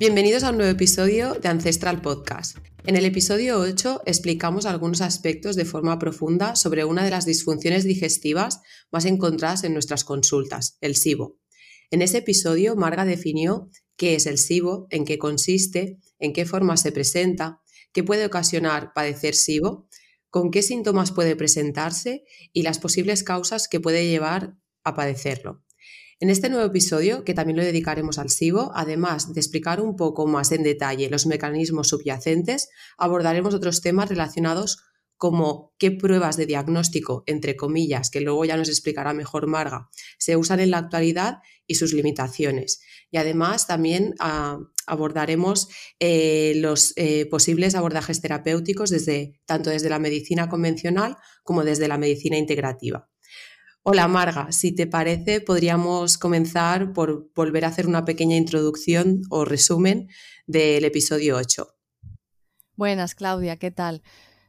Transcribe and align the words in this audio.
Bienvenidos 0.00 0.44
a 0.44 0.50
un 0.50 0.56
nuevo 0.56 0.72
episodio 0.72 1.34
de 1.34 1.50
Ancestral 1.50 2.00
Podcast. 2.00 2.56
En 2.86 2.96
el 2.96 3.04
episodio 3.04 3.58
8 3.58 4.00
explicamos 4.06 4.64
algunos 4.64 5.02
aspectos 5.02 5.56
de 5.56 5.66
forma 5.66 5.98
profunda 5.98 6.56
sobre 6.56 6.86
una 6.86 7.04
de 7.04 7.10
las 7.10 7.26
disfunciones 7.26 7.84
digestivas 7.84 8.62
más 8.90 9.04
encontradas 9.04 9.62
en 9.62 9.74
nuestras 9.74 10.04
consultas, 10.04 10.78
el 10.80 10.96
SIBO. 10.96 11.36
En 11.90 12.00
ese 12.00 12.16
episodio, 12.16 12.76
Marga 12.76 13.04
definió 13.04 13.68
qué 13.98 14.14
es 14.14 14.24
el 14.24 14.38
SIBO, 14.38 14.86
en 14.88 15.04
qué 15.04 15.18
consiste, 15.18 15.98
en 16.18 16.32
qué 16.32 16.46
forma 16.46 16.78
se 16.78 16.92
presenta, 16.92 17.60
qué 17.92 18.02
puede 18.02 18.24
ocasionar 18.24 18.94
padecer 18.94 19.34
SIBO, 19.34 19.86
con 20.30 20.50
qué 20.50 20.62
síntomas 20.62 21.12
puede 21.12 21.36
presentarse 21.36 22.24
y 22.54 22.62
las 22.62 22.78
posibles 22.78 23.22
causas 23.22 23.68
que 23.68 23.80
puede 23.80 24.08
llevar 24.08 24.54
a 24.82 24.94
padecerlo. 24.94 25.62
En 26.22 26.28
este 26.28 26.50
nuevo 26.50 26.66
episodio, 26.66 27.24
que 27.24 27.32
también 27.32 27.56
lo 27.56 27.64
dedicaremos 27.64 28.18
al 28.18 28.28
SIBO, 28.28 28.72
además 28.74 29.32
de 29.32 29.40
explicar 29.40 29.80
un 29.80 29.96
poco 29.96 30.26
más 30.26 30.52
en 30.52 30.62
detalle 30.62 31.08
los 31.08 31.24
mecanismos 31.24 31.88
subyacentes, 31.88 32.68
abordaremos 32.98 33.54
otros 33.54 33.80
temas 33.80 34.10
relacionados 34.10 34.82
como 35.16 35.72
qué 35.78 35.90
pruebas 35.90 36.36
de 36.36 36.44
diagnóstico, 36.44 37.24
entre 37.24 37.56
comillas, 37.56 38.10
que 38.10 38.20
luego 38.20 38.44
ya 38.44 38.58
nos 38.58 38.68
explicará 38.68 39.14
mejor 39.14 39.46
Marga, 39.46 39.88
se 40.18 40.36
usan 40.36 40.60
en 40.60 40.70
la 40.70 40.78
actualidad 40.78 41.38
y 41.66 41.76
sus 41.76 41.94
limitaciones. 41.94 42.82
Y 43.10 43.16
además 43.16 43.66
también 43.66 44.14
ah, 44.18 44.58
abordaremos 44.86 45.68
eh, 46.00 46.52
los 46.56 46.92
eh, 46.96 47.26
posibles 47.30 47.74
abordajes 47.74 48.20
terapéuticos 48.20 48.92
tanto 49.46 49.70
desde 49.70 49.88
la 49.88 49.98
medicina 49.98 50.50
convencional 50.50 51.16
como 51.44 51.64
desde 51.64 51.88
la 51.88 51.96
medicina 51.96 52.36
integrativa. 52.36 53.08
Hola 53.82 54.08
Marga, 54.08 54.52
si 54.52 54.74
te 54.74 54.86
parece 54.86 55.40
podríamos 55.40 56.18
comenzar 56.18 56.92
por 56.92 57.30
volver 57.34 57.64
a 57.64 57.68
hacer 57.68 57.86
una 57.86 58.04
pequeña 58.04 58.36
introducción 58.36 59.22
o 59.30 59.46
resumen 59.46 60.08
del 60.46 60.84
episodio 60.84 61.38
8. 61.38 61.66
Buenas 62.76 63.14
Claudia, 63.14 63.56
¿qué 63.56 63.70
tal? 63.70 64.02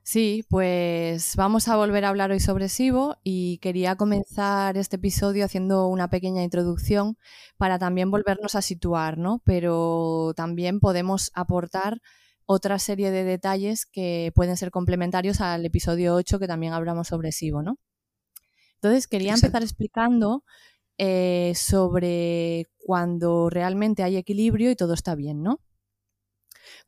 Sí, 0.04 0.44
pues 0.50 1.38
vamos 1.38 1.70
a 1.70 1.78
volver 1.78 2.04
a 2.04 2.10
hablar 2.10 2.32
hoy 2.32 2.42
sobre 2.42 2.68
SIBO 2.68 3.20
y 3.24 3.60
quería 3.60 3.96
comenzar 3.96 4.76
este 4.76 4.98
episodio 4.98 5.46
haciendo 5.46 5.88
una 5.88 6.10
pequeña 6.10 6.44
introducción 6.44 7.18
para 7.56 7.80
también 7.80 8.12
volvernos 8.12 8.56
a 8.56 8.62
situar, 8.62 9.18
¿no? 9.18 9.42
Pero 9.46 10.34
también 10.36 10.82
podemos 10.82 11.32
aportar 11.36 12.02
otra 12.46 12.80
serie 12.80 13.12
de 13.12 13.24
detalles 13.24 13.86
que 13.86 14.34
pueden 14.36 14.58
ser 14.58 14.72
complementarios 14.72 15.40
al 15.40 15.66
episodio 15.66 16.16
8 16.16 16.38
que 16.38 16.48
también 16.48 16.74
hablamos 16.74 17.08
sobre 17.08 17.32
SIBO, 17.32 17.64
¿no? 17.64 17.78
Entonces, 18.82 19.08
quería 19.08 19.36
empezar 19.36 19.62
explicando 19.62 20.44
eh, 20.98 21.54
sobre 21.56 22.66
cuando 22.80 23.52
realmente 23.52 24.02
hay 24.02 24.18
equilibrio 24.18 24.72
y 24.72 24.76
todo 24.76 24.96
está 24.96 25.14
bien, 25.14 25.44
¿no? 25.44 25.62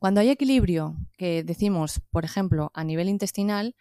Cuando 0.00 0.20
hay 0.20 0.30
equilibrio, 0.30 0.96
que 1.16 1.44
decimos, 1.44 2.00
por 2.10 2.24
ejemplo, 2.24 2.72
a 2.74 2.82
nivel 2.82 3.08
intestinal, 3.08 3.76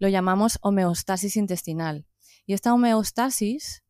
lo 0.00 0.08
llamamos 0.08 0.58
homeostasis 0.60 1.36
intestinal. 1.36 2.04
Y 2.46 2.54
esta 2.54 2.74
homeostasis 2.74 3.84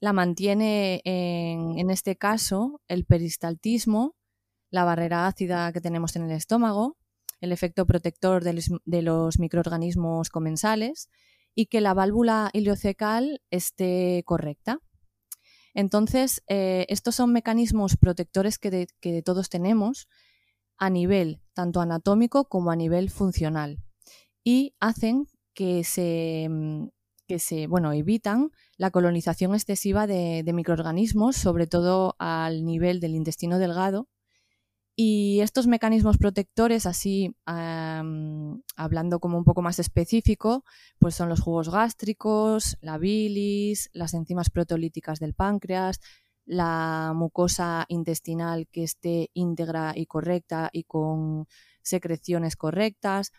la 0.00 0.12
mantiene, 0.12 1.00
en, 1.04 1.78
en 1.78 1.90
este 1.90 2.16
caso, 2.16 2.82
el 2.88 3.06
peristaltismo, 3.06 4.16
la 4.70 4.84
barrera 4.84 5.26
ácida 5.26 5.72
que 5.72 5.80
tenemos 5.80 6.14
en 6.16 6.24
el 6.24 6.32
estómago, 6.32 6.98
el 7.40 7.52
efecto 7.52 7.86
protector 7.86 8.44
de 8.44 9.02
los 9.02 9.38
microorganismos 9.38 10.28
comensales 10.28 11.08
y 11.54 11.66
que 11.66 11.80
la 11.80 11.94
válvula 11.94 12.50
iliocecal 12.52 13.40
esté 13.50 14.22
correcta. 14.24 14.80
Entonces, 15.74 16.42
eh, 16.48 16.86
estos 16.88 17.16
son 17.16 17.32
mecanismos 17.32 17.96
protectores 17.96 18.58
que, 18.58 18.86
todos 19.24 19.48
tenemos 19.48 20.08
a 20.78 20.90
nivel 20.90 21.40
tanto 21.52 21.80
anatómico 21.80 22.44
como 22.48 22.70
a 22.70 22.76
nivel 22.76 23.10
funcional 23.10 23.78
y 24.44 24.74
hacen 24.80 25.26
que 25.54 25.84
se, 25.84 26.48
mm, 26.50 26.88
que 27.26 27.38
se 27.38 27.66
bueno, 27.66 27.92
evitan 27.92 28.50
la 28.76 28.90
colonización 28.90 29.54
excesiva 29.54 30.06
de, 30.06 30.42
de 30.44 30.52
microorganismos, 30.52 31.36
sobre 31.36 31.66
todo 31.66 32.16
al 32.18 32.64
nivel 32.64 33.00
del 33.00 33.14
intestino 33.14 33.58
delgado, 33.58 34.08
y 34.96 35.40
estos 35.40 35.66
mecanismos 35.66 36.18
protectores, 36.18 36.86
así 36.86 37.34
hablando 37.44 39.18
como 39.18 39.38
un 39.38 39.44
poco 39.44 39.60
más 39.62 39.78
específico, 39.78 40.64
pues 40.98 41.14
son 41.16 41.28
los 41.28 41.40
jugos 41.40 41.68
gástricos, 41.68 42.76
la 42.80 42.98
bilis, 42.98 43.90
las 43.92 44.14
enzimas 44.14 44.50
proteolíticas 44.50 45.18
del 45.18 45.34
páncreas, 45.34 46.00
la 46.46 47.12
mucosa 47.14 47.86
intestinal 47.88 48.68
que 48.70 48.84
esté 48.84 49.30
íntegra 49.34 49.94
y 49.96 50.06
correcta 50.06 50.70
y 50.72 50.84
con 50.84 51.46
secreciones 51.82 52.54
correctas, 52.54 53.32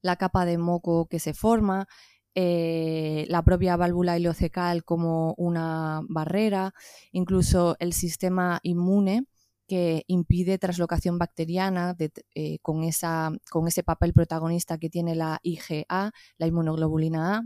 la 0.00 0.16
capa 0.16 0.46
de 0.46 0.58
moco 0.58 1.06
que 1.06 1.18
se 1.18 1.34
forma, 1.34 1.88
eh, 2.34 3.26
la 3.28 3.42
propia 3.42 3.76
válvula 3.76 4.16
ileocecal 4.16 4.84
como 4.84 5.34
una 5.36 6.00
barrera, 6.08 6.72
incluso 7.12 7.76
el 7.80 7.92
sistema 7.92 8.60
inmune 8.62 9.26
que 9.68 10.04
impide 10.08 10.58
traslocación 10.58 11.18
bacteriana 11.18 11.94
eh, 12.34 12.58
con, 12.60 12.82
esa, 12.82 13.30
con 13.50 13.68
ese 13.68 13.84
papel 13.84 14.14
protagonista 14.14 14.78
que 14.78 14.90
tiene 14.90 15.14
la 15.14 15.38
IgA, 15.42 16.10
la 16.38 16.46
inmunoglobulina 16.46 17.36
A. 17.36 17.42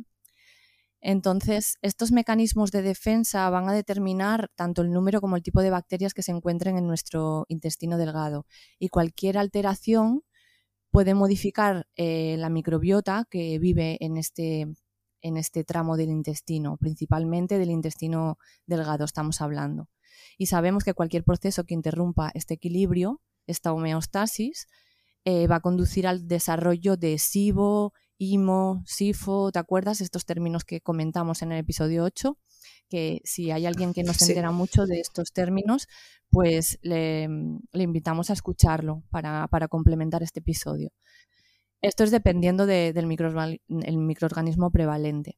Entonces, 1.00 1.78
estos 1.82 2.12
mecanismos 2.12 2.70
de 2.70 2.82
defensa 2.82 3.50
van 3.50 3.68
a 3.68 3.72
determinar 3.72 4.50
tanto 4.54 4.82
el 4.82 4.92
número 4.92 5.20
como 5.20 5.36
el 5.36 5.42
tipo 5.42 5.60
de 5.60 5.70
bacterias 5.70 6.14
que 6.14 6.22
se 6.22 6.30
encuentren 6.30 6.78
en 6.78 6.86
nuestro 6.86 7.44
intestino 7.48 7.98
delgado. 7.98 8.46
Y 8.78 8.88
cualquier 8.88 9.36
alteración 9.36 10.22
puede 10.92 11.14
modificar 11.14 11.88
eh, 11.96 12.36
la 12.38 12.50
microbiota 12.50 13.26
que 13.28 13.58
vive 13.58 13.96
en 14.00 14.16
este, 14.16 14.68
en 15.22 15.36
este 15.36 15.64
tramo 15.64 15.96
del 15.96 16.10
intestino, 16.10 16.76
principalmente 16.76 17.58
del 17.58 17.70
intestino 17.70 18.38
delgado 18.66 19.04
estamos 19.04 19.40
hablando 19.40 19.88
y 20.38 20.46
sabemos 20.46 20.84
que 20.84 20.94
cualquier 20.94 21.24
proceso 21.24 21.64
que 21.64 21.74
interrumpa 21.74 22.30
este 22.34 22.54
equilibrio, 22.54 23.20
esta 23.46 23.72
homeostasis, 23.72 24.66
eh, 25.24 25.46
va 25.46 25.56
a 25.56 25.60
conducir 25.60 26.06
al 26.06 26.26
desarrollo 26.26 26.96
de 26.96 27.18
SIBO, 27.18 27.92
IMO, 28.18 28.82
SIFO, 28.86 29.52
¿te 29.52 29.58
acuerdas? 29.58 30.00
Estos 30.00 30.24
términos 30.24 30.64
que 30.64 30.80
comentamos 30.80 31.42
en 31.42 31.52
el 31.52 31.58
episodio 31.58 32.04
8, 32.04 32.38
que 32.88 33.20
si 33.24 33.50
hay 33.50 33.66
alguien 33.66 33.92
que 33.92 34.02
no 34.02 34.12
se 34.14 34.26
entera 34.26 34.50
mucho 34.50 34.86
de 34.86 35.00
estos 35.00 35.32
términos, 35.32 35.88
pues 36.30 36.78
le, 36.82 37.28
invitamos 37.72 38.30
a 38.30 38.32
escucharlo 38.32 39.02
para, 39.10 39.48
complementar 39.68 40.22
este 40.22 40.40
episodio. 40.40 40.90
Esto 41.80 42.04
es 42.04 42.10
dependiendo 42.10 42.66
del 42.66 43.06
microorganismo 43.06 44.70
prevalente. 44.70 45.36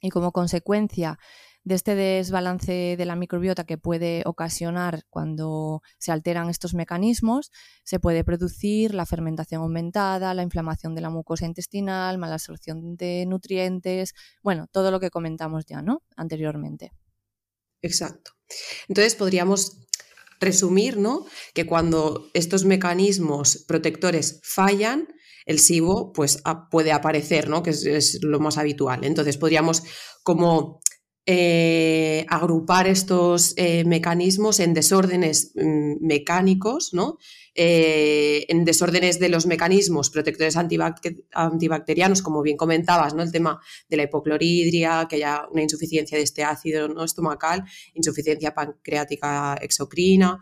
Y 0.00 0.10
como 0.10 0.30
consecuencia 0.30 1.18
de 1.64 1.74
este 1.74 1.94
desbalance 1.94 2.96
de 2.96 3.04
la 3.04 3.16
microbiota 3.16 3.64
que 3.64 3.78
puede 3.78 4.22
ocasionar 4.24 5.04
cuando 5.10 5.82
se 5.98 6.12
alteran 6.12 6.48
estos 6.48 6.74
mecanismos, 6.74 7.50
se 7.84 8.00
puede 8.00 8.24
producir 8.24 8.94
la 8.94 9.06
fermentación 9.06 9.62
aumentada, 9.62 10.34
la 10.34 10.42
inflamación 10.42 10.94
de 10.94 11.02
la 11.02 11.10
mucosa 11.10 11.46
intestinal, 11.46 12.18
mala 12.18 12.34
absorción 12.34 12.96
de 12.96 13.26
nutrientes, 13.26 14.14
bueno, 14.42 14.66
todo 14.70 14.90
lo 14.90 15.00
que 15.00 15.10
comentamos 15.10 15.66
ya, 15.66 15.82
¿no? 15.82 16.02
Anteriormente. 16.16 16.92
Exacto. 17.82 18.32
Entonces 18.88 19.14
podríamos 19.14 19.86
resumir, 20.40 20.96
¿no? 20.96 21.26
Que 21.54 21.66
cuando 21.66 22.30
estos 22.34 22.64
mecanismos 22.64 23.64
protectores 23.66 24.40
fallan, 24.42 25.08
el 25.46 25.58
SIBO 25.58 26.12
pues, 26.12 26.42
puede 26.70 26.92
aparecer, 26.92 27.48
¿no? 27.48 27.62
Que 27.62 27.70
es, 27.70 27.84
es, 27.84 28.22
lo 28.22 28.38
más 28.38 28.58
habitual. 28.58 29.04
Entonces 29.04 29.36
podríamos 29.36 29.82
como 30.22 30.80
eh, 31.30 32.24
agrupar 32.30 32.86
estos 32.86 33.52
eh, 33.58 33.84
mecanismos 33.84 34.60
en 34.60 34.72
desórdenes 34.72 35.52
mm, 35.56 35.96
mecánicos, 36.00 36.94
¿no? 36.94 37.18
Eh, 37.54 38.46
en 38.48 38.64
desórdenes 38.64 39.18
de 39.18 39.28
los 39.28 39.44
mecanismos 39.44 40.08
protectores 40.08 40.56
antibacterianos, 40.56 42.22
como 42.22 42.40
bien 42.40 42.56
comentabas, 42.56 43.12
¿no? 43.12 43.22
el 43.22 43.30
tema 43.30 43.60
de 43.90 43.98
la 43.98 44.04
hipocloridria, 44.04 45.06
que 45.06 45.16
haya 45.16 45.42
una 45.52 45.60
insuficiencia 45.60 46.16
de 46.16 46.24
este 46.24 46.44
ácido 46.44 46.88
¿no? 46.88 47.04
estomacal, 47.04 47.62
insuficiencia 47.92 48.54
pancreática 48.54 49.58
exocrina, 49.60 50.40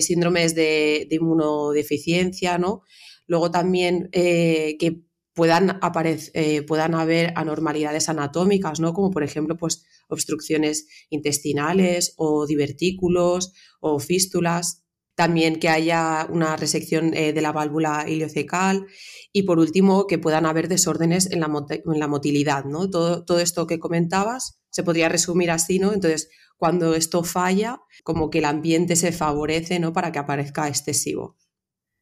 síndromes 0.00 0.56
de, 0.56 1.06
inmunodeficiencia, 1.08 2.58
¿no? 2.58 2.82
Luego 3.28 3.52
también 3.52 4.08
que 4.10 5.04
puedan, 5.40 5.78
aparecer, 5.80 6.66
puedan 6.66 6.94
haber 6.94 7.32
anormalidades 7.34 8.10
anatómicas, 8.10 8.78
¿no? 8.78 8.92
Como 8.92 9.10
por 9.10 9.22
ejemplo, 9.22 9.56
pues 9.56 9.86
obstrucciones 10.06 10.86
intestinales 11.08 12.12
o 12.18 12.46
divertículos 12.46 13.54
o 13.80 13.98
fístulas 14.00 14.84
también 15.14 15.58
que 15.58 15.70
haya 15.70 16.26
una 16.30 16.56
resección 16.56 17.10
de 17.12 17.40
la 17.40 17.52
válvula 17.52 18.04
iliocecal 18.06 18.86
y 19.32 19.44
por 19.44 19.58
último 19.58 20.06
que 20.06 20.18
puedan 20.18 20.44
haber 20.44 20.68
desórdenes 20.68 21.30
en 21.30 21.40
la, 21.40 21.50
en 21.70 21.98
la 21.98 22.06
motilidad, 22.06 22.66
¿no? 22.66 22.90
Todo, 22.90 23.24
todo, 23.24 23.40
esto 23.40 23.66
que 23.66 23.78
comentabas 23.78 24.60
se 24.68 24.82
podría 24.82 25.08
resumir 25.08 25.50
así, 25.50 25.78
¿no? 25.78 25.94
Entonces, 25.94 26.28
cuando 26.58 26.94
esto 26.94 27.24
falla, 27.24 27.80
como 28.04 28.28
que 28.28 28.40
el 28.40 28.44
ambiente 28.44 28.94
se 28.94 29.10
favorece, 29.10 29.78
¿no? 29.78 29.94
Para 29.94 30.12
que 30.12 30.18
aparezca 30.18 30.68
excesivo. 30.68 31.38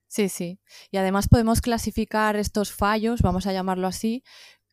Sí, 0.08 0.28
sí. 0.28 0.58
Y 0.90 0.96
además 0.96 1.28
podemos 1.28 1.60
clasificar 1.60 2.36
estos 2.36 2.72
fallos, 2.72 3.20
vamos 3.20 3.46
a 3.46 3.52
llamarlo 3.52 3.86
así, 3.86 4.22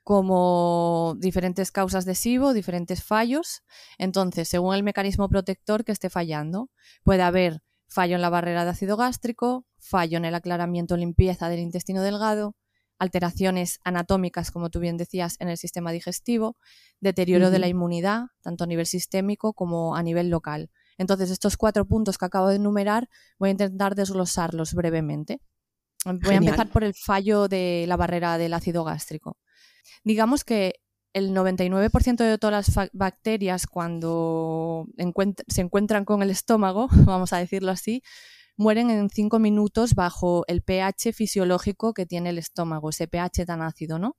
como 0.04 1.16
diferentes 1.20 1.72
causas 1.72 2.06
de 2.06 2.16
SIBO, 2.16 2.54
diferentes 2.54 3.04
fallos. 3.04 3.64
Entonces, 3.98 4.48
según 4.48 4.76
el 4.76 4.84
mecanismo 4.84 5.28
protector 5.30 5.84
que 5.84 5.92
esté 5.92 6.10
fallando, 6.10 6.70
puede 7.04 7.24
haber 7.24 7.62
fallo 7.88 8.16
en 8.16 8.22
la 8.22 8.30
barrera 8.30 8.64
de 8.64 8.72
ácido 8.72 8.98
gástrico, 8.98 9.66
fallo 9.80 10.18
en 10.18 10.26
el 10.26 10.36
aclaramiento 10.36 10.94
o 10.96 10.98
limpieza 10.98 11.50
del 11.50 11.60
intestino 11.60 12.02
delgado, 12.02 12.56
alteraciones 12.98 13.80
anatómicas, 13.84 14.52
como 14.52 14.70
tú 14.70 14.80
bien 14.80 14.96
decías, 14.98 15.36
en 15.40 15.50
el 15.50 15.58
sistema 15.58 15.92
digestivo, 15.92 16.56
deterioro 17.02 17.52
de 17.52 17.60
la 17.60 17.68
inmunidad, 17.68 18.28
tanto 18.42 18.64
a 18.64 18.68
nivel 18.68 18.86
sistémico 18.86 19.54
como 19.54 19.96
a 19.96 20.04
nivel 20.04 20.30
local. 20.30 20.70
Entonces, 20.98 21.30
estos 21.30 21.58
cuatro 21.58 21.86
puntos 21.86 22.18
que 22.18 22.26
acabo 22.26 22.50
de 22.50 22.56
enumerar, 22.56 23.10
voy 23.38 23.50
a 23.50 23.52
intentar 23.52 23.96
desglosarlos 23.96 24.74
brevemente. 24.74 25.42
Voy 26.06 26.36
a 26.36 26.38
empezar 26.38 26.70
por 26.70 26.84
el 26.84 26.94
fallo 26.94 27.48
de 27.48 27.86
la 27.88 27.98
barrera 27.98 28.38
del 28.38 28.54
ácido 28.54 28.84
gástrico. 28.84 29.38
Digamos 30.04 30.44
que 30.44 30.76
el 31.14 31.34
99% 31.34 32.18
de 32.18 32.38
todas 32.38 32.68
las 32.68 32.90
bacterias 32.94 33.68
cuando 33.68 34.86
se 35.48 35.62
encuentran 35.62 36.06
con 36.06 36.22
el 36.22 36.30
estómago, 36.30 36.88
vamos 37.06 37.34
a 37.34 37.38
decirlo 37.38 37.72
así, 37.72 38.04
mueren 38.58 38.90
en 38.90 39.10
cinco 39.10 39.40
minutos 39.40 39.96
bajo 39.96 40.44
el 40.48 40.62
pH 40.62 41.14
fisiológico 41.14 41.94
que 41.94 42.06
tiene 42.06 42.30
el 42.30 42.38
estómago, 42.38 42.90
ese 42.90 43.08
pH 43.08 43.46
tan 43.46 43.62
ácido, 43.62 43.98
¿no? 43.98 44.18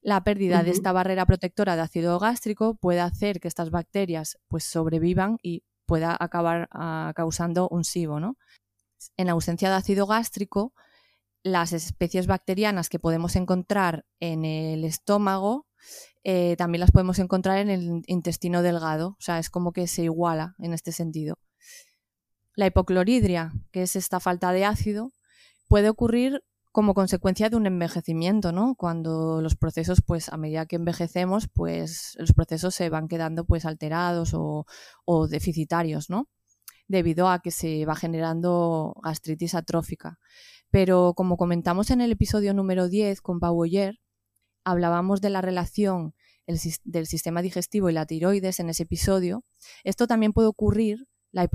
La 0.00 0.22
pérdida 0.22 0.62
de 0.62 0.70
esta 0.70 0.92
barrera 0.92 1.26
protectora 1.26 1.74
de 1.74 1.82
ácido 1.82 2.18
gástrico 2.20 2.76
puede 2.76 3.00
hacer 3.00 3.40
que 3.40 3.48
estas 3.48 3.70
bacterias 3.70 4.38
pues, 4.46 4.62
sobrevivan 4.62 5.38
y 5.42 5.64
pueda 5.86 6.16
acabar 6.18 6.68
ah, 6.72 7.12
causando 7.16 7.68
un 7.68 7.84
SIBO, 7.84 8.20
¿no? 8.20 8.36
En 9.16 9.30
ausencia 9.30 9.70
de 9.70 9.76
ácido 9.76 10.06
gástrico, 10.06 10.72
las 11.42 11.72
especies 11.72 12.26
bacterianas 12.26 12.88
que 12.88 12.98
podemos 12.98 13.36
encontrar 13.36 14.04
en 14.20 14.44
el 14.44 14.84
estómago 14.84 15.66
eh, 16.28 16.56
también 16.56 16.80
las 16.80 16.90
podemos 16.90 17.20
encontrar 17.20 17.58
en 17.58 17.70
el 17.70 18.02
intestino 18.06 18.62
delgado, 18.62 19.10
o 19.10 19.20
sea, 19.20 19.38
es 19.38 19.48
como 19.48 19.72
que 19.72 19.86
se 19.86 20.02
iguala 20.02 20.56
en 20.58 20.72
este 20.72 20.90
sentido. 20.90 21.38
La 22.56 22.66
hipocloridria, 22.66 23.52
que 23.70 23.82
es 23.82 23.94
esta 23.94 24.18
falta 24.18 24.50
de 24.50 24.64
ácido, 24.64 25.12
puede 25.68 25.88
ocurrir 25.88 26.42
como 26.76 26.92
consecuencia 26.92 27.48
de 27.48 27.56
un 27.56 27.64
envejecimiento, 27.64 28.52
¿no? 28.52 28.74
Cuando 28.74 29.40
los 29.40 29.56
procesos, 29.56 30.02
pues 30.06 30.28
a 30.28 30.36
medida 30.36 30.66
que 30.66 30.76
envejecemos, 30.76 31.48
pues 31.48 32.14
los 32.18 32.34
procesos 32.34 32.74
se 32.74 32.90
van 32.90 33.08
quedando 33.08 33.46
pues 33.46 33.64
alterados 33.64 34.34
o, 34.34 34.66
deficitarios, 35.26 36.10
¿no? 36.10 36.28
Debido 36.86 37.30
a 37.30 37.38
que 37.40 37.50
se 37.50 37.86
va 37.86 37.96
generando 37.96 38.94
gastritis 39.02 39.54
atrófica. 39.54 40.18
Pero 40.70 41.14
como 41.16 41.38
comentamos 41.38 41.90
en 41.90 42.02
el 42.02 42.12
episodio 42.12 42.52
número 42.52 42.88
10 42.90 43.22
con 43.22 43.40
Pau 43.40 43.54
Boyer, 43.54 43.98
hablábamos 44.62 45.22
de 45.22 45.30
la 45.30 45.40
relación 45.40 46.12
del 46.46 47.06
sistema 47.06 47.40
digestivo 47.40 47.88
y 47.88 47.94
la 47.94 48.04
tiroides 48.04 48.60
en 48.60 48.68
ese 48.68 48.82
episodio. 48.82 49.44
Esto 49.82 50.06
también 50.06 50.34
puede 50.34 50.48
ocurrir 50.48 51.08
la, 51.32 51.48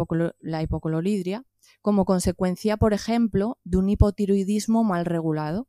hipocloridria 0.63 1.45
como 1.81 2.05
consecuencia, 2.05 2.77
por 2.77 2.93
ejemplo, 2.93 3.59
de 3.63 3.77
un 3.77 3.89
hipotiroidismo 3.89 4.83
mal 4.83 5.05
regulado. 5.05 5.67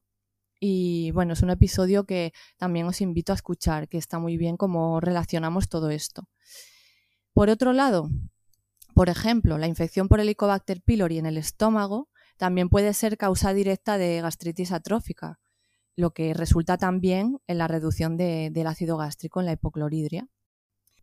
Y 0.61 1.11
bueno, 1.13 1.33
es 1.33 1.43
un 1.43 1.51
episodio 1.51 2.05
que 2.05 2.33
también 2.57 2.87
os 2.87 3.01
invito 3.01 3.33
a 3.33 3.35
escuchar, 3.35 3.89
que 3.89 3.99
está 3.99 4.19
muy 4.19 4.37
bien 4.37 4.57
cómo 4.57 5.01
relacionamos 5.01 5.69
todo 5.69 5.91
esto. 5.91 6.29
Por 7.33 7.51
otro 7.51 7.73
lado, 7.73 8.09
por 8.95 9.09
ejemplo, 9.09 9.59
la 9.59 9.67
infección 9.67 10.09
por 10.09 10.21
Helicobacter 10.21 10.83
pylori 10.83 11.19
en 11.19 11.27
el 11.27 11.39
estómago 11.39 12.09
también 12.37 12.69
puede 12.69 12.93
ser 12.95 13.17
causa 13.17 13.55
directa 13.55 13.99
de 13.99 14.21
gastritis 14.21 14.73
atrófica, 14.73 15.41
lo 15.97 16.13
que 16.13 16.35
resulta 16.35 16.77
también 16.77 17.39
en 17.47 17.59
la 17.59 17.69
reducción 17.69 18.17
del 18.17 18.67
ácido 18.67 18.97
gástrico 18.97 19.41
en 19.41 19.47
la 19.47 19.53
hipocloridria 19.53 20.29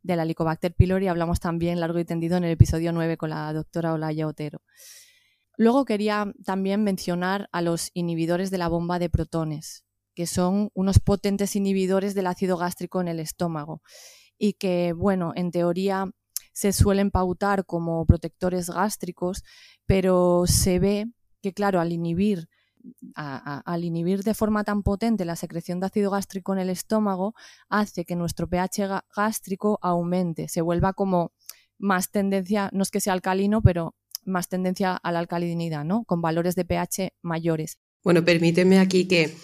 de 0.04 0.16
la 0.16 0.24
Helicobacter 0.24 0.74
pylori 0.74 1.08
hablamos 1.08 1.40
también 1.40 1.80
largo 1.80 2.00
y 2.00 2.06
tendido 2.06 2.38
en 2.38 2.44
el 2.44 2.52
episodio 2.52 2.92
9 2.92 3.18
con 3.18 3.30
la 3.30 3.52
doctora 3.54 3.94
Olaya 3.94 4.28
Otero. 4.28 4.62
Luego 5.58 5.84
quería 5.86 6.34
también 6.46 6.84
mencionar 6.84 7.50
a 7.52 7.62
los 7.62 7.92
inhibidores 7.94 8.50
de 8.50 8.58
la 8.58 8.70
bomba 8.70 8.98
de 8.98 9.10
protones, 9.10 9.84
que 10.16 10.26
son 10.26 10.70
unos 10.74 11.00
potentes 11.00 11.56
inhibidores 11.56 12.16
del 12.16 12.28
ácido 12.28 12.58
gástrico 12.58 13.02
en 13.02 13.10
el 13.10 13.20
estómago 13.20 13.82
y 14.38 14.54
que, 14.54 14.94
bueno, 14.94 15.34
en 15.36 15.52
teoría 15.52 16.10
se 16.54 16.72
suelen 16.74 17.12
pautar 17.12 17.66
como 17.66 18.06
protectores 18.06 18.70
gástricos, 18.70 19.44
pero 19.86 20.44
se 20.46 20.80
ve 20.80 21.08
que, 21.42 21.54
claro, 21.54 21.80
al 21.80 21.92
inhibir 21.92 22.48
al 23.16 23.84
inhibir 23.84 24.24
de 24.24 24.34
forma 24.34 24.64
tan 24.64 24.84
potente 24.84 25.26
la 25.26 25.36
secreción 25.36 25.80
de 25.80 25.88
ácido 25.88 26.12
gástrico 26.12 26.54
en 26.54 26.60
el 26.60 26.70
estómago, 26.70 27.34
hace 27.70 28.06
que 28.06 28.16
nuestro 28.16 28.48
pH 28.48 29.04
gástrico 29.16 29.80
aumente, 29.82 30.48
se 30.48 30.62
vuelva 30.62 30.94
como 30.94 31.32
más 31.78 32.12
tendencia, 32.12 32.70
no 32.74 32.84
es 32.84 32.92
que 32.92 33.02
sea 33.02 33.14
alcalino, 33.14 33.62
pero 33.62 33.96
más 34.26 34.50
tendencia 34.50 34.96
a 34.96 35.12
la 35.12 35.20
alcalinidad, 35.20 35.86
¿no? 35.86 36.04
Con 36.04 36.22
valores 36.22 36.56
de 36.56 36.66
pH 36.66 37.14
mayores. 37.22 37.78
Bueno, 38.02 38.24
permíteme 38.24 38.80
aquí 38.80 39.10
que, 39.10 39.36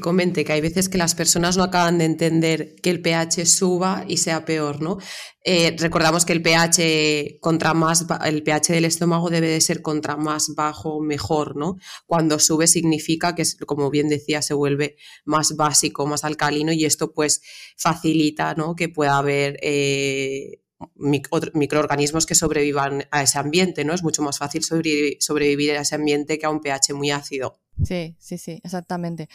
comente 0.00 0.44
que 0.44 0.52
hay 0.52 0.60
veces 0.60 0.88
que 0.88 0.98
las 0.98 1.16
personas 1.16 1.56
no 1.56 1.64
acaban 1.64 1.98
de 1.98 2.04
entender 2.04 2.76
que 2.80 2.90
el 2.90 3.02
pH 3.02 3.44
suba 3.44 4.04
y 4.06 4.18
sea 4.18 4.44
peor, 4.44 4.80
¿no? 4.80 4.98
Eh, 5.44 5.74
recordamos 5.78 6.24
que 6.24 6.32
el 6.32 6.40
pH 6.40 7.38
contra 7.40 7.74
más 7.74 8.06
el 8.24 8.44
pH 8.44 8.72
del 8.72 8.84
estómago 8.84 9.30
debe 9.30 9.48
de 9.48 9.60
ser 9.60 9.82
contra 9.82 10.16
más 10.16 10.54
bajo 10.56 11.00
mejor, 11.00 11.56
¿no? 11.56 11.76
Cuando 12.06 12.38
sube 12.38 12.68
significa 12.68 13.34
que, 13.34 13.44
como 13.66 13.90
bien 13.90 14.08
decía, 14.08 14.42
se 14.42 14.54
vuelve 14.54 14.96
más 15.24 15.56
básico, 15.56 16.06
más 16.06 16.24
alcalino 16.24 16.72
y 16.72 16.84
esto 16.84 17.12
pues 17.12 17.42
facilita, 17.76 18.54
¿no? 18.54 18.76
Que 18.76 18.88
pueda 18.88 19.18
haber 19.18 19.58
eh, 19.60 20.63
microorganismos 20.96 22.26
que 22.26 22.34
sobrevivan 22.34 23.04
a 23.10 23.22
ese 23.22 23.38
ambiente, 23.38 23.84
¿no? 23.84 23.94
Es 23.94 24.02
mucho 24.02 24.22
más 24.22 24.38
fácil 24.38 24.62
sobrevivir 24.64 25.72
a 25.72 25.80
ese 25.80 25.94
ambiente 25.94 26.38
que 26.38 26.46
a 26.46 26.50
un 26.50 26.60
pH 26.60 26.94
muy 26.94 27.10
ácido. 27.10 27.60
Sí, 27.82 28.16
sí, 28.20 28.38
sí, 28.38 28.60
exactamente. 28.62 29.28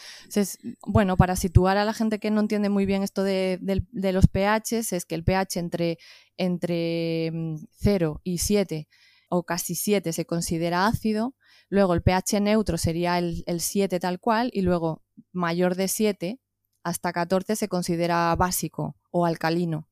bueno, 0.86 1.16
para 1.16 1.36
situar 1.36 1.76
a 1.76 1.84
la 1.84 1.92
gente 1.92 2.18
que 2.18 2.30
no 2.30 2.40
entiende 2.40 2.70
muy 2.70 2.86
bien 2.86 3.02
esto 3.02 3.22
de, 3.22 3.58
los 3.92 4.26
pHs, 4.26 4.92
es 4.92 5.04
que 5.04 5.14
el 5.14 5.24
pH 5.24 5.58
entre, 5.58 5.98
entre 6.36 7.32
0 7.70 8.14
mm, 8.14 8.20
y 8.24 8.38
7 8.38 8.88
o 9.28 9.44
casi 9.44 9.74
7 9.74 10.12
se 10.12 10.24
considera 10.24 10.86
ácido, 10.86 11.34
luego 11.68 11.94
el 11.94 12.02
pH 12.02 12.40
neutro 12.40 12.78
sería 12.78 13.18
el, 13.18 13.44
el 13.46 13.60
7 13.60 14.00
tal 14.00 14.18
cual 14.20 14.50
y 14.52 14.62
luego 14.62 15.02
mayor 15.32 15.76
de 15.76 15.88
7 15.88 16.40
hasta 16.82 17.12
14 17.12 17.56
se 17.56 17.68
considera 17.68 18.34
básico 18.36 18.96
o 19.10 19.26
alcalino. 19.26 19.89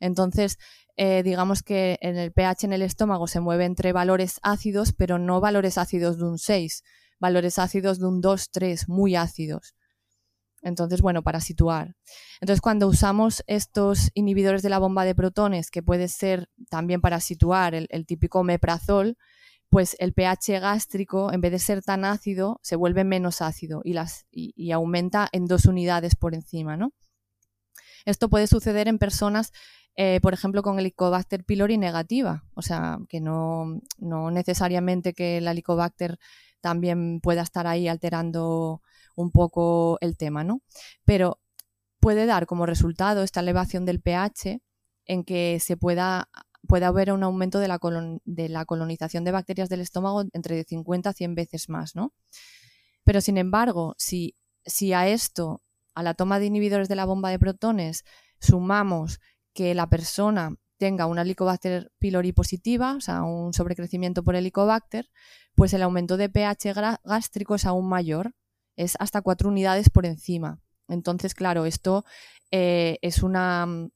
Entonces, 0.00 0.58
eh, 0.96 1.22
digamos 1.22 1.62
que 1.62 1.98
en 2.00 2.16
el 2.16 2.32
pH 2.32 2.64
en 2.64 2.72
el 2.72 2.82
estómago 2.82 3.26
se 3.26 3.40
mueve 3.40 3.64
entre 3.64 3.92
valores 3.92 4.38
ácidos, 4.42 4.92
pero 4.92 5.18
no 5.18 5.40
valores 5.40 5.78
ácidos 5.78 6.18
de 6.18 6.24
un 6.24 6.38
6, 6.38 6.82
valores 7.18 7.58
ácidos 7.58 7.98
de 7.98 8.06
un 8.06 8.20
2, 8.20 8.50
3, 8.50 8.88
muy 8.88 9.16
ácidos. 9.16 9.74
Entonces, 10.62 11.00
bueno, 11.00 11.22
para 11.22 11.40
situar. 11.40 11.94
Entonces, 12.40 12.60
cuando 12.60 12.88
usamos 12.88 13.44
estos 13.46 14.10
inhibidores 14.14 14.62
de 14.62 14.68
la 14.68 14.78
bomba 14.78 15.04
de 15.04 15.14
protones, 15.14 15.70
que 15.70 15.82
puede 15.82 16.08
ser 16.08 16.48
también 16.68 17.00
para 17.00 17.20
situar 17.20 17.74
el, 17.74 18.06
típico 18.06 18.42
meprazol, 18.42 19.16
pues 19.68 19.96
el 20.00 20.12
pH 20.12 20.60
gástrico, 20.60 21.32
en 21.32 21.40
vez 21.40 21.52
de 21.52 21.58
ser 21.58 21.82
tan 21.82 22.04
ácido, 22.04 22.58
se 22.62 22.74
vuelve 22.74 23.04
menos 23.04 23.42
ácido 23.42 23.82
y, 23.84 24.72
aumenta 24.72 25.28
en 25.30 25.46
dos 25.46 25.66
unidades 25.66 26.16
por 26.16 26.34
encima, 26.34 26.76
¿no? 26.76 26.92
Esto 28.06 28.30
puede 28.30 28.46
suceder 28.46 28.88
en 28.88 28.98
personas, 28.98 29.52
eh, 29.96 30.20
por 30.22 30.32
ejemplo, 30.32 30.62
con 30.62 30.78
Helicobacter 30.78 31.44
pylori 31.44 31.76
negativa, 31.76 32.44
o 32.54 32.62
sea, 32.62 32.98
que 33.08 33.20
no, 33.20 33.80
no 33.98 34.30
necesariamente 34.30 35.12
que 35.12 35.38
el 35.38 35.48
Helicobacter 35.48 36.18
también 36.60 37.20
pueda 37.20 37.42
estar 37.42 37.66
ahí 37.66 37.88
alterando 37.88 38.80
un 39.14 39.30
poco 39.30 39.98
el 40.00 40.16
tema, 40.16 40.44
¿no? 40.44 40.62
Pero 41.04 41.40
puede 42.00 42.26
dar 42.26 42.46
como 42.46 42.64
resultado 42.64 43.22
esta 43.22 43.40
elevación 43.40 43.84
del 43.84 44.00
pH 44.00 44.60
en 45.06 45.24
que 45.24 45.58
se 45.60 45.76
pueda 45.76 46.28
puede 46.66 46.84
haber 46.84 47.12
un 47.12 47.22
aumento 47.22 47.58
de 47.58 47.68
la, 47.68 47.78
de 48.24 48.48
la 48.48 48.64
colonización 48.64 49.24
de 49.24 49.32
bacterias 49.32 49.68
del 49.68 49.80
estómago 49.80 50.24
entre 50.32 50.64
50 50.64 51.10
a 51.10 51.12
100 51.12 51.34
veces 51.34 51.68
más, 51.68 51.94
¿no? 51.94 52.12
Pero 53.04 53.20
sin 53.20 53.38
embargo, 53.38 53.94
si, 53.98 54.34
si 54.64 54.92
a 54.92 55.08
esto, 55.08 55.62
a 55.96 56.02
la 56.02 56.14
toma 56.14 56.38
de 56.38 56.46
inhibidores 56.46 56.88
de 56.88 56.94
la 56.94 57.06
bomba 57.06 57.30
de 57.30 57.38
protones, 57.38 58.04
sumamos 58.38 59.18
que 59.54 59.74
la 59.74 59.88
persona 59.88 60.54
tenga 60.76 61.06
una 61.06 61.22
Helicobacter 61.22 61.90
pylori 61.98 62.32
positiva, 62.32 62.94
o 62.94 63.00
sea, 63.00 63.22
un 63.22 63.54
sobrecrecimiento 63.54 64.22
por 64.22 64.36
Helicobacter, 64.36 65.08
pues 65.54 65.72
el 65.72 65.82
aumento 65.82 66.18
de 66.18 66.28
pH 66.28 66.74
gástrico 67.02 67.54
es 67.54 67.64
aún 67.64 67.88
mayor, 67.88 68.34
es 68.76 68.94
hasta 69.00 69.22
cuatro 69.22 69.48
unidades 69.48 69.88
por 69.88 70.04
encima. 70.04 70.60
Entonces, 70.86 71.34
claro, 71.34 71.64
esto 71.64 72.04
eh, 72.50 72.98
es 73.00 73.22
una 73.22 73.64
mm, 73.64 73.90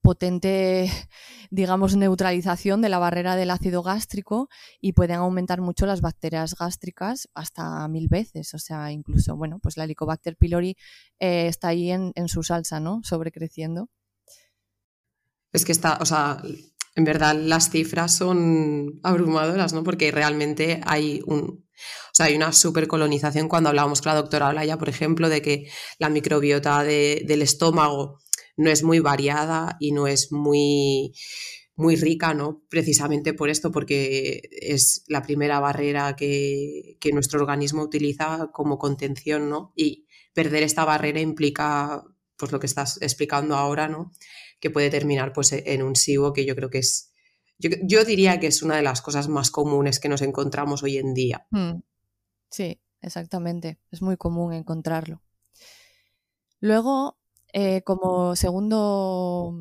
potente, 0.00 0.90
digamos, 1.50 1.96
neutralización 1.96 2.82
de 2.82 2.88
la 2.88 2.98
barrera 2.98 3.36
del 3.36 3.50
ácido 3.50 3.82
gástrico 3.82 4.48
y 4.80 4.92
pueden 4.92 5.16
aumentar 5.16 5.60
mucho 5.60 5.86
las 5.86 6.00
bacterias 6.00 6.54
gástricas 6.54 7.28
hasta 7.34 7.86
mil 7.88 8.08
veces. 8.08 8.54
O 8.54 8.58
sea, 8.58 8.90
incluso, 8.92 9.36
bueno, 9.36 9.58
pues 9.62 9.76
la 9.76 9.84
Helicobacter 9.84 10.36
pylori 10.36 10.76
eh, 11.18 11.46
está 11.46 11.68
ahí 11.68 11.90
en, 11.90 12.12
en, 12.14 12.28
su 12.28 12.42
salsa, 12.42 12.80
¿no? 12.80 13.00
Sobrecreciendo. 13.02 13.88
Es 15.52 15.64
que 15.64 15.72
está, 15.72 15.98
o 16.00 16.06
sea, 16.06 16.42
en 16.94 17.04
verdad 17.04 17.34
las 17.34 17.70
cifras 17.70 18.14
son 18.14 19.00
abrumadoras, 19.02 19.72
¿no? 19.72 19.82
Porque 19.82 20.10
realmente 20.10 20.80
hay 20.84 21.22
un, 21.26 21.64
o 22.10 22.12
sea, 22.12 22.26
hay 22.26 22.36
una 22.36 22.52
supercolonización 22.52 23.48
cuando 23.48 23.68
hablábamos 23.68 24.02
con 24.02 24.12
la 24.12 24.20
doctora 24.20 24.48
Olaya, 24.48 24.78
por 24.78 24.88
ejemplo, 24.88 25.28
de 25.28 25.42
que 25.42 25.70
la 25.98 26.08
microbiota 26.08 26.82
del 26.82 27.42
estómago 27.42 28.18
no 28.60 28.70
es 28.70 28.82
muy 28.82 29.00
variada 29.00 29.76
y 29.80 29.92
no 29.92 30.06
es 30.06 30.32
muy, 30.32 31.14
muy 31.76 31.96
rica, 31.96 32.34
¿no? 32.34 32.62
Precisamente 32.68 33.32
por 33.32 33.48
esto, 33.48 33.72
porque 33.72 34.42
es 34.52 35.02
la 35.08 35.22
primera 35.22 35.60
barrera 35.60 36.14
que, 36.14 36.96
que, 37.00 37.12
nuestro 37.12 37.40
organismo 37.40 37.82
utiliza 37.82 38.50
como 38.52 38.78
contención, 38.78 39.48
¿no? 39.48 39.72
Y 39.74 40.06
perder 40.34 40.62
esta 40.62 40.84
barrera 40.84 41.20
implica, 41.20 42.04
pues 42.36 42.52
lo 42.52 42.60
que 42.60 42.66
estás 42.66 43.00
explicando 43.00 43.56
ahora, 43.56 43.88
¿no? 43.88 44.12
Que 44.60 44.70
puede 44.70 44.90
terminar 44.90 45.32
pues 45.32 45.52
en 45.52 45.82
un 45.82 45.96
SIBO 45.96 46.34
que 46.34 46.44
yo 46.44 46.54
creo 46.54 46.68
que 46.68 46.78
es 46.78 47.10
yo, 47.60 48.04
diría 48.04 48.40
que 48.40 48.46
es 48.46 48.62
una 48.62 48.76
de 48.76 48.82
las 48.82 49.02
cosas 49.02 49.28
más 49.28 49.50
comunes 49.50 50.00
que 50.00 50.08
nos 50.08 50.22
encontramos 50.22 50.82
hoy 50.82 50.96
en 50.96 51.12
día. 51.12 51.46
Hmm. 51.50 51.80
Sí, 52.48 52.80
exactamente. 53.02 53.78
Es 53.90 54.00
muy 54.00 54.16
común 54.16 54.54
encontrarlo. 54.54 55.22
Luego, 56.58 57.19
eh, 57.52 57.82
como 57.82 58.36
segundo 58.36 59.54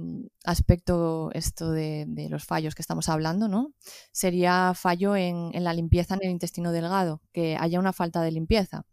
aspecto 0.43 1.31
esto 1.33 1.71
de, 1.71 2.05
los 2.29 2.45
fallos 2.45 2.75
que 2.75 2.81
estamos 2.81 3.09
hablando, 3.09 3.47
¿no? 3.47 3.73
Sería 4.11 4.73
fallo 4.75 5.15
en, 5.15 5.51
la 5.63 5.73
limpieza 5.73 6.15
en 6.15 6.21
el 6.23 6.31
intestino 6.31 6.71
delgado, 6.71 7.21
que 7.33 7.57
haya 7.59 7.79
una 7.79 7.93
falta 7.93 8.21
de 8.21 8.31
limpieza. 8.31 8.85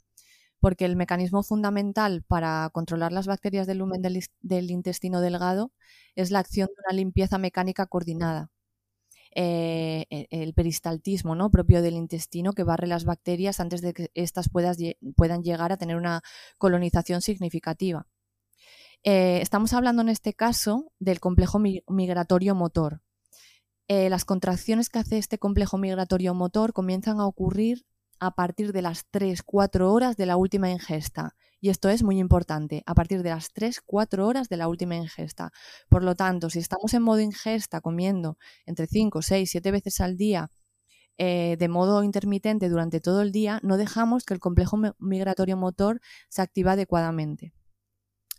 Porque 0.61 0.87
el 0.87 0.97
mecanismo 0.97 1.43
fundamental 1.43 2.25
para 2.27 2.71
controlar 2.73 3.13
las 3.13 3.27
bacterias 3.27 3.67
del 3.67 3.79
lumen 3.79 4.03
del 4.03 4.71
intestino 4.71 5.21
delgado 5.21 5.73
es 6.15 6.31
la 6.31 6.41
acción 6.41 6.69
de 6.69 6.75
una 6.87 6.97
limpieza 6.97 7.39
mecánica 7.39 7.87
coordinada. 7.87 8.51
Eh, 9.39 10.07
e, 10.09 10.27
el 10.31 10.55
peristaltismo 10.55 11.35
¿no? 11.35 11.51
propio 11.51 11.83
del 11.83 11.95
intestino 11.95 12.55
que 12.55 12.65
barre 12.65 12.87
las 12.87 13.05
bacterias 13.05 13.61
antes 13.61 13.83
de 13.83 13.93
que 13.93 14.11
éstas 14.15 14.49
puedan 14.49 15.43
llegar 15.43 15.73
a 15.73 15.77
tener 15.77 15.97
una 15.97 16.23
colonización 16.57 17.21
significativa. 17.21 18.07
Eh, 19.09 19.41
estamos 19.41 19.73
hablando 19.73 20.03
en 20.03 20.09
este 20.09 20.35
caso 20.35 20.93
del 20.99 21.21
complejo 21.21 21.61
migratorio 21.61 22.57
motor. 22.57 23.03
Eh, 23.87 24.11
las 24.11 24.25
contracciones 24.25 24.91
que 24.91 24.99
hace 24.99 25.17
este 25.17 25.39
complejo 25.39 25.79
migratorio 25.79 26.35
motor 26.35 26.73
comienzan 26.73 27.21
a 27.21 27.27
ocurrir 27.27 27.87
a 28.19 28.33
partir 28.35 28.73
de 28.73 28.83
las 28.83 29.05
3-4 29.13 29.93
horas 29.93 30.17
de 30.17 30.27
la 30.27 30.37
última 30.37 30.73
ingesta 30.73 31.37
y 31.61 31.69
esto 31.69 31.89
es 31.89 32.03
muy 32.03 32.19
importante, 32.19 32.83
a 32.85 32.95
partir 32.95 33.23
de 33.23 33.31
las 33.31 33.53
3-4 33.55 34.27
horas 34.27 34.49
de 34.49 34.57
la 34.57 34.67
última 34.67 34.97
ingesta. 34.97 35.53
Por 35.89 36.03
lo 36.03 36.17
tanto, 36.17 36.51
si 36.51 36.59
estamos 36.59 36.93
en 36.93 37.03
modo 37.03 37.21
ingesta 37.21 37.81
comiendo 37.81 38.39
entre 38.67 38.89
5, 38.89 39.23
6, 39.23 39.49
7 39.49 39.71
veces 39.71 40.01
al 40.01 40.17
día, 40.17 40.51
eh, 41.17 41.55
de 41.61 41.69
modo 41.69 42.03
intermitente 42.03 42.69
durante 42.69 43.01
todo 43.01 43.23
el 43.23 43.31
día, 43.31 43.61
no 43.63 43.77
dejamos 43.77 44.25
que 44.25 44.35
el 44.35 44.41
complejo 44.41 44.79
migratorio 44.99 45.57
motor 45.57 46.01
se 46.29 46.43
active 46.43 46.71
adecuadamente. 46.71 47.55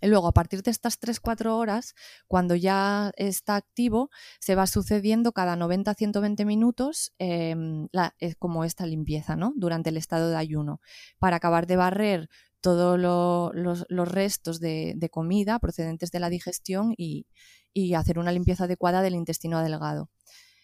Y 0.02 0.08
luego, 0.08 0.28
a 0.28 0.34
partir 0.34 0.62
de 0.62 0.72
estas 0.72 1.00
3-4 1.00 1.48
horas, 1.48 1.96
cuando 2.28 2.56
ya 2.56 3.12
está 3.18 3.56
activo, 3.56 4.10
se 4.40 4.56
va 4.56 4.68
sucediendo 4.68 5.32
cada 5.32 5.56
90-120 5.56 6.46
minutos 6.46 7.14
em, 7.18 7.88
eh, 8.20 8.36
como 8.36 8.64
esta 8.64 8.86
limpieza, 8.86 9.36
¿no? 9.36 9.54
Durante 9.56 9.90
el 9.90 9.98
estado 9.98 10.30
de 10.30 10.38
ayuno, 10.38 10.82
para 11.20 11.38
acabar 11.38 11.66
de 11.66 11.78
barrer 11.78 12.30
todos 12.62 13.00
los, 13.00 14.10
restos 14.10 14.60
de, 14.60 15.10
comida 15.12 15.60
procedentes 15.60 16.12
de 16.12 16.20
la 16.20 16.30
digestión 16.30 16.94
y, 16.98 17.26
hacer 17.96 18.18
una 18.18 18.32
limpieza 18.32 18.64
adecuada 18.64 19.04
del 19.04 19.14
intestino 19.14 19.62
delgado. 19.62 20.10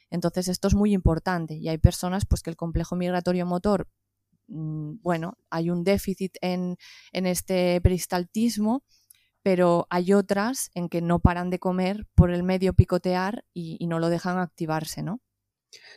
Entonces 0.09 0.47
esto 0.47 0.67
es 0.67 0.73
muy 0.73 0.93
importante 0.93 1.55
y 1.55 1.69
hay 1.69 1.77
personas 1.77 2.25
pues 2.25 2.41
que 2.41 2.49
el 2.49 2.55
complejo 2.55 2.95
migratorio 2.95 3.45
motor, 3.45 3.87
mm, 4.47 4.95
bueno, 5.01 5.37
hay 5.51 5.69
un 5.69 5.83
déficit 5.83 6.37
en, 6.41 6.77
este 7.11 7.79
peristaltismo, 7.81 8.83
pero 9.43 9.87
hay 9.89 10.13
otras 10.13 10.71
en 10.73 10.89
que 10.89 11.01
no 11.01 11.19
paran 11.19 11.49
de 11.49 11.59
comer 11.59 12.07
por 12.15 12.31
el 12.31 12.43
medio 12.43 12.73
picotear 12.73 13.45
y, 13.53 13.85
no 13.87 13.99
lo 13.99 14.09
dejan 14.09 14.39
activarse, 14.39 15.03
¿no? 15.03 15.21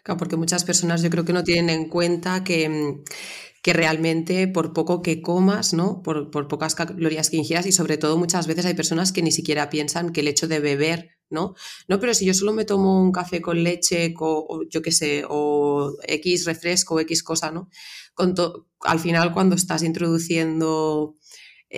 Claro, 0.03 0.19
porque 0.19 0.37
muchas 0.37 0.65
personas 0.65 1.03
yo 1.03 1.11
creo 1.11 1.25
que 1.25 1.33
no 1.33 1.45
tienen 1.45 1.71
en 1.71 1.88
cuenta 1.88 2.43
que, 2.43 2.69
mm, 2.69 3.05
que 3.62 3.73
realmente 3.73 4.49
por 4.49 4.73
poco 4.73 5.03
que 5.03 5.23
comas, 5.23 5.73
¿no? 5.73 6.03
Por, 6.03 6.31
pocas 6.49 6.75
calorías 6.75 7.31
que 7.31 7.37
ingieras 7.37 7.67
y 7.67 7.73
sobre 7.73 7.99
todo 7.99 8.19
muchas 8.19 8.47
veces 8.47 8.67
hay 8.67 8.75
personas 8.75 9.12
que 9.12 9.23
ni 9.23 9.33
siquiera 9.33 9.71
piensan 9.71 10.12
que 10.12 10.21
el 10.21 10.29
hecho 10.29 10.49
de 10.49 10.61
beber, 10.61 11.11
¿no? 11.31 11.55
No, 11.88 12.00
pero 12.00 12.15
si 12.15 12.26
yo 12.26 12.35
solo 12.35 12.53
me 12.53 12.65
tomo 12.65 13.00
un 13.03 13.12
café 13.12 13.41
con 13.41 13.62
leche, 13.62 14.15
o, 14.19 14.62
yo 14.69 14.83
qué 14.83 14.93
sé, 14.93 15.25
o 15.29 15.97
X 16.07 16.45
refresco, 16.45 16.95
o 16.95 17.00
X 17.00 17.23
cosa, 17.23 17.50
¿no? 17.50 17.69
al 18.81 18.99
final 18.99 19.35
cuando 19.35 19.57
estás 19.57 19.83
introduciendo 19.83 21.17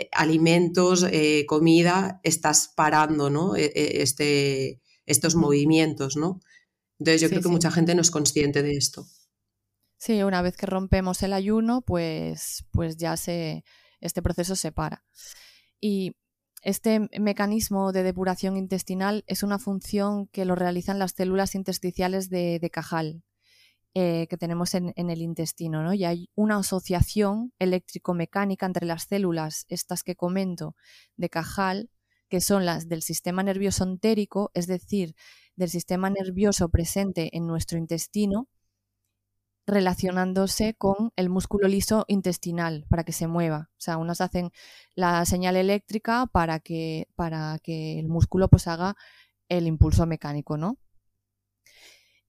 eh, 0.00 0.08
alimentos, 0.12 1.04
eh, 1.10 1.44
comida, 1.46 2.20
estás 2.22 2.72
parando, 2.74 3.30
¿no? 3.30 3.56
E, 3.56 3.66
e, 3.66 4.02
este, 4.02 4.80
estos 5.06 5.34
movimientos, 5.34 6.16
¿no? 6.16 6.40
Entonces 6.98 7.20
yo 7.20 7.28
creo 7.28 7.42
que 7.42 7.48
mucha 7.48 7.70
gente 7.70 7.94
no 7.94 8.02
es 8.02 8.10
consciente 8.10 8.62
de 8.62 8.76
esto. 8.76 9.06
Sí, 9.98 10.22
una 10.22 10.42
vez 10.42 10.56
que 10.56 10.66
rompemos 10.66 11.22
el 11.22 11.32
ayuno, 11.32 11.82
pues, 11.82 12.64
pues 12.70 12.96
ya 12.96 13.16
se, 13.16 13.64
este 14.00 14.22
proceso 14.22 14.56
se 14.56 14.72
para. 14.72 15.04
Y 15.80 16.16
este 16.62 17.08
mecanismo 17.18 17.92
de 17.92 18.02
depuración 18.02 18.56
intestinal 18.56 19.24
es 19.26 19.42
una 19.42 19.58
función 19.58 20.26
que 20.28 20.44
lo 20.44 20.54
realizan 20.54 20.98
las 20.98 21.12
células 21.12 21.54
intersticiales 21.54 22.30
de, 22.30 22.68
Cajal 22.72 23.22
eh, 24.00 24.28
que 24.28 24.36
tenemos 24.36 24.74
en, 24.74 24.92
el 24.96 25.20
intestino. 25.20 25.82
¿no? 25.82 25.92
Y 25.92 26.04
hay 26.04 26.30
una 26.36 26.58
asociación 26.58 27.52
eléctrico-mecánica 27.58 28.64
entre 28.64 28.86
las 28.86 29.08
células, 29.08 29.66
estas 29.68 30.04
que 30.04 30.14
comento, 30.14 30.76
de 31.16 31.28
Cajal, 31.28 31.90
que 32.28 32.40
son 32.40 32.64
las 32.64 32.88
del 32.88 33.02
sistema 33.02 33.42
nervioso 33.42 33.82
entérico, 33.82 34.52
es 34.54 34.68
decir, 34.68 35.16
del 35.56 35.68
sistema 35.68 36.10
nervioso 36.10 36.68
presente 36.68 37.36
en 37.36 37.48
nuestro 37.48 37.76
intestino, 37.76 38.46
relacionándose 39.66 40.74
con 40.74 41.10
el 41.16 41.28
músculo 41.28 41.66
liso 41.66 42.04
intestinal 42.06 42.86
para 42.88 43.02
que 43.02 43.12
se 43.12 43.26
mueva. 43.26 43.68
O 43.72 43.80
sea, 43.80 43.96
unos 43.96 44.20
hacen 44.20 44.52
la 44.94 45.24
señal 45.24 45.56
eléctrica 45.56 46.26
para 46.26 46.60
que, 46.60 47.08
para 47.16 47.58
que 47.64 47.98
el 47.98 48.06
músculo 48.06 48.46
pues 48.46 48.68
haga 48.68 48.94
el 49.48 49.66
impulso 49.66 50.06
mecánico, 50.06 50.56
¿no? 50.56 50.78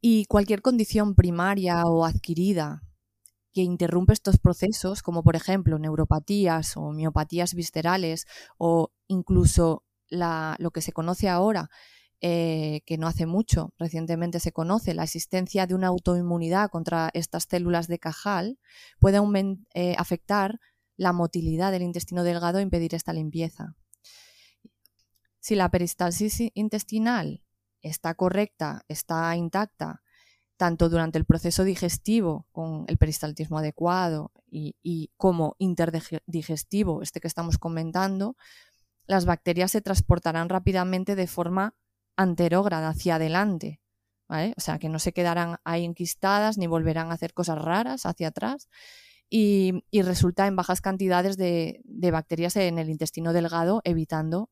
Y 0.01 0.25
cualquier 0.25 0.61
condición 0.61 1.15
primaria 1.15 1.83
o 1.85 2.05
adquirida 2.05 2.81
que 3.53 3.61
interrumpe 3.61 4.13
estos 4.13 4.37
procesos, 4.37 5.01
como 5.01 5.23
por 5.23 5.35
ejemplo 5.35 5.79
neuropatías 5.79 6.77
o 6.77 6.91
miopatías 6.91 7.53
viscerales 7.53 8.25
o 8.57 8.91
incluso 9.07 9.83
lo 10.09 10.71
que 10.71 10.81
se 10.81 10.91
conoce 10.91 11.29
ahora 11.29 11.69
eh, 12.21 12.81
que 12.85 12.97
no 12.97 13.07
hace 13.07 13.25
mucho, 13.25 13.73
recientemente 13.77 14.41
se 14.41 14.51
conoce, 14.51 14.93
la 14.93 15.03
existencia 15.03 15.67
de 15.67 15.75
una 15.75 15.87
autoinmunidad 15.87 16.69
contra 16.69 17.09
estas 17.13 17.47
células 17.49 17.87
de 17.87 17.97
Cajal 17.97 18.59
puede 18.99 19.19
eh, 19.73 19.95
afectar 19.97 20.59
la 20.97 21.13
motilidad 21.13 21.71
del 21.71 21.83
intestino 21.83 22.23
delgado 22.23 22.59
e 22.59 22.63
impedir 22.63 22.93
esta 22.93 23.13
limpieza. 23.13 23.75
Si 25.39 25.55
la 25.55 25.71
peristalsis 25.71 26.41
intestinal 26.55 27.41
está 27.81 28.13
correcta, 28.15 28.83
está 28.87 29.35
intacta, 29.35 30.01
tanto 30.59 30.89
durante 30.89 31.17
el 31.17 31.23
proceso 31.23 31.63
digestivo 31.63 32.45
con 32.51 32.83
el 32.87 32.97
peristaltismo 32.97 33.59
adecuado 33.59 34.33
y, 34.51 35.09
como 35.15 35.55
interdigestivo, 35.57 37.01
este 37.01 37.21
que 37.21 37.27
estamos 37.27 37.57
comentando, 37.57 38.35
las 39.07 39.25
bacterias 39.25 39.71
se 39.71 39.81
transportarán 39.81 40.49
rápidamente 40.49 41.15
de 41.15 41.27
forma 41.27 41.75
anterógrada 42.17 42.89
hacia 42.89 43.15
adelante, 43.15 43.79
O 44.27 44.59
sea, 44.61 44.77
que 44.79 44.89
no 44.89 44.99
se 44.99 45.13
quedarán 45.13 45.57
ahí 45.63 45.85
enquistadas 45.85 46.57
ni 46.57 46.67
volverán 46.67 47.09
a 47.09 47.13
hacer 47.13 47.33
cosas 47.33 47.57
raras 47.59 48.05
hacia 48.05 48.27
atrás. 48.27 48.67
Y, 49.29 49.83
resulta 49.93 50.45
en 50.45 50.55
bajas 50.57 50.81
cantidades 50.81 51.37
de, 51.37 51.81
bacterias 52.11 52.57
en 52.57 52.79
el 52.79 52.89
intestino 52.89 53.31
delgado, 53.31 53.81
evitando 53.85 54.49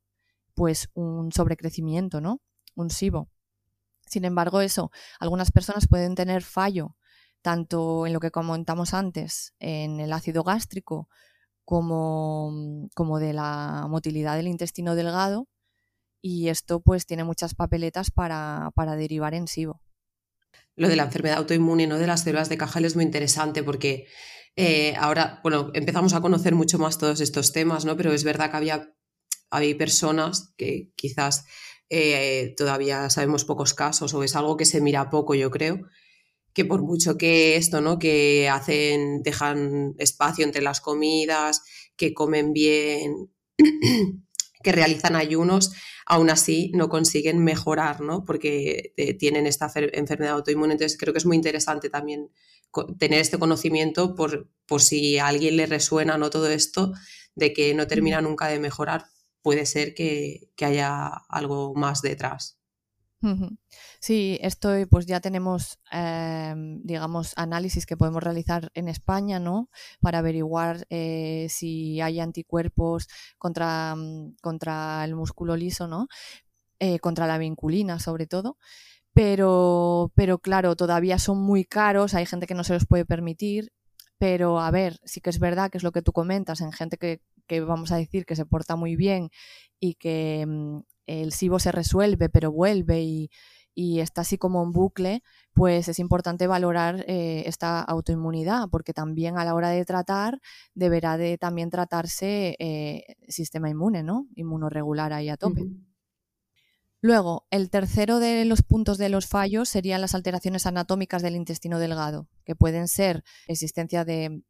pues 0.53 0.89
un 0.93 1.31
sobrecrecimiento, 1.33 2.21
¿no? 2.21 2.39
Un 2.77 2.89
SIBO. 2.89 3.27
Sin 4.05 4.23
embargo, 4.23 4.61
eso, 4.61 4.91
algunas 5.19 5.51
personas 5.51 5.87
pueden 5.87 6.15
tener 6.15 6.43
fallo 6.43 6.95
tanto 7.41 8.05
en 8.05 8.13
lo 8.13 8.19
que 8.19 8.31
comentamos 8.31 8.93
antes, 8.93 9.53
en 9.59 9.99
el 9.99 10.13
ácido 10.13 10.43
gástrico, 10.43 11.09
como, 11.65 12.89
como 12.95 13.19
de 13.19 13.33
la 13.33 13.87
motilidad 13.89 14.37
del 14.37 14.47
intestino 14.47 14.95
delgado, 14.95 15.47
y 16.21 16.49
esto 16.49 16.81
pues 16.81 17.05
tiene 17.05 17.23
muchas 17.23 17.55
papeletas 17.55 18.11
para, 18.11 18.71
derivar 18.97 19.33
en 19.33 19.47
SIBO. 19.47 19.81
Lo 20.75 20.87
de 20.87 20.95
la 20.95 21.03
enfermedad 21.03 21.37
autoinmune, 21.37 21.87
¿no? 21.87 21.97
De 21.97 22.07
las 22.07 22.23
células 22.23 22.49
de 22.49 22.57
Cajal 22.57 22.85
es 22.85 22.95
muy 22.95 23.03
interesante 23.03 23.63
porque 23.63 24.07
eh, 24.55 24.95
ahora, 24.97 25.39
bueno, 25.43 25.71
empezamos 25.73 26.13
a 26.13 26.21
conocer 26.21 26.55
mucho 26.55 26.79
más 26.79 26.97
todos 26.97 27.21
estos 27.21 27.51
temas, 27.51 27.85
¿no? 27.85 27.97
Pero 27.97 28.13
es 28.13 28.23
verdad 28.23 28.51
que 28.51 28.57
había, 28.57 28.93
había 29.49 29.77
personas 29.77 30.53
que 30.57 30.91
quizás 30.95 31.45
eh, 31.89 32.53
todavía 32.57 33.09
sabemos 33.09 33.45
pocos 33.45 33.73
casos 33.73 34.13
o 34.13 34.23
es 34.23 34.35
algo 34.35 34.57
que 34.57 34.65
se 34.65 34.81
mira 34.81 35.09
poco, 35.09 35.35
yo 35.35 35.51
creo, 35.51 35.87
que 36.53 36.65
por 36.65 36.81
mucho 36.81 37.17
que 37.17 37.55
esto, 37.55 37.81
¿no? 37.81 37.99
Que 37.99 38.49
hacen, 38.49 39.21
dejan 39.23 39.95
espacio 39.97 40.43
entre 40.43 40.61
las 40.61 40.81
comidas, 40.81 41.63
que 41.95 42.13
comen 42.13 42.53
bien, 42.53 43.31
que 44.63 44.71
realizan 44.71 45.15
ayunos, 45.15 45.73
aún 46.05 46.29
así 46.29 46.71
no 46.73 46.89
consiguen 46.89 47.43
mejorar, 47.43 48.01
¿no? 48.01 48.25
Porque 48.25 48.93
eh, 48.97 49.13
tienen 49.13 49.45
esta 49.45 49.71
enfermedad 49.93 50.33
autoinmune. 50.33 50.73
Entonces 50.73 50.97
creo 50.97 51.13
que 51.13 51.19
es 51.19 51.25
muy 51.25 51.35
interesante 51.35 51.89
también 51.89 52.29
tener 52.97 53.21
este 53.21 53.37
conocimiento 53.37 54.15
por, 54.15 54.49
por 54.65 54.81
si 54.81 55.17
a 55.17 55.27
alguien 55.27 55.57
le 55.57 55.65
resuena 55.65 56.17
¿no? 56.17 56.29
todo 56.29 56.49
esto 56.49 56.93
de 57.35 57.53
que 57.53 57.73
no 57.73 57.87
termina 57.87 58.21
nunca 58.21 58.47
de 58.47 58.59
mejorar. 58.59 59.05
Puede 59.47 59.65
ser 59.65 59.93
que, 59.93 60.49
haya 60.61 61.07
algo 61.29 61.73
más 61.73 62.01
detrás. 62.01 62.59
Sí, 64.01 64.37
esto 64.41 64.73
pues 64.89 65.05
ya 65.05 65.21
tenemos, 65.21 65.79
em, 65.89 66.81
digamos, 66.83 67.31
análisis 67.37 67.85
que 67.85 67.95
podemos 67.95 68.21
realizar 68.21 68.69
en 68.73 68.89
España, 68.89 69.39
¿no? 69.39 69.69
Para 70.01 70.17
averiguar 70.17 70.85
eh, 70.89 71.47
si 71.49 72.01
hay 72.01 72.19
anticuerpos 72.19 73.07
contra, 73.37 73.95
mm, 73.95 74.35
contra 74.41 75.05
el 75.05 75.15
músculo 75.15 75.55
liso, 75.55 75.87
¿no? 75.87 76.09
Eh, 76.79 76.99
contra 76.99 77.25
la 77.25 77.37
vinculina, 77.37 77.99
sobre 77.99 78.27
todo. 78.27 78.57
Pero, 79.13 80.11
pero 80.13 80.39
claro, 80.39 80.75
todavía 80.75 81.19
son 81.19 81.41
muy 81.41 81.63
caros, 81.63 82.15
hay 82.15 82.25
gente 82.25 82.47
que 82.47 82.53
no 82.53 82.65
se 82.65 82.73
los 82.73 82.85
puede 82.85 83.05
permitir. 83.05 83.71
Pero 84.17 84.59
a 84.59 84.71
ver, 84.71 84.99
sí 85.05 85.21
que 85.21 85.29
es 85.29 85.39
verdad 85.39 85.71
que 85.71 85.77
es 85.77 85.83
lo 85.83 85.91
que 85.93 86.01
tú 86.01 86.11
comentas, 86.11 86.59
en 86.61 86.73
gente 86.73 86.97
que, 86.97 87.21
que 87.47 87.61
vamos 87.61 87.91
a 87.91 87.97
decir 87.97 88.25
que 88.25 88.35
se 88.35 88.45
porta 88.45 88.75
muy 88.75 88.95
bien 88.95 89.29
y 89.79 89.95
que 89.95 90.45
mm, 90.47 90.79
el 91.07 91.31
SIBO 91.31 91.59
se 91.59 91.71
resuelve 91.71 92.29
pero 92.29 92.51
vuelve 92.51 93.03
y, 93.03 93.29
está 93.75 94.21
así 94.21 94.39
como 94.39 94.63
en 94.63 94.71
bucle, 94.71 95.21
pues 95.53 95.87
es 95.87 95.99
importante 95.99 96.47
valorar 96.47 97.05
eh, 97.07 97.43
esta 97.45 97.79
autoinmunidad, 97.79 98.69
porque 98.71 98.91
también 98.91 99.37
a 99.37 99.45
la 99.45 99.53
hora 99.53 99.69
de 99.69 99.85
tratar 99.85 100.39
deberá 100.73 101.15
de 101.17 101.37
también 101.37 101.69
tratarse 101.69 102.55
eh, 102.57 103.03
sistema 103.27 103.69
inmune, 103.69 104.01
¿no? 104.01 104.27
Inmunoregular 104.33 105.13
ahí 105.13 105.29
a 105.29 105.37
tope. 105.37 105.67
Luego, 106.99 107.45
el 107.51 107.69
tercero 107.69 108.19
de 108.19 108.43
los 108.45 108.63
puntos 108.63 108.97
de 108.97 109.09
los 109.09 109.27
fallos 109.27 109.69
serían 109.69 110.01
las 110.01 110.15
alteraciones 110.15 110.65
anatómicas 110.65 111.21
del 111.21 111.35
intestino 111.35 111.77
delgado, 111.77 112.27
que 112.43 112.55
pueden 112.55 112.87
ser 112.87 113.23
existencia 113.47 114.03
de, 114.03 114.41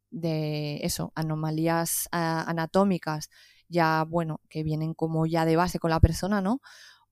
eso, 0.82 1.12
anomalías 1.14 2.08
anatómicas 2.10 3.28
ya, 3.68 4.04
bueno, 4.08 4.40
que 4.48 4.62
vienen 4.62 4.94
como 4.94 5.26
ya 5.26 5.44
de 5.44 5.56
base 5.56 5.78
con 5.78 5.90
la 5.90 6.00
persona, 6.00 6.40
¿no? 6.40 6.60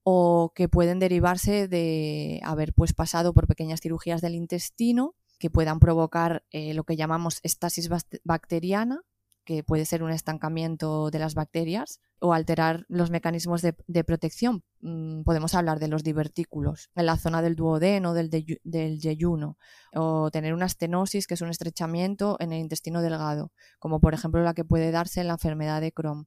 O 0.02 0.52
que 0.54 0.68
pueden 0.70 0.98
derivarse 1.00 1.68
de 1.68 2.40
haber 2.42 2.72
pues 2.72 2.94
pasado 2.94 3.34
por 3.34 3.46
pequeñas 3.46 3.80
cirugías 3.80 4.22
del 4.22 4.34
intestino 4.34 5.14
que 5.38 5.50
puedan 5.50 5.80
provocar 5.80 6.44
eh, 6.50 6.72
lo 6.72 6.84
que 6.84 6.96
llamamos 6.96 7.40
estasis 7.42 7.90
bacteriana, 8.24 9.02
que 9.46 9.62
puede 9.62 9.86
ser 9.86 10.02
un 10.02 10.10
estancamiento 10.10 11.10
de 11.10 11.20
las 11.20 11.34
bacterias 11.34 12.00
o 12.18 12.34
alterar 12.34 12.84
los 12.88 13.10
mecanismos 13.10 13.62
de, 13.62 14.04
protección. 14.04 14.64
Mm, 14.80 15.22
podemos 15.22 15.54
hablar 15.54 15.78
de 15.78 15.88
los 15.88 16.02
divertículos 16.02 16.90
en 16.96 17.06
la 17.06 17.16
zona 17.16 17.40
del 17.40 17.54
duodeno, 17.54 18.12
del, 18.12 18.28
del 18.28 18.98
yeyuno, 18.98 19.56
o 19.94 20.30
tener 20.30 20.52
una 20.52 20.66
estenosis, 20.66 21.26
que 21.26 21.34
es 21.34 21.40
un 21.40 21.48
estrechamiento 21.48 22.36
en 22.40 22.52
el 22.52 22.58
intestino 22.58 23.00
delgado, 23.00 23.52
como 23.78 24.00
por 24.00 24.12
ejemplo 24.12 24.42
la 24.42 24.52
que 24.52 24.64
puede 24.64 24.90
darse 24.90 25.20
en 25.20 25.28
la 25.28 25.34
enfermedad 25.34 25.80
de 25.80 25.92
Crohn, 25.92 26.26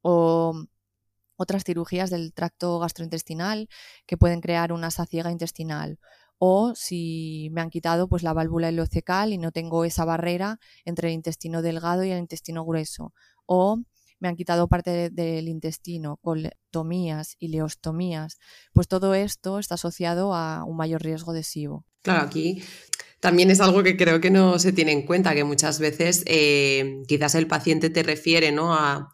o 0.00 0.54
otras 1.36 1.64
cirugías 1.64 2.10
del 2.10 2.32
tracto 2.32 2.78
gastrointestinal 2.78 3.68
que 4.06 4.16
pueden 4.16 4.40
crear 4.40 4.72
una 4.72 4.90
saciega 4.90 5.32
intestinal, 5.32 5.98
o 6.42 6.72
si 6.74 7.50
me 7.52 7.60
han 7.60 7.68
quitado 7.68 8.08
pues 8.08 8.22
la 8.22 8.32
válvula 8.32 8.70
ileocecal 8.70 9.34
y 9.34 9.38
no 9.38 9.52
tengo 9.52 9.84
esa 9.84 10.06
barrera 10.06 10.58
entre 10.86 11.08
el 11.08 11.14
intestino 11.14 11.60
delgado 11.60 12.02
y 12.02 12.10
el 12.10 12.18
intestino 12.18 12.64
grueso 12.64 13.12
o 13.44 13.78
me 14.20 14.28
han 14.28 14.36
quitado 14.36 14.66
parte 14.68 15.10
del 15.10 15.48
intestino, 15.48 16.18
coltomías, 16.22 17.36
ileostomías, 17.38 18.38
pues 18.72 18.88
todo 18.88 19.14
esto 19.14 19.58
está 19.58 19.74
asociado 19.74 20.34
a 20.34 20.64
un 20.64 20.76
mayor 20.76 21.02
riesgo 21.02 21.32
de 21.32 21.42
SIBO. 21.42 21.84
Claro, 22.02 22.26
aquí 22.26 22.62
también 23.20 23.50
es 23.50 23.60
algo 23.60 23.82
que 23.82 23.96
creo 23.96 24.20
que 24.20 24.30
no 24.30 24.58
se 24.58 24.72
tiene 24.72 24.92
en 24.92 25.02
cuenta, 25.02 25.34
que 25.34 25.44
muchas 25.44 25.78
veces 25.78 26.22
eh, 26.26 27.02
quizás 27.06 27.34
el 27.34 27.46
paciente 27.46 27.90
te 27.90 28.02
refiere 28.02 28.50
¿no? 28.50 28.74
a 28.74 29.12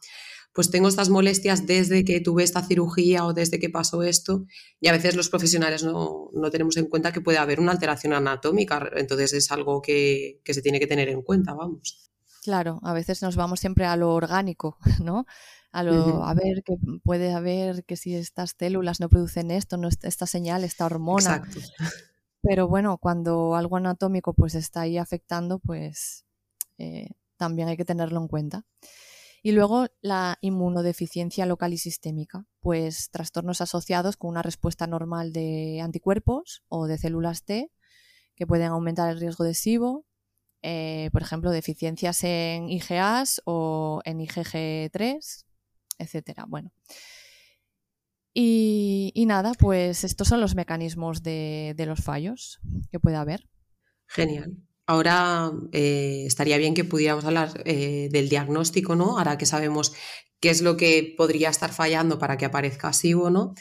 pues 0.57 0.71
tengo 0.71 0.89
estas 0.89 1.11
molestias 1.11 1.67
desde 1.67 2.03
que 2.03 2.23
tuve 2.23 2.43
esta 2.43 2.63
cirugía 2.63 3.27
o 3.27 3.35
desde 3.35 3.61
que 3.61 3.69
pasó 3.69 4.03
esto 4.03 4.47
y 4.81 4.89
a 4.89 4.93
veces 4.93 5.15
los 5.15 5.29
profesionales 5.29 5.85
no, 5.85 6.31
tenemos 6.51 6.79
en 6.79 6.87
cuenta 6.87 7.13
que 7.13 7.21
puede 7.21 7.37
haber 7.37 7.61
una 7.61 7.73
alteración 7.73 8.15
anatómica, 8.15 8.91
entonces 8.97 9.35
es 9.35 9.53
algo 9.53 9.83
que, 9.83 10.41
se 10.47 10.63
tiene 10.63 10.81
que 10.81 10.87
tener 10.87 11.11
en 11.11 11.21
cuenta, 11.21 11.53
vamos. 11.53 12.11
Claro, 12.43 12.81
a 12.85 12.95
veces 12.95 13.21
nos 13.21 13.37
vamos 13.37 13.61
siempre 13.61 13.85
a 13.85 13.97
lo 13.97 14.15
orgánico, 14.15 14.79
¿no? 15.05 15.27
A, 15.73 15.83
lo, 15.83 16.25
a 16.25 16.33
ver 16.33 16.63
que 16.65 16.77
puede 17.05 17.35
haber 17.35 17.85
que 17.85 17.97
si 17.97 18.15
estas 18.15 18.55
células 18.59 18.99
no 18.99 19.11
producen 19.11 19.51
esto, 19.51 19.77
no 19.77 19.89
esta 19.89 20.27
señal, 20.27 20.65
esta 20.65 20.87
hormona. 20.87 21.43
Exacto. 21.45 21.61
Pero 22.41 22.67
bueno, 22.67 22.97
cuando 22.97 23.57
algo 23.57 23.77
anatómico 23.77 24.33
pues 24.33 24.55
está 24.55 24.83
ahí 24.83 24.97
afectando, 24.97 25.59
pues 25.59 26.25
eh, 26.79 27.11
también 27.37 27.69
hay 27.69 27.77
que 27.77 27.85
tenerlo 27.85 28.19
en 28.21 28.29
cuenta. 28.29 28.65
Y 29.47 29.53
luego 29.53 29.87
la 30.01 30.39
inmunodeficiencia 30.41 31.47
local 31.47 31.73
y 31.73 31.79
sistémica, 31.79 32.49
pues 32.59 33.11
trastornos 33.13 33.61
asociados 33.61 34.17
con 34.17 34.31
una 34.31 34.43
respuesta 34.43 34.89
normal 34.89 35.33
de 35.33 35.81
anticuerpos 35.81 36.65
o 36.67 36.89
de 36.89 36.99
células 36.99 37.45
T 37.45 37.71
que 38.35 38.45
pueden 38.45 38.67
aumentar 38.67 39.09
el 39.09 39.21
riesgo 39.21 39.45
de 39.45 39.55
SIBO, 39.55 40.05
eh, 40.63 41.11
por 41.13 41.23
ejemplo, 41.23 41.53
deficiencias 41.53 42.25
en 42.25 42.69
IgAs 42.69 43.41
o 43.45 44.03
en 44.05 44.19
IgG3, 44.19 45.45
etcétera. 45.99 46.45
Bueno. 46.49 46.73
Y, 48.35 49.13
nada, 49.29 49.53
pues 49.57 50.03
estos 50.03 50.27
son 50.27 50.41
los 50.41 50.57
mecanismos 50.57 51.23
de, 51.23 51.75
de 51.77 51.87
los 51.87 52.01
fallos 52.01 52.59
que 52.91 52.99
puede 52.99 53.15
haber. 53.15 53.49
Genial. 54.09 54.57
Ahora 54.87 55.51
eh, 55.73 56.25
estaría 56.27 56.59
bien 56.59 56.75
que 56.75 56.85
pudiéramos 56.85 57.25
hablar 57.25 57.63
eh, 57.65 58.09
del 58.13 58.29
diagnóstico, 58.29 58.95
¿no? 58.95 59.19
Ahora 59.19 59.37
que 59.37 59.47
sabemos 59.47 59.93
qué 60.41 60.51
es 60.51 60.63
lo 60.63 60.77
que 60.77 61.15
podría 61.17 61.51
estar 61.51 61.73
fallando 61.73 62.21
para 62.21 62.37
que 62.37 62.45
aparezca 62.45 62.93
SIBO, 62.93 63.31
¿no? 63.31 63.55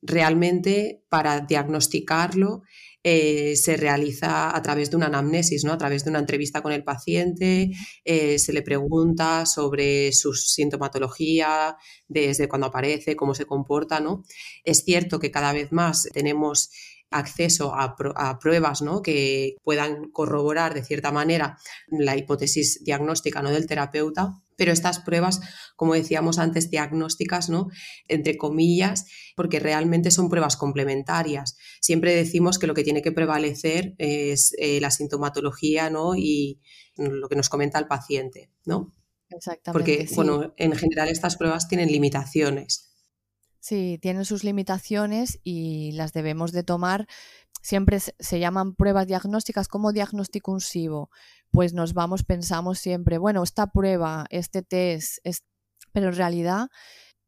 Realmente, 0.00 1.04
para 1.08 1.38
diagnosticarlo, 1.40 2.62
eh, 3.04 3.54
se 3.54 3.76
realiza 3.76 4.56
a 4.56 4.62
través 4.62 4.90
de 4.90 4.96
una 4.96 5.06
anamnesis, 5.06 5.64
¿no? 5.64 5.72
A 5.72 5.78
través 5.78 6.02
de 6.04 6.10
una 6.10 6.18
entrevista 6.18 6.62
con 6.62 6.72
el 6.72 6.82
paciente, 6.82 7.70
se 8.04 8.52
le 8.52 8.62
pregunta 8.62 9.46
sobre 9.46 10.12
su 10.12 10.34
sintomatología, 10.34 11.76
desde 12.08 12.48
cuándo 12.48 12.68
aparece, 12.68 13.14
cómo 13.14 13.34
se 13.34 13.44
comporta, 13.44 14.00
¿no? 14.00 14.24
Es 14.64 14.84
cierto 14.84 15.20
que 15.20 15.30
cada 15.30 15.52
vez 15.52 15.70
más 15.70 16.08
tenemos 16.12 16.70
acceso 17.12 17.74
a, 17.74 17.96
pruebas 18.38 18.82
¿no? 18.82 19.02
que 19.02 19.56
puedan 19.62 20.10
corroborar 20.10 20.74
de 20.74 20.84
cierta 20.84 21.12
manera 21.12 21.58
la 21.88 22.16
hipótesis 22.16 22.82
diagnóstica 22.84 23.42
¿no? 23.42 23.50
del 23.50 23.66
terapeuta, 23.66 24.42
pero 24.56 24.72
estas 24.72 25.00
pruebas, 25.00 25.40
como 25.76 25.94
decíamos 25.94 26.38
antes, 26.38 26.70
diagnósticas, 26.70 27.48
¿no? 27.48 27.68
entre 28.08 28.36
comillas, 28.36 29.06
porque 29.36 29.60
realmente 29.60 30.10
son 30.10 30.28
pruebas 30.28 30.56
complementarias. 30.56 31.56
Siempre 31.80 32.14
decimos 32.14 32.58
que 32.58 32.66
lo 32.66 32.74
que 32.74 32.84
tiene 32.84 33.02
que 33.02 33.12
prevalecer 33.12 33.94
es 33.98 34.54
eh, 34.58 34.80
la 34.80 34.90
sintomatología 34.90 35.90
¿no? 35.90 36.14
y 36.16 36.60
lo 36.96 37.28
que 37.28 37.36
nos 37.36 37.48
comenta 37.48 37.78
el 37.78 37.86
paciente. 37.86 38.50
¿no? 38.64 38.94
Exactamente. 39.30 39.72
Porque, 39.72 40.14
bueno, 40.14 40.54
en 40.56 40.72
general 40.72 41.08
estas 41.08 41.36
pruebas 41.36 41.68
tienen 41.68 41.90
limitaciones. 41.90 42.91
Sí, 43.62 43.96
tienen 44.02 44.24
sus 44.24 44.42
limitaciones 44.42 45.38
y 45.44 45.92
las 45.92 46.12
debemos 46.12 46.50
de 46.50 46.64
tomar. 46.64 47.06
Siempre 47.62 48.00
se 48.00 48.40
llaman 48.40 48.74
pruebas 48.74 49.06
diagnósticas 49.06 49.68
como 49.68 49.92
diagnóstico 49.92 50.50
unsivo, 50.50 51.10
pues 51.52 51.72
nos 51.72 51.94
vamos, 51.94 52.24
pensamos 52.24 52.80
siempre, 52.80 53.18
bueno, 53.18 53.44
esta 53.44 53.68
prueba, 53.68 54.26
este 54.30 54.62
test, 54.62 55.18
pero 55.92 56.08
en 56.08 56.16
realidad 56.16 56.70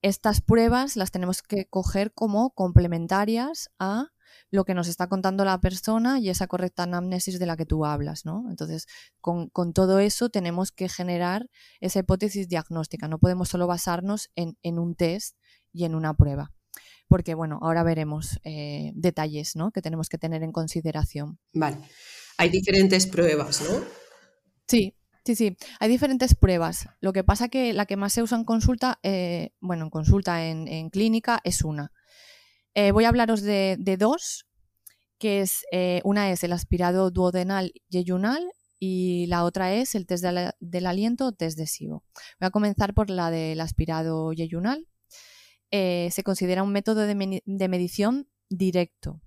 estas 0.03 0.41
pruebas 0.41 0.97
las 0.97 1.13
tenemos 1.13 1.41
que 1.41 1.67
coger 1.67 2.13
como 2.13 2.51
complementarias 2.51 3.71
a 3.79 4.09
lo 4.51 4.65
que 4.65 4.75
nos 4.75 4.89
está 4.89 5.09
contando 5.09 5.45
la 5.45 5.61
persona 5.61 6.19
y 6.19 6.31
esa 6.31 6.49
correcta 6.49 6.83
anamnesis 6.83 7.39
de 7.39 7.47
la 7.47 7.57
que 7.57 7.67
tú 7.67 7.85
hablas, 7.85 8.25
¿no? 8.25 8.47
Entonces, 8.51 8.87
con, 9.21 9.51
todo 9.73 10.01
eso 10.01 10.31
tenemos 10.31 10.73
que 10.73 10.89
generar 10.89 11.49
esa 11.81 12.01
hipótesis 12.01 12.49
diagnóstica, 12.49 13.07
no 13.07 13.19
podemos 13.19 13.49
solo 13.49 13.67
basarnos 13.67 14.31
en, 14.35 14.79
un 14.79 14.95
test 14.97 15.37
y 15.75 15.85
en 15.85 15.95
una 15.95 16.15
prueba. 16.15 16.55
Porque, 17.09 17.35
bueno, 17.35 17.59
ahora 17.61 17.83
veremos 17.83 18.41
eh, 18.45 18.93
detalles 18.95 19.57
¿no? 19.57 19.73
que 19.73 19.83
tenemos 19.83 20.09
que 20.09 20.17
tener 20.17 20.43
en 20.43 20.53
consideración. 20.53 21.39
Vale. 21.53 21.77
Hay 22.39 22.49
diferentes 22.49 23.07
pruebas, 23.07 23.61
¿no? 23.61 23.85
Sí, 24.67 24.95
Sí, 25.27 25.37
sí, 25.37 25.57
hay 25.81 25.89
diferentes 25.89 26.35
pruebas. 26.35 26.87
Lo 27.01 27.15
que 27.15 27.25
pasa 27.25 27.49
que 27.49 27.73
la 27.73 27.87
que 27.87 27.97
más 27.97 28.13
se 28.13 28.23
usa 28.23 28.37
en 28.37 28.45
consulta, 28.45 28.99
eh, 29.03 29.55
bueno, 29.59 29.85
en 29.85 29.91
consulta 29.91 30.47
en, 30.47 30.91
clínica 30.91 31.41
es 31.45 31.63
una. 31.65 31.93
Eh, 32.75 32.93
voy 32.93 33.05
a 33.05 33.09
hablaros 33.09 33.41
de, 33.41 33.97
dos, 33.99 34.47
que 35.19 35.41
es 35.41 35.65
eh, 35.73 36.03
una 36.05 36.31
es 36.31 36.45
el 36.45 36.53
aspirado 36.53 37.11
duodenal 37.11 37.73
yeyunal 37.89 38.45
y 38.79 39.27
la 39.29 39.45
otra 39.45 39.73
es 39.73 39.95
el 39.95 40.07
test 40.07 40.25
del 40.61 40.87
aliento 40.87 41.29
o 41.29 41.33
test 41.33 41.57
de 41.57 41.67
SIBO. 41.67 42.05
Voy 42.39 42.47
a 42.47 42.51
comenzar 42.51 42.93
por 42.93 43.09
la 43.09 43.31
del 43.31 43.63
aspirado 43.63 44.31
yeyunal. 44.35 44.87
Se 46.11 46.23
considera 46.23 46.63
un 46.63 46.73
método 46.73 47.01
de, 47.03 47.43
de 47.45 47.69
medición 47.69 48.29
directo. 48.49 49.21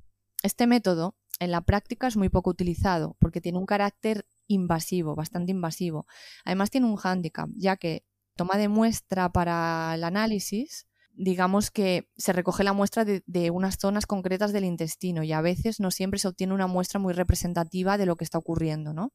Este 0.44 0.68
método 0.68 1.16
en 1.40 1.52
la 1.52 1.62
práctica 1.62 2.08
es 2.08 2.18
muy 2.18 2.30
poco 2.30 2.50
utilizado 2.50 3.16
porque 3.20 3.42
tiene 3.42 3.58
un 3.58 3.66
carácter 3.66 4.26
invasivo, 4.48 5.16
bastante 5.16 5.52
invasivo. 5.52 6.06
Además 6.46 6.70
tiene 6.70 6.88
un 6.88 6.96
hándicap, 6.96 7.50
ya 7.56 7.78
que 7.78 8.06
toma 8.36 8.58
de 8.58 8.70
muestra 8.70 9.32
para 9.32 9.94
el 9.96 10.04
análisis, 10.04 10.88
digamos 11.12 11.72
que 11.72 12.08
se 12.16 12.32
recoge 12.32 12.64
la 12.64 12.74
muestra 12.74 13.04
de, 13.04 13.24
de, 13.26 13.50
unas 13.50 13.78
zonas 13.80 14.06
concretas 14.06 14.54
del 14.54 14.66
intestino 14.66 15.24
y 15.24 15.34
a 15.34 15.42
veces 15.42 15.80
no 15.80 15.92
siempre 15.92 16.20
se 16.20 16.28
obtiene 16.28 16.54
una 16.54 16.68
muestra 16.68 17.00
muy 17.00 17.14
representativa 17.14 17.98
de 17.98 18.06
lo 18.06 18.16
que 18.16 18.24
está 18.24 18.38
ocurriendo, 18.38 18.94
¿no? 18.94 19.12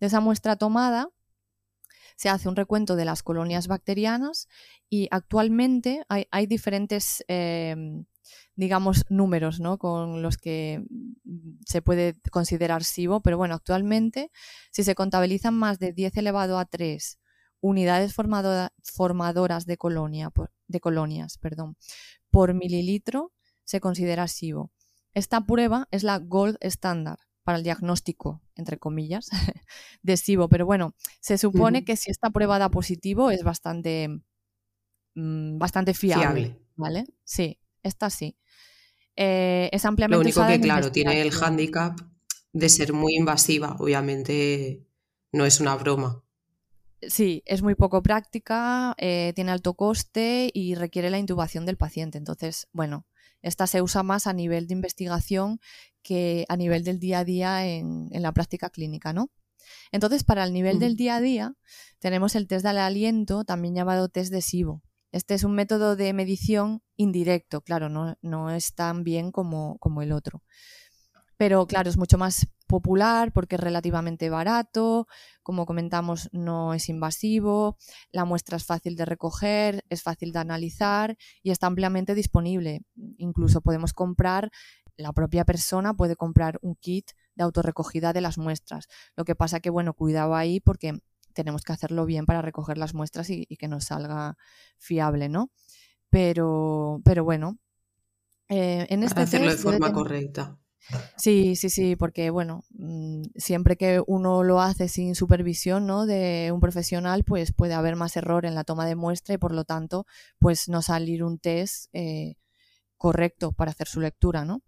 De 0.00 0.06
esa 0.06 0.20
muestra 0.20 0.56
tomada 0.56 1.08
se 2.16 2.28
hace 2.28 2.48
un 2.48 2.56
recuento 2.56 2.96
de 2.96 3.04
las 3.04 3.22
colonias 3.22 3.68
bacterianas 3.68 4.48
y 4.88 5.08
actualmente 5.10 6.04
hay, 6.08 6.46
diferentes 6.46 7.24
em, 7.28 8.06
digamos, 8.56 9.04
números 9.10 9.60
¿no? 9.60 9.78
con 9.78 10.22
los 10.22 10.38
que 10.38 10.82
se 11.66 11.82
puede 11.82 12.14
considerar 12.32 12.84
SIBO, 12.84 13.20
pero 13.20 13.36
bueno, 13.36 13.54
actualmente 13.54 14.30
si 14.72 14.82
se 14.82 14.94
contabilizan 14.94 15.54
más 15.54 15.78
de 15.78 15.92
10 15.92 16.16
elevado 16.16 16.58
a 16.58 16.64
3 16.64 17.18
unidades 17.60 18.14
formadoras 18.14 19.66
de, 19.66 19.76
colonia, 19.76 20.30
de 20.66 20.80
colonias 20.80 21.38
perdón, 21.38 21.76
por 22.30 22.54
mililitro, 22.54 23.32
se 23.64 23.80
considera 23.80 24.28
SIBO. 24.28 24.70
Esta 25.14 25.44
prueba 25.44 25.88
es 25.90 26.02
la 26.02 26.18
gold 26.18 26.56
standard 26.60 27.18
para 27.46 27.58
el 27.58 27.64
diagnóstico, 27.64 28.42
entre 28.56 28.76
comillas, 28.76 29.30
de 30.02 30.16
SIBO, 30.16 30.48
pero 30.48 30.66
bueno, 30.66 30.96
se 31.20 31.38
supone 31.38 31.84
que 31.84 31.94
si 31.96 32.10
esta 32.10 32.28
prueba 32.30 32.58
da 32.58 32.70
positivo 32.70 33.30
es 33.30 33.44
bastante, 33.44 34.08
mm, 35.14 35.56
bastante 35.56 35.94
fiable, 35.94 36.58
¿vale? 36.74 37.04
Sí, 37.22 37.60
esta 37.84 38.10
sí. 38.10 38.36
Eh, 39.14 39.70
es 39.72 39.84
ampliamente 39.84 40.16
Lo 40.16 40.22
único 40.22 40.44
que, 40.44 40.60
claro, 40.60 40.90
tiene 40.90 41.22
el 41.22 41.30
hándicap 41.30 42.00
de 42.52 42.68
ser 42.68 42.92
muy 42.92 43.14
invasiva, 43.14 43.76
obviamente 43.78 44.84
no 45.30 45.46
es 45.46 45.60
una 45.60 45.76
broma. 45.76 46.24
Sí, 47.00 47.44
es 47.46 47.62
muy 47.62 47.76
poco 47.76 48.02
práctica, 48.02 48.96
eh, 48.98 49.32
tiene 49.36 49.52
alto 49.52 49.74
coste 49.74 50.50
y 50.52 50.74
requiere 50.74 51.10
la 51.10 51.18
intubación 51.18 51.64
del 51.64 51.76
paciente. 51.76 52.18
Entonces, 52.18 52.66
bueno, 52.72 53.06
esta 53.42 53.66
se 53.66 53.82
usa 53.82 54.02
más 54.02 54.26
a 54.26 54.32
nivel 54.32 54.66
de 54.66 54.74
investigación 54.74 55.60
que 56.02 56.44
a 56.48 56.56
nivel 56.56 56.84
del 56.84 56.98
día 56.98 57.20
a 57.20 57.24
día 57.24 57.66
en, 57.66 58.08
la 58.10 58.32
práctica 58.32 58.70
clínica, 58.70 59.12
¿no? 59.12 59.30
Entonces, 59.90 60.22
para 60.22 60.44
el 60.44 60.52
nivel 60.52 60.78
del 60.78 60.96
día 60.96 61.16
a 61.16 61.20
día, 61.20 61.54
tenemos 61.98 62.36
el 62.36 62.46
test 62.46 62.64
del 62.64 62.78
aliento, 62.78 63.44
también 63.44 63.74
llamado 63.74 64.08
test 64.08 64.32
de 64.32 64.40
SIBO. 64.40 64.82
Este 65.10 65.34
es 65.34 65.44
un 65.44 65.54
método 65.54 65.96
de 65.96 66.12
medición 66.12 66.82
indirecto, 66.96 67.62
claro, 67.62 67.88
no, 67.88 68.50
es 68.50 68.74
tan 68.74 69.02
bien 69.02 69.32
como, 69.32 69.78
como 69.78 70.02
el 70.02 70.12
otro. 70.12 70.42
Pero 71.36 71.66
claro, 71.66 71.90
es 71.90 71.98
mucho 71.98 72.16
más 72.18 72.46
popular 72.66 73.32
porque 73.32 73.56
es 73.56 73.60
relativamente 73.60 74.30
barato, 74.30 75.06
como 75.42 75.66
comentamos, 75.66 76.28
no 76.32 76.74
es 76.74 76.88
invasivo, 76.88 77.76
la 78.10 78.24
muestra 78.24 78.56
es 78.56 78.64
fácil 78.64 78.96
de 78.96 79.04
recoger, 79.04 79.84
es 79.88 80.02
fácil 80.02 80.32
de 80.32 80.38
analizar 80.38 81.16
y 81.42 81.50
está 81.50 81.66
ampliamente 81.66 82.14
disponible. 82.14 82.82
Incluso 83.18 83.60
podemos 83.60 83.92
comprar, 83.92 84.50
la 84.96 85.12
propia 85.12 85.44
persona 85.44 85.94
puede 85.94 86.16
comprar 86.16 86.58
un 86.62 86.74
kit 86.76 87.10
de 87.34 87.44
autorrecogida 87.44 88.12
de 88.12 88.22
las 88.22 88.38
muestras. 88.38 88.88
Lo 89.14 89.24
que 89.24 89.34
pasa 89.34 89.60
que, 89.60 89.70
bueno, 89.70 89.92
cuidado 89.92 90.34
ahí 90.34 90.60
porque 90.60 90.98
tenemos 91.34 91.62
que 91.62 91.72
hacerlo 91.72 92.06
bien 92.06 92.24
para 92.24 92.40
recoger 92.40 92.78
las 92.78 92.94
muestras 92.94 93.28
y, 93.28 93.44
que 93.46 93.68
nos 93.68 93.84
salga 93.84 94.36
fiable, 94.78 95.28
¿no? 95.28 95.50
Pero, 96.08 97.02
pero 97.04 97.24
bueno, 97.24 97.58
eh, 98.48 98.86
en 98.88 99.02
este 99.02 99.20
hacerlo 99.20 99.50
de 99.50 99.58
forma 99.58 99.92
correcta. 99.92 100.58
Sí, 101.16 101.56
sí, 101.56 101.70
sí, 101.70 101.96
porque 101.96 102.30
bueno, 102.30 102.62
mm, 102.70 103.22
siempre 103.36 103.76
que 103.76 104.02
uno 104.06 104.42
lo 104.42 104.60
hace 104.60 104.88
sin 104.88 105.14
supervisión 105.14 105.86
¿no? 105.86 106.06
de 106.06 106.50
un 106.52 106.60
profesional, 106.60 107.24
pues 107.24 107.52
puede 107.52 107.74
haber 107.74 107.96
más 107.96 108.16
error 108.16 108.46
en 108.46 108.54
la 108.54 108.64
toma 108.64 108.86
de 108.86 108.94
muestra 108.94 109.34
y 109.34 109.38
por 109.38 109.52
lo 109.52 109.64
tanto, 109.64 110.06
pues 110.38 110.68
no 110.68 110.82
salir 110.82 111.24
un 111.24 111.38
test 111.38 111.86
eh, 111.92 112.36
correcto 112.96 113.52
para 113.52 113.70
hacer 113.72 113.88
su 113.88 114.00
lectura, 114.00 114.44
¿no? 114.44 114.62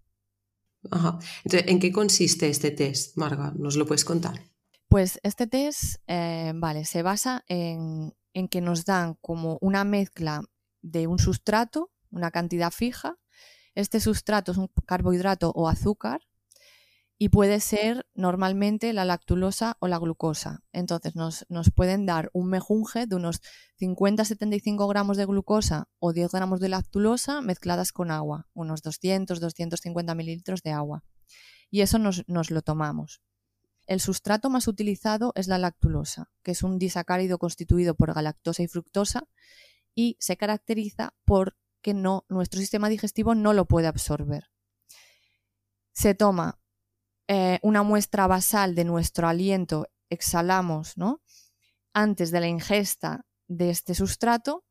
Ajá. 0.91 1.19
Entonces, 1.45 1.71
¿en 1.71 1.81
qué 1.81 1.93
consiste 1.93 2.49
este 2.49 2.71
test, 2.71 3.17
Marga? 3.17 3.53
¿Nos 3.57 3.77
lo 3.77 3.87
puedes 3.87 4.05
contar? 4.05 4.41
Pues 4.89 5.21
este 5.23 5.47
test, 5.47 5.97
eh, 6.07 6.53
vale, 6.55 6.85
se 6.85 7.03
basa 7.03 7.45
en, 7.49 8.15
que 8.51 8.61
nos 8.61 8.85
dan 8.85 9.15
como 9.21 9.59
una 9.61 9.85
mezcla 9.85 10.43
de 10.81 11.07
un 11.07 11.19
sustrato, 11.19 11.91
una 12.11 12.31
cantidad 12.31 12.71
fija. 12.71 13.19
Este 13.75 14.01
sustrato 14.01 14.53
es 14.53 14.59
un 14.59 14.69
carbohidrato 14.87 15.51
o 15.55 15.69
azúcar 15.69 16.23
y 17.21 17.31
puede 17.31 17.59
ser 17.59 18.07
normalmente 18.15 18.93
la 18.93 19.05
lactulosa 19.05 19.77
o 19.81 19.89
la 19.89 19.99
glucosa. 19.99 20.63
Entonces 20.73 21.17
nos, 21.17 21.45
nos 21.49 21.71
pueden 21.71 22.07
dar 22.07 22.31
un 22.33 22.49
mejunje 22.49 23.07
de 23.07 23.17
unos 23.17 23.41
50-75 23.81 24.89
gramos 24.89 25.17
de 25.17 25.27
glucosa 25.27 25.89
o 25.99 26.13
10 26.13 26.31
gramos 26.31 26.61
de 26.61 26.69
lactulosa 26.69 27.41
mezcladas 27.41 27.93
con 27.93 28.13
agua, 28.13 28.47
unos 28.55 28.85
200-250 28.85 30.15
mililitros 30.15 30.63
de 30.63 30.71
agua. 30.71 31.03
Y 31.71 31.81
eso 31.81 31.99
nos, 31.99 32.23
nos 32.29 32.51
lo 32.53 32.63
tomamos. 32.63 33.21
El 33.89 34.01
sustrato 34.01 34.49
más 34.49 34.69
utilizado 34.69 35.33
es 35.35 35.49
la 35.49 35.59
lactulosa, 35.59 36.31
que 36.45 36.53
es 36.53 36.63
un 36.63 36.79
disacárido 36.79 37.39
constituido 37.39 37.95
por 37.95 38.15
galactosa 38.15 38.63
y 38.63 38.69
fructosa 38.69 39.25
y 39.95 40.17
se 40.21 40.37
caracteriza 40.37 41.15
por 41.25 41.57
que 41.83 41.95
no, 41.95 42.25
nuestro 42.29 42.61
sistema 42.61 42.89
digestivo 42.89 43.35
no 43.35 43.53
lo 43.53 43.67
puede 43.67 43.87
absorber. 43.87 44.51
Se 45.93 46.15
toma 46.15 46.61
eh, 47.27 47.59
una 47.63 47.83
muestra 47.83 48.27
basal 48.27 48.75
de 48.75 48.85
nuestro 48.85 49.29
aliento, 49.29 49.87
exhalamos, 50.11 50.97
¿no? 50.97 51.23
Antes 51.93 52.31
de 52.31 52.41
la 52.41 52.49
ingesta 52.49 53.27
de 53.49 53.71
este 53.71 53.95
sustrato, 53.95 54.65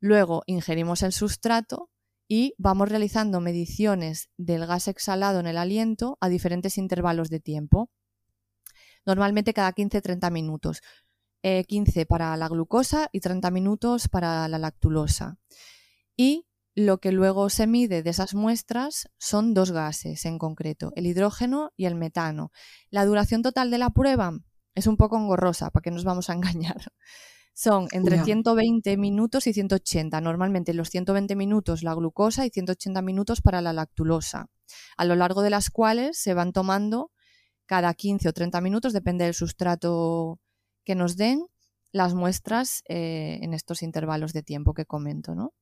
luego 0.00 0.42
ingerimos 0.46 1.02
el 1.02 1.12
sustrato 1.12 1.90
y 2.28 2.54
vamos 2.58 2.88
realizando 2.88 3.40
mediciones 3.40 4.30
del 4.36 4.66
gas 4.66 4.88
exhalado 4.88 5.40
en 5.40 5.46
el 5.46 5.58
aliento 5.58 6.18
a 6.20 6.28
diferentes 6.28 6.78
intervalos 6.78 7.28
de 7.28 7.40
tiempo 7.40 7.90
normalmente 9.04 9.54
cada 9.54 9.72
15-30 9.72 10.30
minutos. 10.30 10.82
15 11.42 12.00
eh, 12.00 12.06
para 12.06 12.36
la 12.36 12.48
glucosa 12.48 13.08
y 13.10 13.18
30 13.18 13.50
minutos 13.50 14.08
para 14.08 14.46
la 14.46 14.58
lactulosa. 14.58 15.38
Y 16.16 16.46
lo 16.74 16.98
que 16.98 17.12
luego 17.12 17.50
se 17.50 17.66
mide 17.66 18.02
de 18.02 18.10
esas 18.10 18.34
muestras 18.34 19.08
son 19.18 19.52
dos 19.52 19.72
gases 19.72 20.24
en 20.24 20.38
concreto, 20.38 20.92
el 20.96 21.06
hidrógeno 21.06 21.70
y 21.76 21.84
el 21.84 21.94
metano. 21.94 22.50
La 22.90 23.04
duración 23.04 23.42
total 23.42 23.70
de 23.70 23.78
la 23.78 23.90
prueba 23.90 24.32
es 24.74 24.86
un 24.86 24.96
poco 24.96 25.18
engorrosa, 25.18 25.70
para 25.70 25.82
que 25.82 25.90
nos 25.90 26.04
vamos 26.04 26.30
a 26.30 26.34
engañar. 26.34 26.76
Son 27.54 27.86
entre 27.92 28.24
120 28.24 28.96
minutos 28.96 29.46
y 29.46 29.52
180. 29.52 30.22
Normalmente 30.22 30.72
los 30.72 30.88
120 30.88 31.36
minutos 31.36 31.82
la 31.82 31.92
glucosa 31.94 32.46
y 32.46 32.50
180 32.50 33.02
minutos 33.02 33.42
para 33.42 33.60
la 33.60 33.74
lactulosa, 33.74 34.46
a 34.96 35.04
lo 35.04 35.14
largo 35.16 35.42
de 35.42 35.50
las 35.50 35.68
cuales 35.68 36.16
se 36.18 36.32
van 36.32 36.52
tomando 36.52 37.10
cada 37.66 37.92
15 37.92 38.30
o 38.30 38.32
30 38.32 38.60
minutos, 38.62 38.94
depende 38.94 39.24
del 39.24 39.34
sustrato 39.34 40.40
que 40.84 40.94
nos 40.94 41.16
den, 41.16 41.46
las 41.92 42.14
muestras 42.14 42.82
eh, 42.88 43.38
en 43.42 43.52
estos 43.52 43.82
intervalos 43.82 44.32
de 44.32 44.42
tiempo 44.42 44.72
que 44.72 44.86
comento, 44.86 45.34
¿no? 45.34 45.52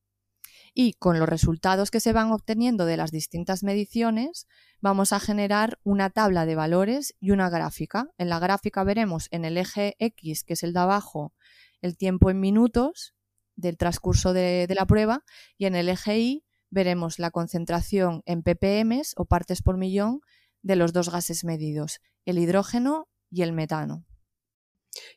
Y 0.73 0.93
con 0.93 1.19
los 1.19 1.27
resultados 1.27 1.91
que 1.91 1.99
se 1.99 2.13
van 2.13 2.31
obteniendo 2.31 2.85
de 2.85 2.95
las 2.95 3.11
distintas 3.11 3.63
mediciones, 3.63 4.47
vamos 4.79 5.11
a 5.11 5.19
generar 5.19 5.79
una 5.83 6.09
tabla 6.09 6.45
de 6.45 6.55
valores 6.55 7.13
y 7.19 7.31
una 7.31 7.49
gráfica. 7.49 8.07
En 8.17 8.29
la 8.29 8.39
gráfica 8.39 8.83
veremos 8.83 9.27
en 9.31 9.43
el 9.43 9.57
eje 9.57 9.95
X, 9.99 10.43
que 10.43 10.53
es 10.53 10.63
el 10.63 10.73
de 10.73 10.79
abajo, 10.79 11.33
el 11.81 11.97
tiempo 11.97 12.29
en 12.29 12.39
minutos 12.39 13.13
del 13.55 13.77
transcurso 13.77 14.31
de, 14.33 14.67
la 14.73 14.85
prueba, 14.85 15.23
y 15.57 15.65
en 15.65 15.75
el 15.75 15.89
eje 15.89 16.19
Y 16.19 16.45
veremos 16.69 17.19
la 17.19 17.31
concentración 17.31 18.23
en 18.25 18.41
ppm 18.43 19.01
o 19.17 19.25
partes 19.25 19.61
por 19.61 19.77
millón 19.77 20.21
de 20.61 20.77
los 20.77 20.93
dos 20.93 21.09
gases 21.09 21.43
medidos, 21.43 21.99
el 22.25 22.39
hidrógeno 22.39 23.09
y 23.29 23.41
el 23.41 23.51
metano. 23.51 24.05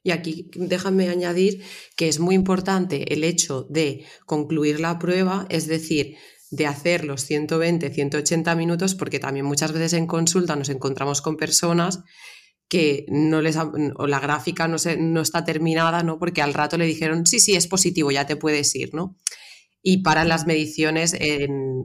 Y 0.02 0.10
aquí 0.10 0.50
déjame 0.54 1.08
añadir 1.08 1.62
que 1.96 2.08
es 2.08 2.20
muy 2.20 2.34
importante 2.34 3.12
el 3.12 3.24
hecho 3.24 3.66
de 3.70 4.04
concluir 4.26 4.80
la 4.80 4.98
prueba, 4.98 5.46
es 5.48 5.66
decir, 5.66 6.16
de 6.50 6.66
hacer 6.66 7.04
los 7.04 7.22
120, 7.22 7.90
180 7.90 8.54
minutos, 8.54 8.94
porque 8.94 9.18
también 9.18 9.46
muchas 9.46 9.72
veces 9.72 9.94
en 9.94 10.06
consulta 10.06 10.56
nos 10.56 10.68
encontramos 10.68 11.20
con 11.20 11.36
personas 11.36 12.04
que 12.68 13.06
no 13.08 13.42
les 13.42 13.56
o 13.56 14.06
la 14.06 14.20
gráfica 14.20 14.68
no, 14.68 14.76
no 14.98 15.20
está 15.20 15.44
terminada, 15.44 16.02
¿no? 16.02 16.18
Porque 16.18 16.42
al 16.42 16.54
rato 16.54 16.76
le 16.76 16.86
dijeron, 16.86 17.26
sí, 17.26 17.40
sí, 17.40 17.56
es 17.56 17.66
positivo, 17.66 18.10
ya 18.10 18.26
te 18.26 18.36
puedes 18.36 18.74
ir, 18.74 18.94
¿no? 18.94 19.16
Y 19.82 20.02
paran 20.02 20.28
las 20.28 20.46
mediciones 20.46 21.14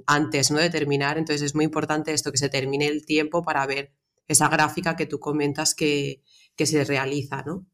antes, 0.08 0.52
¿no? 0.52 0.60
De 0.60 0.70
terminar. 0.70 1.18
Entonces 1.18 1.42
es 1.42 1.56
muy 1.56 1.66
importante 1.66 2.14
esto, 2.14 2.32
que 2.32 2.38
se 2.38 2.50
termine 2.50 2.88
el 2.88 3.06
tiempo 3.06 3.44
para 3.44 3.66
ver 3.66 3.94
esa 4.28 4.48
gráfica 4.48 4.96
que 4.96 5.06
tú 5.06 5.20
comentas 5.20 5.76
que, 5.76 6.24
que 6.56 6.66
se 6.66 6.84
realiza, 6.86 7.44
¿no? 7.46 7.68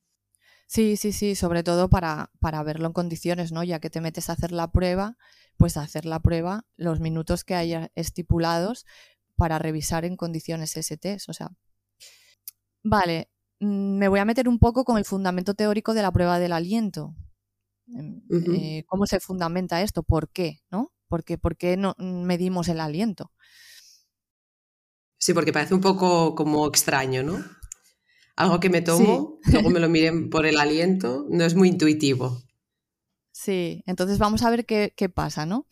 Sí, 0.67 0.97
sí, 0.97 1.11
sí, 1.11 1.35
sobre 1.35 1.63
todo 1.63 1.89
para, 1.89 2.31
para 2.39 2.63
verlo 2.63 2.87
en 2.87 2.93
condiciones, 2.93 3.51
¿no? 3.51 3.63
Ya 3.63 3.79
que 3.79 3.89
te 3.89 4.01
metes 4.01 4.29
a 4.29 4.33
hacer 4.33 4.51
la 4.51 4.71
prueba, 4.71 5.17
pues 5.57 5.77
hacer 5.77 6.05
la 6.05 6.19
prueba 6.19 6.65
los 6.75 6.99
minutos 6.99 7.43
que 7.43 7.55
haya 7.55 7.91
estipulados 7.95 8.85
para 9.35 9.59
revisar 9.59 10.05
en 10.05 10.17
condiciones 10.17 10.75
ese 10.77 10.97
test. 10.97 11.29
O 11.29 11.33
sea, 11.33 11.51
vale, 12.83 13.29
mm, 13.59 13.97
me 13.97 14.07
voy 14.07 14.19
a 14.19 14.25
meter 14.25 14.49
un 14.49 14.59
poco 14.59 14.83
con 14.85 14.97
el 14.97 15.05
fundamento 15.05 15.53
teórico 15.53 15.93
de 15.93 16.01
la 16.01 16.11
prueba 16.11 16.39
del 16.39 16.53
aliento. 16.53 17.15
Em, 17.87 18.21
eh, 18.55 18.83
¿Cómo 18.87 19.05
se 19.05 19.19
fundamenta 19.19 19.81
esto? 19.81 20.03
¿Por 20.03 20.29
qué? 20.29 20.61
¿No? 20.71 20.91
¿Por 21.07 21.23
qué, 21.23 21.37
¿Por 21.37 21.55
qué 21.57 21.77
no 21.77 21.95
medimos 21.99 22.67
el 22.67 22.79
aliento? 22.79 23.31
Sí, 25.17 25.33
porque 25.33 25.53
parece 25.53 25.73
un 25.73 25.81
poco 25.81 26.35
como 26.35 26.67
extraño, 26.67 27.23
¿no? 27.23 27.43
Algo 28.35 28.59
que 28.59 28.69
me 28.69 28.81
tomo, 28.81 29.39
luego 29.51 29.69
me 29.69 29.79
lo 29.79 29.89
miren 29.89 30.29
por 30.29 30.45
el 30.45 30.59
aliento, 30.59 31.25
no 31.29 31.43
es 31.43 31.55
muy 31.55 31.69
intuitivo. 31.69 32.41
Sí, 33.31 33.83
entonces 33.85 34.17
vamos 34.17 34.43
a 34.43 34.49
ver 34.49 34.65
qué, 34.65 35.09
pasa, 35.13 35.45
¿no? 35.45 35.67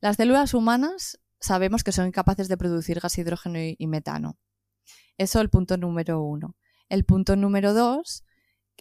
Las 0.00 0.16
células 0.16 0.54
humanas 0.54 1.20
sabemos 1.40 1.82
que 1.82 1.92
son 1.92 2.06
incapaces 2.06 2.48
de 2.48 2.56
producir 2.56 3.00
gas 3.00 3.18
hidrógeno 3.18 3.58
y, 3.58 3.86
metano. 3.86 4.38
Eso 5.16 5.38
es 5.38 5.42
el 5.42 5.50
punto 5.50 5.76
número 5.76 6.22
uno. 6.22 6.56
El 6.88 7.04
punto 7.04 7.34
número 7.34 7.74
dos, 7.74 8.24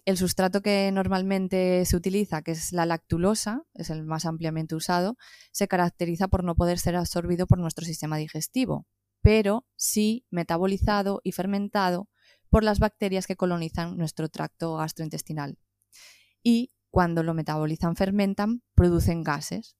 el 0.05 0.17
sustrato 0.17 0.61
que 0.61 0.91
normalmente 0.91 1.83
se 1.85 1.95
utiliza, 1.95 2.43
que 2.43 2.51
es 2.51 2.71
la 2.73 2.85
lactulosa, 2.85 3.63
es 3.73 3.89
el 3.89 4.03
más 4.03 4.25
ampliamente 4.25 4.75
usado, 4.75 5.17
se 5.51 5.67
caracteriza 5.67 6.27
por 6.27 6.43
no 6.43 6.55
poder 6.55 6.77
ser 6.79 6.95
absorbido 6.95 7.47
por 7.47 7.57
nuestro 7.57 7.85
sistema 7.85 8.17
digestivo, 8.17 8.85
pero 9.21 9.65
sí 9.75 10.25
metabolizado 10.29 11.21
y 11.23 11.31
fermentado 11.31 12.07
por 12.49 12.63
las 12.63 12.79
bacterias 12.79 13.27
que 13.27 13.35
colonizan 13.35 13.97
nuestro 13.97 14.29
tracto 14.29 14.77
gastrointestinal. 14.77 15.57
Y 16.43 16.71
cuando 16.89 17.23
lo 17.23 17.33
metabolizan, 17.33 17.95
fermentan, 17.95 18.63
producen 18.73 19.23
gases. 19.23 19.75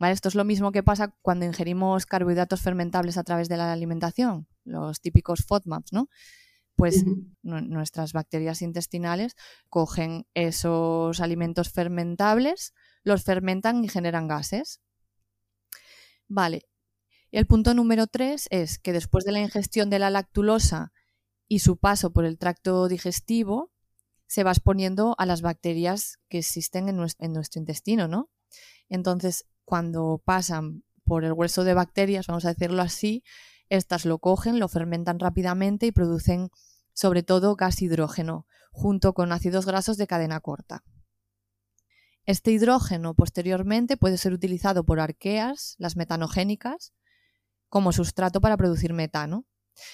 Esto 0.00 0.28
es 0.28 0.34
lo 0.34 0.44
mismo 0.44 0.70
que 0.70 0.82
pasa 0.82 1.14
cuando 1.22 1.44
ingerimos 1.44 2.06
carbohidratos 2.06 2.60
fermentables 2.60 3.18
a 3.18 3.24
través 3.24 3.48
de 3.48 3.56
la 3.56 3.72
alimentación, 3.72 4.46
los 4.64 5.00
típicos 5.00 5.44
FODMAPs, 5.44 5.92
¿no? 5.92 6.08
Pues 6.76 7.04
nuestras 7.42 8.12
bacterias 8.12 8.62
intestinales 8.62 9.34
cogen 9.68 10.26
esos 10.34 11.20
alimentos 11.20 11.70
fermentables, 11.70 12.72
los 13.02 13.24
fermentan 13.24 13.82
y 13.82 13.88
generan 13.88 14.28
gases. 14.28 14.80
Vale. 16.28 16.68
El 17.32 17.46
punto 17.46 17.74
número 17.74 18.06
tres 18.06 18.46
es 18.50 18.78
que 18.78 18.92
después 18.92 19.24
de 19.24 19.32
la 19.32 19.40
ingestión 19.40 19.90
de 19.90 19.98
la 19.98 20.10
lactulosa 20.10 20.92
y 21.48 21.60
su 21.60 21.78
paso 21.78 22.12
por 22.12 22.24
el 22.24 22.38
tracto 22.38 22.86
digestivo 22.88 23.72
se 24.26 24.44
va 24.44 24.50
exponiendo 24.50 25.14
a 25.18 25.26
las 25.26 25.40
bacterias 25.40 26.18
que 26.28 26.38
existen 26.38 26.88
en 26.88 26.96
nuestro, 26.96 27.60
intestino, 27.60 28.06
¿no? 28.06 28.30
Entonces, 28.90 29.46
cuando 29.64 30.22
pasan 30.24 30.84
por 31.04 31.24
el 31.24 31.32
hueso 31.32 31.64
de 31.64 31.74
bacterias, 31.74 32.26
vamos 32.26 32.44
a 32.44 32.52
decirlo 32.52 32.82
así, 32.82 33.24
estas 33.70 34.04
lo 34.04 34.18
cogen, 34.18 34.60
lo 34.60 34.68
fermentan 34.68 35.18
rápidamente 35.18 35.86
y 35.86 35.92
producen 35.92 36.50
sobre 36.92 37.22
todo 37.22 37.56
gas 37.56 37.80
hidrógeno, 37.80 38.46
junto 38.70 39.14
con 39.14 39.32
ácidos 39.32 39.64
grasos 39.64 39.96
de 39.96 40.06
cadena 40.06 40.40
corta. 40.40 40.84
Este 42.24 42.50
hidrógeno 42.50 43.14
posteriormente 43.14 43.96
puede 43.96 44.18
ser 44.18 44.34
utilizado 44.34 44.84
por 44.84 45.00
arqueas, 45.00 45.76
las 45.78 45.96
metanogénicas, 45.96 46.92
como 47.70 47.92
sustrato 47.92 48.42
para 48.42 48.58
producir 48.58 48.92
metano. 48.92 49.46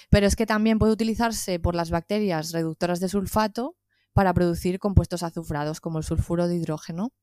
Pero 0.09 0.27
es 0.27 0.35
que 0.35 0.45
también 0.45 0.79
puede 0.79 0.93
utilizarse 0.93 1.59
por 1.59 1.75
las 1.75 1.89
bacterias 1.89 2.51
reductoras 2.51 2.99
de 2.99 3.09
sulfato 3.09 3.75
para 4.13 4.33
producir 4.33 4.79
compuestos 4.79 5.23
azufrados 5.23 5.81
como 5.81 5.97
el 5.97 6.03
sulfuro 6.03 6.47
de 6.47 6.55
hidrógeno. 6.55 7.13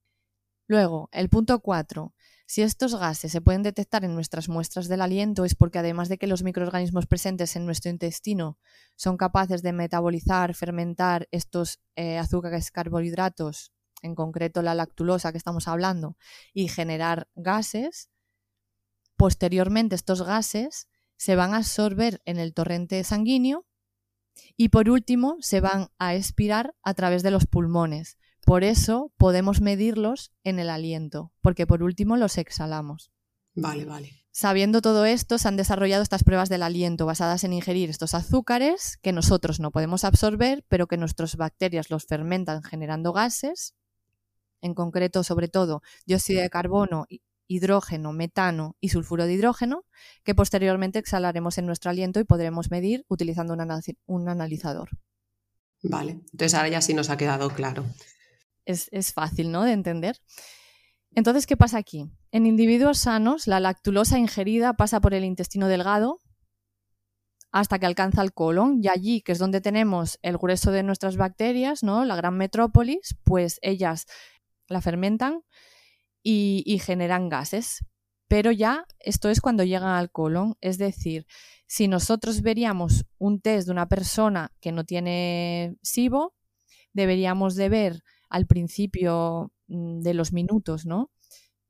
Luego, 0.67 1.09
el 1.13 1.29
punto 1.29 1.61
4. 1.61 2.15
Si 2.47 2.61
estos 2.61 2.95
gases 2.97 3.33
se 3.33 3.41
pueden 3.41 3.63
detectar 3.63 4.05
en 4.05 4.15
nuestras 4.15 4.51
muestras 4.51 4.87
del 4.89 5.01
aliento 5.01 5.47
es 5.47 5.55
porque 5.55 5.79
además 5.79 6.11
de 6.11 6.19
que 6.19 6.27
los 6.27 6.43
microorganismos 6.43 7.07
presentes 7.07 7.57
en 7.57 7.65
nuestro 7.65 7.91
intestino 7.91 8.59
son 8.95 9.17
capaces 9.17 9.63
de 9.63 9.73
metabolizar, 9.73 10.55
fermentar 10.55 11.29
estos 11.31 11.81
eh, 11.97 12.19
azúcares 12.19 12.71
carbohidratos, 12.71 13.73
en 14.03 14.15
concreto 14.15 14.61
la 14.61 14.75
lactulosa 14.75 15.33
que 15.33 15.39
estamos 15.39 15.67
hablando, 15.67 16.19
y 16.53 16.69
generar 16.69 17.27
gases, 17.35 18.11
posteriormente 19.17 19.95
estos 19.95 20.23
gases 20.23 20.89
se 21.23 21.37
van 21.37 21.55
a 21.55 21.59
absorber 21.59 22.21
en 22.25 22.41
el 22.41 22.53
torrente 22.53 23.05
sanguíneo 23.05 23.65
y 24.57 24.71
por 24.71 24.91
último 24.91 25.37
se 25.39 25.61
van 25.61 25.87
a 25.97 26.17
expirar 26.17 26.75
a 26.83 26.95
través 26.95 27.23
de 27.23 27.31
los 27.31 27.47
pulmones. 27.47 28.19
Por 28.45 28.65
eso 28.65 29.13
podemos 29.19 29.61
medirlos 29.61 30.33
en 30.43 30.59
el 30.59 30.69
aliento, 30.69 31.33
porque 31.41 31.65
por 31.65 31.85
último 31.85 32.17
los 32.17 32.39
exhalamos. 32.39 33.13
Vale, 33.55 33.85
vale. 33.85 34.25
Sabiendo 34.33 34.83
todo 34.83 35.05
esto, 35.05 35.39
se 35.39 35.47
han 35.47 35.57
desarrollado 35.57 36.03
estas 36.03 36.25
pruebas 36.25 36.49
del 36.49 36.65
aliento 36.65 37.07
basadas 37.07 37.45
en 37.45 37.53
ingerir 37.53 37.89
estos 37.89 38.15
azúcares 38.15 38.99
que 39.01 39.13
nosotros 39.13 39.61
no 39.61 39.71
podemos 39.71 40.03
absorber, 40.03 40.65
pero 40.67 40.89
que 40.89 40.97
nuestras 40.97 41.37
bacterias 41.37 41.89
los 41.89 42.05
fermentan 42.05 42.65
generando 42.65 43.13
gases, 43.13 43.77
en 44.61 44.75
concreto 44.75 45.23
sobre 45.23 45.47
todo 45.47 45.83
dióxido 46.05 46.43
de 46.43 46.51
carbono 46.51 47.07
hidrógeno, 47.53 48.13
metano 48.13 48.77
y 48.81 48.89
sulfuro 48.89 49.27
de 49.27 49.35
hidrógeno, 49.35 49.85
que 50.25 50.35
posteriormente 50.35 50.99
exhalaremos 50.99 51.59
en 51.59 51.67
nuestro 51.67 51.91
aliento 51.91 52.21
y 52.21 52.25
podremos 52.25 52.71
medir 52.71 53.05
utilizando 53.09 53.55
un, 54.07 54.29
analizador. 54.29 54.91
Vale, 55.83 56.13
entonces 56.13 56.55
ahora 56.55 56.69
ya 56.69 56.81
sí 56.81 56.95
nos 56.95 57.11
ha 57.11 57.17
quedado 57.17 57.51
claro. 57.51 57.85
Es, 58.65 58.89
es 58.93 59.13
fácil, 59.13 59.51
¿no? 59.51 59.65
De 59.65 59.73
entender. 59.73 60.17
Entonces, 61.15 61.47
¿qué 61.47 61.57
pasa 61.57 61.79
aquí? 61.79 62.11
En 62.31 62.47
individuos 62.47 62.99
sanos, 62.99 63.47
la 63.47 63.61
lactulosa 63.61 64.19
ingerida 64.19 64.75
pasa 64.75 65.01
por 65.01 65.13
el 65.13 65.25
intestino 65.25 65.69
delgado 65.69 66.21
hasta 67.51 67.79
que 67.79 67.85
alcanza 67.85 68.23
el 68.23 68.33
colon 68.33 68.81
y 68.83 68.89
allí, 68.89 69.21
que 69.21 69.33
es 69.33 69.39
donde 69.39 69.61
tenemos 69.61 70.19
el 70.23 70.39
grueso 70.39 70.71
de 70.71 70.83
nuestras 70.83 71.19
bacterias, 71.19 71.83
¿no? 71.83 72.07
La 72.07 72.17
gran 72.17 72.39
metrópolis, 72.39 73.17
pues 73.25 73.59
ellas 73.61 74.07
la 74.69 74.81
fermentan 74.81 75.43
y, 76.23 76.79
generan 76.79 77.29
gases. 77.29 77.85
Pero 78.29 78.51
ya 78.51 78.87
esto 78.99 79.29
es 79.29 79.41
cuando 79.41 79.65
llegan 79.65 79.91
al 79.91 80.11
colon, 80.11 80.57
es 80.61 80.79
decir, 80.79 81.27
si 81.67 81.89
nosotros 81.89 82.43
veríamos 82.43 83.05
un 83.19 83.41
test 83.41 83.67
de 83.67 83.73
una 83.73 83.89
persona 83.89 84.53
que 84.61 84.73
no 84.73 84.85
tiene 84.85 85.77
SIBO, 85.83 86.35
deberíamos 86.93 87.57
de 87.57 87.69
ver 87.69 88.03
al 88.31 88.47
principio 88.47 89.53
mm, 89.69 90.01
de 90.01 90.15
los 90.15 90.33
minutos, 90.33 90.87
¿no? 90.87 91.11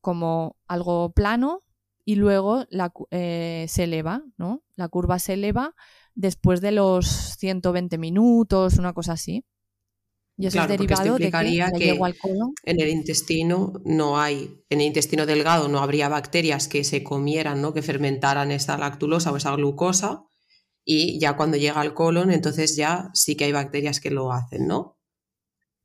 Como 0.01 0.57
algo 0.67 1.13
plano 1.13 1.63
y 2.05 2.17
luego 2.17 2.65
la, 2.71 2.93
eh, 3.11 3.67
se 3.69 3.85
eleva, 3.85 4.23
¿no? 4.37 4.63
La 4.77 4.89
curva 4.89 5.19
se 5.19 5.35
eleva 5.35 5.75
después 6.15 6.61
de 6.61 6.73
los 6.73 7.07
120 7.07 7.99
minutos, 7.99 8.79
una 8.79 8.93
cosa 8.93 9.13
así. 9.13 9.45
Y 10.37 10.47
eso 10.47 10.63
es 10.63 10.69
derivado 10.69 11.19
de 11.19 11.31
que, 11.31 11.99
en 12.65 12.81
el 12.81 12.89
intestino 12.89 13.75
no 13.85 14.19
hay, 14.19 14.65
en 14.71 14.81
el 14.81 14.87
intestino 14.87 15.27
delgado 15.27 15.69
no 15.69 15.81
habría 15.81 16.09
bacterias 16.09 16.69
que 16.69 16.85
se 16.85 17.03
comieran, 17.03 17.61
¿no? 17.61 17.75
que 17.75 17.83
fermentaran 17.83 18.51
esta 18.51 18.79
lactulosa 18.79 19.31
o 19.31 19.37
esa 19.37 19.55
glucosa, 19.55 20.25
y 20.85 21.21
ya 21.21 21.37
cuando 21.37 21.57
llega 21.57 21.81
al 21.81 21.95
colon, 21.95 22.31
entonces 22.31 22.77
ya 22.77 23.11
sí 23.15 23.37
que 23.37 23.45
hay 23.45 23.53
bacterias 23.53 24.01
que 24.01 24.11
lo 24.11 24.33
hacen, 24.33 24.67
¿no? 24.67 24.99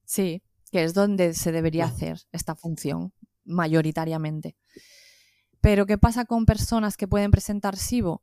Sí, 0.05 0.41
que 0.71 0.83
es 0.83 0.93
donde 0.93 1.33
se 1.33 1.51
debería 1.51 1.85
hacer 1.85 2.21
esta 2.31 2.55
función, 2.55 3.13
mayoritariamente. 3.45 4.55
Pero 5.61 5.85
¿qué 5.85 5.97
pasa 5.97 6.25
con 6.25 6.45
personas 6.45 6.97
que 6.97 7.07
pueden 7.07 7.31
presentar 7.31 7.77
SIBO? 7.77 8.21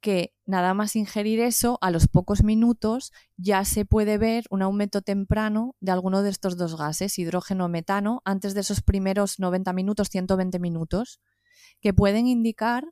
Que 0.00 0.32
nada 0.46 0.74
más 0.74 0.94
ingerir 0.94 1.40
eso, 1.40 1.78
a 1.80 1.90
los 1.90 2.06
pocos 2.06 2.44
minutos 2.44 3.12
ya 3.36 3.64
se 3.64 3.84
puede 3.84 4.16
ver 4.16 4.44
un 4.50 4.62
aumento 4.62 5.02
temprano 5.02 5.74
de 5.80 5.90
alguno 5.92 6.22
de 6.22 6.30
estos 6.30 6.56
dos 6.56 6.76
gases, 6.76 7.18
hidrógeno 7.18 7.64
o 7.64 7.68
metano, 7.68 8.22
antes 8.24 8.54
de 8.54 8.60
esos 8.60 8.80
primeros 8.80 9.38
90 9.40 9.72
minutos, 9.72 10.08
120 10.08 10.58
minutos, 10.60 11.20
que 11.80 11.92
pueden 11.92 12.26
indicar 12.26 12.84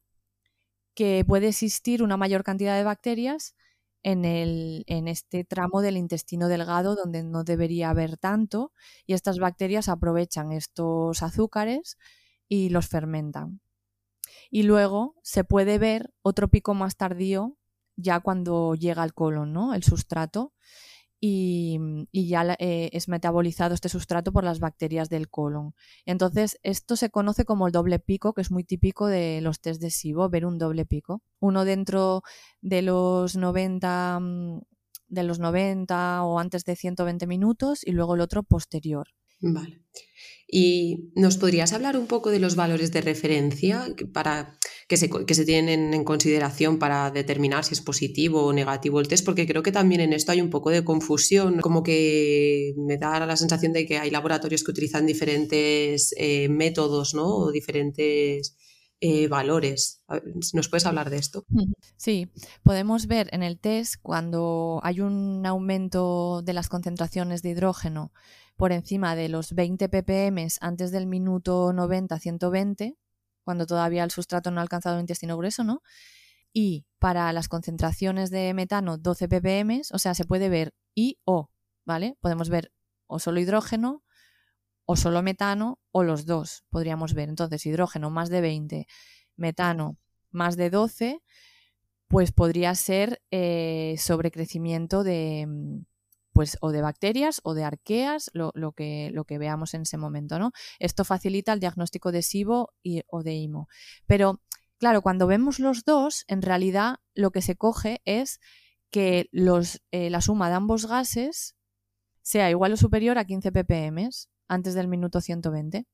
que 0.94 1.24
puede 1.26 1.48
existir 1.48 2.02
una 2.02 2.16
mayor 2.16 2.42
cantidad 2.42 2.76
de 2.76 2.82
bacterias 2.82 3.54
en, 4.02 4.24
el, 4.24 4.84
en 4.86 5.08
este 5.08 5.44
tramo 5.44 5.82
del 5.82 5.96
intestino 5.96 6.48
delgado 6.48 6.96
donde 6.96 7.22
no 7.22 7.44
debería 7.44 7.90
haber 7.90 8.16
tanto 8.16 8.72
y 9.04 9.12
estas 9.12 9.38
bacterias 9.38 9.88
aprovechan 9.88 10.52
estos 10.52 11.22
azúcares 11.22 11.98
y 12.48 12.70
los 12.70 12.88
fermentan. 12.88 13.60
Y 14.50 14.62
luego 14.64 15.16
se 15.22 15.44
puede 15.44 15.78
ver 15.78 16.12
otro 16.22 16.48
pico 16.48 16.74
más 16.74 16.96
tardío 16.96 17.56
ya 17.96 18.20
cuando 18.20 18.74
llega 18.74 19.02
al 19.02 19.14
colon, 19.14 19.52
¿no? 19.52 19.74
El 19.74 19.82
sustrato. 19.82 20.52
Y, 21.18 21.78
ya 22.12 22.56
eh, 22.58 22.90
es 22.92 23.08
metabolizado 23.08 23.74
este 23.74 23.88
sustrato 23.88 24.32
por 24.32 24.44
las 24.44 24.60
bacterias 24.60 25.08
del 25.08 25.28
colon. 25.30 25.74
Entonces, 26.04 26.58
esto 26.62 26.94
se 26.94 27.10
conoce 27.10 27.44
como 27.44 27.66
el 27.66 27.72
doble 27.72 27.98
pico, 27.98 28.34
que 28.34 28.42
es 28.42 28.50
muy 28.50 28.64
típico 28.64 29.06
de 29.06 29.40
los 29.40 29.60
test 29.60 29.80
de 29.80 29.90
SIBO, 29.90 30.28
ver 30.28 30.44
un 30.46 30.58
doble 30.58 30.84
pico. 30.84 31.22
Uno 31.40 31.64
dentro 31.64 32.22
de 32.60 32.82
los 32.82 33.34
90, 33.36 34.18
mm, 34.20 34.60
de 35.08 35.22
los 35.22 35.38
90 35.38 36.22
o 36.24 36.38
antes 36.38 36.64
de 36.64 36.76
120 36.76 37.26
minutos 37.26 37.80
y 37.84 37.92
luego 37.92 38.14
el 38.14 38.20
otro 38.20 38.42
posterior. 38.42 39.08
Vale. 39.40 39.82
¿Y 40.48 41.10
nos 41.16 41.38
podrías 41.38 41.72
hablar 41.72 41.96
un 41.96 42.06
poco 42.06 42.30
de 42.30 42.38
los 42.38 42.54
valores 42.54 42.92
de 42.92 43.00
referencia 43.00 43.84
para, 44.12 44.56
que, 44.88 44.96
se, 44.96 45.10
que 45.10 45.34
se 45.34 45.44
tienen 45.44 45.92
en 45.92 46.04
consideración 46.04 46.78
para 46.78 47.10
determinar 47.10 47.64
si 47.64 47.74
es 47.74 47.80
positivo 47.80 48.44
o 48.44 48.52
negativo 48.52 49.00
el 49.00 49.08
test? 49.08 49.24
Porque 49.24 49.46
creo 49.46 49.64
que 49.64 49.72
también 49.72 50.00
en 50.00 50.12
esto 50.12 50.30
hay 50.30 50.40
un 50.40 50.50
poco 50.50 50.70
de 50.70 50.84
confusión, 50.84 51.60
como 51.60 51.82
que 51.82 52.74
me 52.76 52.96
da 52.96 53.26
la 53.26 53.36
sensación 53.36 53.72
de 53.72 53.86
que 53.86 53.98
hay 53.98 54.10
laboratorios 54.10 54.62
que 54.62 54.70
utilizan 54.70 55.04
diferentes 55.04 56.14
eh, 56.16 56.48
métodos 56.48 57.12
¿no? 57.14 57.26
o 57.26 57.50
diferentes 57.50 58.56
eh, 59.00 59.26
valores. 59.26 60.04
¿Nos 60.54 60.68
puedes 60.68 60.86
hablar 60.86 61.10
de 61.10 61.18
esto? 61.18 61.44
Sí, 61.96 62.30
podemos 62.62 63.08
ver 63.08 63.28
en 63.32 63.42
el 63.42 63.58
test 63.58 63.96
cuando 64.00 64.80
hay 64.84 65.00
un 65.00 65.44
aumento 65.44 66.40
de 66.42 66.52
las 66.52 66.68
concentraciones 66.68 67.42
de 67.42 67.50
hidrógeno 67.50 68.12
por 68.56 68.72
encima 68.72 69.14
de 69.14 69.28
los 69.28 69.52
20 69.52 69.88
ppm 69.88 70.48
antes 70.60 70.90
del 70.90 71.06
minuto 71.06 71.72
90-120, 71.72 72.96
cuando 73.44 73.66
todavía 73.66 74.02
el 74.02 74.10
sustrato 74.10 74.50
no 74.50 74.60
ha 74.60 74.62
alcanzado 74.62 74.96
el 74.96 75.02
intestino 75.02 75.36
grueso, 75.36 75.62
¿no? 75.62 75.82
Y 76.52 76.86
para 76.98 77.32
las 77.32 77.48
concentraciones 77.48 78.30
de 78.30 78.54
metano 78.54 78.96
12 78.96 79.28
ppm, 79.28 79.82
o 79.92 79.98
sea, 79.98 80.14
se 80.14 80.24
puede 80.24 80.48
ver 80.48 80.74
I 80.94 81.18
o, 81.24 81.50
¿vale? 81.84 82.16
Podemos 82.20 82.48
ver 82.48 82.72
o 83.06 83.18
solo 83.18 83.40
hidrógeno 83.40 84.02
o 84.86 84.96
solo 84.96 85.22
metano 85.22 85.78
o 85.90 86.02
los 86.02 86.24
dos, 86.24 86.64
podríamos 86.70 87.14
ver. 87.14 87.28
Entonces, 87.28 87.66
hidrógeno 87.66 88.10
más 88.10 88.30
de 88.30 88.40
20, 88.40 88.86
metano 89.36 89.98
más 90.30 90.56
de 90.56 90.70
12, 90.70 91.22
pues 92.08 92.32
podría 92.32 92.74
ser 92.74 93.20
eh, 93.30 93.96
sobrecrecimiento 93.98 95.04
de, 95.04 95.46
mm, 95.46 95.84
pues 96.36 96.58
o 96.60 96.70
de 96.70 96.82
bacterias 96.82 97.40
o 97.44 97.54
de 97.54 97.64
arqueas, 97.64 98.30
lo, 98.34 98.52
que, 98.72 99.10
lo 99.10 99.24
que 99.24 99.38
veamos 99.38 99.72
en 99.72 99.82
ese 99.82 99.96
momento, 99.96 100.38
¿no? 100.38 100.52
Esto 100.78 101.02
facilita 101.02 101.54
el 101.54 101.60
diagnóstico 101.60 102.12
de 102.12 102.20
SIBO 102.20 102.74
y, 102.82 103.04
o 103.06 103.22
de 103.22 103.32
IMO. 103.36 103.68
Pero, 104.06 104.42
claro, 104.76 105.00
cuando 105.00 105.26
vemos 105.26 105.58
los 105.58 105.84
dos, 105.84 106.26
en 106.28 106.42
realidad 106.42 106.96
lo 107.14 107.30
que 107.30 107.40
se 107.40 107.56
coge 107.56 108.02
es 108.04 108.38
que 108.90 109.30
los, 109.32 109.80
eh, 109.92 110.10
la 110.10 110.20
suma 110.20 110.50
de 110.50 110.56
ambos 110.56 110.84
gases 110.84 111.56
sea 112.20 112.50
igual 112.50 112.74
o 112.74 112.76
superior 112.76 113.16
a 113.16 113.24
15 113.24 113.50
ppm 113.50 114.10
antes 114.46 114.74
del 114.74 114.88
minuto 114.88 115.22
120. 115.22 115.86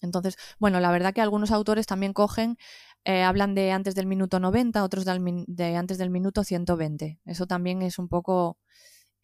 Entonces, 0.00 0.36
bueno, 0.58 0.80
la 0.80 0.90
verdad 0.90 1.12
que 1.12 1.20
algunos 1.20 1.50
autores 1.50 1.86
también 1.86 2.14
cogen, 2.14 2.56
eh, 3.04 3.22
hablan 3.24 3.54
de 3.54 3.72
antes 3.72 3.94
del 3.94 4.06
minuto 4.06 4.40
90, 4.40 4.82
otros 4.82 5.04
de, 5.04 5.76
antes 5.76 5.98
del 5.98 6.08
minuto 6.08 6.44
120. 6.44 7.20
Eso 7.26 7.46
también 7.46 7.82
es 7.82 7.98
un 7.98 8.08
poco, 8.08 8.58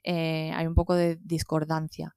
eh, 0.05 0.53
hay 0.55 0.67
un 0.67 0.75
poco 0.75 0.95
de 0.95 1.19
discordancia. 1.23 2.15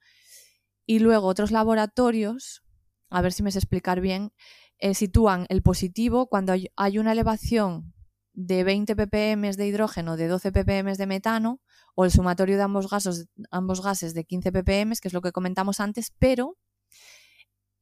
Y 0.85 0.99
luego 0.99 1.27
otros 1.27 1.51
laboratorios, 1.51 2.63
a 3.09 3.21
ver 3.21 3.33
si 3.33 3.43
me 3.43 3.51
sé 3.51 3.59
explicar 3.59 4.01
bien, 4.01 4.31
eh, 4.77 4.93
sitúan 4.93 5.45
el 5.49 5.63
positivo 5.63 6.27
cuando 6.27 6.53
hay 6.75 6.99
una 6.99 7.13
elevación 7.13 7.93
de 8.33 8.63
20 8.63 8.95
ppm 8.95 9.53
de 9.53 9.67
hidrógeno, 9.67 10.17
de 10.17 10.27
12 10.27 10.51
ppm 10.51 10.95
de 10.95 11.07
metano, 11.07 11.61
o 11.95 12.05
el 12.05 12.11
sumatorio 12.11 12.57
de 12.57 12.63
ambos 12.63 12.89
gases, 12.89 13.27
ambos 13.49 13.81
gases 13.81 14.13
de 14.13 14.25
15 14.25 14.51
ppm, 14.51 14.93
que 15.01 15.07
es 15.07 15.13
lo 15.13 15.21
que 15.21 15.31
comentamos 15.31 15.79
antes, 15.79 16.13
pero 16.19 16.57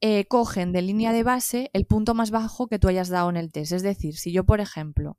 eh, 0.02 0.26
cogen 0.28 0.72
de 0.72 0.82
línea 0.84 1.12
de 1.12 1.24
base 1.24 1.70
el 1.74 1.86
punto 1.86 2.14
más 2.14 2.32
bajo 2.32 2.68
que 2.68 2.80
tú 2.80 2.88
hayas 2.88 3.10
dado 3.10 3.30
en 3.30 3.38
el 3.38 3.52
test. 3.52 3.72
Es 3.74 3.84
decir, 3.84 4.16
si 4.16 4.32
yo, 4.32 4.46
por 4.46 4.62
ejemplo, 4.62 5.18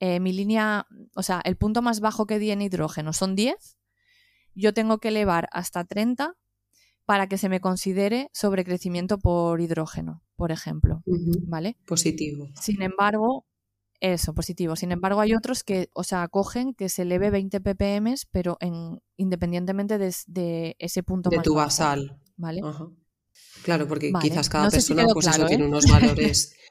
mi 0.00 0.32
línea, 0.34 0.86
o 1.16 1.22
sea, 1.22 1.40
el 1.44 1.56
punto 1.56 1.80
más 1.80 2.00
bajo 2.00 2.26
que 2.26 2.38
di 2.38 2.50
en 2.50 2.60
hidrógeno 2.60 3.14
son 3.14 3.34
10, 3.34 3.78
yo 4.54 4.74
tengo 4.74 4.98
que 4.98 5.08
elevar 5.08 5.48
hasta 5.52 5.84
30 5.84 6.34
para 7.04 7.28
que 7.28 7.38
se 7.38 7.48
me 7.48 7.60
considere 7.60 8.30
sobrecrecimiento 8.32 9.18
por 9.18 9.60
hidrógeno, 9.60 10.22
por 10.36 10.52
ejemplo. 10.52 11.02
¿Vale? 11.46 11.76
Positivo. 11.86 12.48
Sin 12.60 12.82
embargo, 12.82 13.46
eso, 14.00 14.34
positivo. 14.34 14.76
Sin 14.76 14.92
embargo, 14.92 15.20
hay 15.20 15.34
otros 15.34 15.64
que, 15.64 15.90
o 15.92 16.04
sea, 16.04 16.26
cogen 16.28 16.74
que 16.74 16.88
se 16.88 17.02
eleve 17.02 17.30
20 17.30 17.60
ppm, 17.60 18.14
pero 18.30 18.56
en, 18.60 19.00
independientemente 19.16 19.98
de, 19.98 20.76
ese 20.78 21.02
punto 21.02 21.30
de 21.30 21.38
tu 21.40 21.54
basal. 21.54 22.18
¿Vale? 22.36 22.62
Claro, 23.62 23.86
porque 23.86 24.12
quizás 24.20 24.48
cada 24.48 24.70
persona 24.70 25.06
pues 25.12 25.30
tiene 25.46 25.64
¿eh? 25.64 25.68
unos 25.68 25.86
valores. 25.86 26.54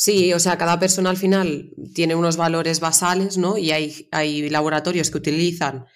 Sí, 0.00 0.32
o 0.32 0.38
sea, 0.38 0.56
cada 0.56 0.78
persona 0.78 1.10
al 1.10 1.16
final 1.16 1.72
tiene 1.92 2.14
unos 2.14 2.36
valores 2.36 2.78
basales, 2.78 3.36
¿no? 3.36 3.58
Y 3.58 3.72
hay, 3.72 4.08
hay 4.12 4.48
laboratorios 4.48 5.10
que 5.10 5.18
utilizan 5.18 5.86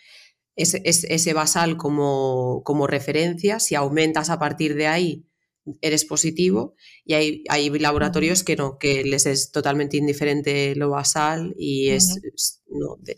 ese, 0.57 0.83
ese 0.85 1.35
basal 1.35 1.77
como, 1.77 2.62
como, 2.65 2.87
referencia. 2.87 3.61
Si 3.61 3.75
aumentas 3.75 4.31
a 4.31 4.38
partir 4.38 4.75
de 4.75 4.87
ahí, 4.87 5.27
eres 5.81 6.05
positivo 6.05 6.75
y 7.05 7.15
hay, 7.15 7.45
hay 7.49 7.71
laboratorios 7.79 8.43
que 8.43 8.57
no, 8.57 8.79
que 8.79 9.05
les 9.05 9.27
es 9.27 9.53
totalmente 9.53 9.97
indiferente 9.97 10.75
lo 10.75 10.91
basal 10.91 11.55
y 11.57 11.91
es, 11.91 12.21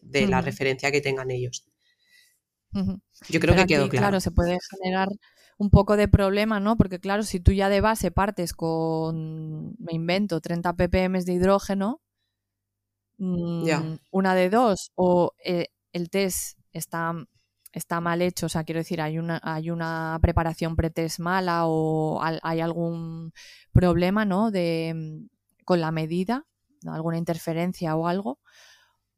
de, 0.02 0.26
la 0.26 0.40
referencia 0.40 0.92
que 0.92 1.00
tengan 1.00 1.30
ellos. 1.30 1.66
Yo 3.28 3.40
creo 3.40 3.54
que 3.54 3.66
quedó 3.66 3.88
claro. 3.88 4.02
Claro, 4.02 4.20
se 4.20 4.30
puede 4.32 4.58
generar 4.70 5.08
un 5.58 5.70
poco 5.70 5.96
de 5.96 6.08
problema, 6.08 6.58
¿no? 6.58 6.76
Porque 6.76 6.98
claro, 6.98 7.22
si 7.22 7.38
tú 7.40 7.52
ya 7.52 7.68
de 7.68 7.80
base 7.80 8.10
partes 8.10 8.52
con, 8.52 9.76
me 9.78 9.92
invento, 9.92 10.40
30 10.40 10.74
ppm 10.74 11.22
de 11.22 11.32
hidrógeno, 11.32 12.02
mm, 13.18 13.94
una 14.10 14.34
de 14.34 14.50
dos, 14.50 14.90
o 14.96 15.32
eh, 15.44 15.68
el 15.92 16.10
test 16.10 16.58
está 16.74 17.14
está 17.74 18.00
mal 18.00 18.22
hecho, 18.22 18.46
o 18.46 18.48
sea, 18.48 18.64
quiero 18.64 18.78
decir, 18.78 19.00
hay 19.00 19.18
una, 19.18 19.40
hay 19.42 19.70
una 19.70 20.18
preparación 20.22 20.76
pretest 20.76 21.18
mala 21.18 21.66
o 21.66 22.20
hay 22.22 22.60
algún 22.60 23.32
problema, 23.72 24.24
¿no? 24.24 24.50
De, 24.50 24.92
mm, 24.94 25.28
con 25.64 25.80
la 25.80 25.90
medida, 25.90 26.46
alguna 26.86 27.18
interferencia 27.18 27.96
o 27.96 28.06
algo, 28.06 28.38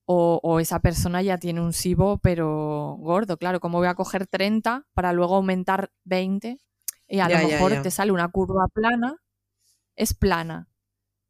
o, 0.07 0.61
esa 0.61 0.81
persona 0.81 1.21
ya 1.21 1.37
tiene 1.39 1.61
un 1.61 1.73
SIBO 1.73 2.19
pero 2.19 2.97
gordo, 3.01 3.37
claro, 3.39 3.59
como 3.61 3.79
voy 3.79 3.89
a 3.89 3.97
coger 3.97 4.27
30 4.27 4.87
para 4.95 5.13
luego 5.13 5.35
aumentar 5.37 5.91
20 6.05 6.59
y 7.09 7.19
a 7.19 7.29
lo 7.29 7.49
mejor 7.49 7.83
te 7.83 7.91
sale 7.91 8.13
una 8.13 8.29
curva 8.29 8.69
plana, 8.73 9.17
es 9.97 10.15
plana, 10.15 10.69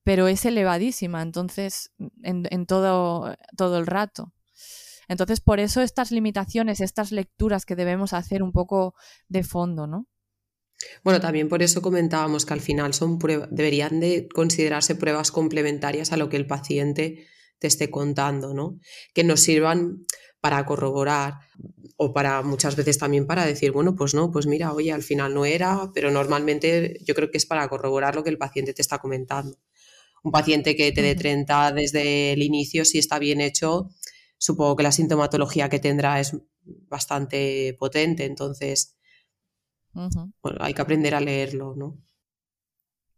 pero 0.04 0.28
es 0.28 0.44
elevadísima, 0.44 1.22
entonces, 1.22 1.90
en, 2.22 2.46
en 2.50 2.66
todo, 2.66 3.34
todo 3.56 3.78
el 3.78 3.86
rato. 3.86 4.32
Entonces, 5.08 5.40
por 5.40 5.60
eso 5.60 5.82
estas 5.82 6.10
limitaciones, 6.10 6.80
estas 6.80 7.12
lecturas 7.12 7.64
que 7.64 7.76
debemos 7.76 8.12
hacer 8.12 8.42
un 8.42 8.52
poco 8.52 8.94
de 9.28 9.44
fondo, 9.44 9.86
¿no? 9.86 10.06
Bueno, 11.02 11.20
también 11.20 11.48
por 11.48 11.62
eso 11.62 11.80
comentábamos 11.80 12.44
que 12.44 12.52
al 12.52 12.60
final 12.60 12.92
son 12.92 13.18
deberían 13.50 14.00
de 14.00 14.28
considerarse 14.28 14.94
pruebas 14.94 15.30
complementarias 15.30 16.12
a 16.12 16.16
lo 16.16 16.28
que 16.28 16.36
el 16.36 16.46
paciente 16.46 17.26
te 17.58 17.66
esté 17.66 17.90
contando, 17.90 18.52
¿no? 18.52 18.78
Que 19.14 19.24
nos 19.24 19.40
sirvan 19.40 20.04
para 20.40 20.64
corroborar 20.66 21.34
o 21.96 22.12
para 22.12 22.42
muchas 22.42 22.76
veces 22.76 22.98
también 22.98 23.26
para 23.26 23.46
decir, 23.46 23.72
bueno, 23.72 23.96
pues 23.96 24.14
no, 24.14 24.30
pues 24.30 24.46
mira, 24.46 24.72
oye, 24.72 24.92
al 24.92 25.02
final 25.02 25.32
no 25.34 25.44
era, 25.46 25.90
pero 25.94 26.10
normalmente 26.10 26.98
yo 27.04 27.14
creo 27.14 27.30
que 27.30 27.38
es 27.38 27.46
para 27.46 27.68
corroborar 27.68 28.14
lo 28.14 28.22
que 28.22 28.30
el 28.30 28.38
paciente 28.38 28.74
te 28.74 28.82
está 28.82 28.98
comentando. 28.98 29.58
Un 30.22 30.32
paciente 30.32 30.76
que 30.76 30.92
te 30.92 31.02
dé 31.02 31.14
30 31.14 31.72
desde 31.72 32.32
el 32.32 32.42
inicio, 32.42 32.84
si 32.84 32.98
está 32.98 33.18
bien 33.18 33.40
hecho, 33.40 33.88
supongo 34.38 34.76
que 34.76 34.82
la 34.82 34.92
sintomatología 34.92 35.68
que 35.68 35.78
tendrá 35.78 36.20
es 36.20 36.36
bastante 36.88 37.76
potente, 37.78 38.24
entonces 38.24 38.96
hay 40.60 40.74
que 40.74 40.82
aprender 40.82 41.14
a 41.14 41.20
leerlo, 41.20 41.74
¿no? 41.74 41.98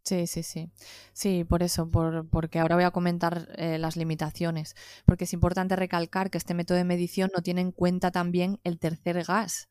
Sí, 0.03 0.25
sí, 0.27 0.43
sí. 0.43 0.71
Sí, 1.13 1.43
por 1.43 1.61
eso, 1.61 1.91
por, 1.91 2.27
porque 2.29 2.57
ahora 2.59 2.75
voy 2.75 2.85
a 2.85 2.91
comentar 2.91 3.47
eh, 3.57 3.77
las 3.77 3.95
limitaciones, 3.95 4.75
porque 5.05 5.25
es 5.25 5.33
importante 5.33 5.75
recalcar 5.75 6.31
que 6.31 6.37
este 6.37 6.53
método 6.53 6.77
de 6.77 6.83
medición 6.83 7.29
no 7.35 7.43
tiene 7.43 7.61
en 7.61 7.71
cuenta 7.71 8.09
también 8.09 8.59
el 8.63 8.79
tercer 8.79 9.23
gas 9.23 9.69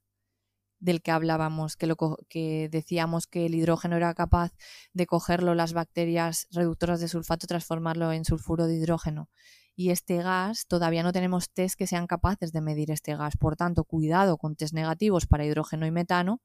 del 0.80 1.02
que 1.02 1.10
hablábamos, 1.10 1.76
que, 1.76 1.86
lo, 1.88 1.96
que 2.28 2.68
decíamos 2.70 3.26
que 3.26 3.46
el 3.46 3.54
hidrógeno 3.54 3.96
era 3.96 4.14
capaz 4.14 4.52
de 4.92 5.06
cogerlo 5.06 5.54
las 5.54 5.72
bacterias 5.72 6.46
reductoras 6.52 7.00
de 7.00 7.08
sulfato 7.08 7.46
y 7.46 7.48
transformarlo 7.48 8.12
en 8.12 8.24
sulfuro 8.24 8.66
de 8.66 8.76
hidrógeno. 8.76 9.28
Y 9.80 9.90
este 9.90 10.16
gas, 10.16 10.66
todavía 10.66 11.04
no 11.04 11.12
tenemos 11.12 11.50
test 11.50 11.76
que 11.78 11.86
sean 11.86 12.08
capaces 12.08 12.50
de 12.50 12.60
medir 12.60 12.90
este 12.90 13.14
gas. 13.14 13.36
Por 13.36 13.54
tanto, 13.54 13.84
cuidado 13.84 14.36
con 14.36 14.56
test 14.56 14.74
negativos 14.74 15.28
para 15.28 15.44
hidrógeno 15.44 15.86
y 15.86 15.92
metano, 15.92 16.42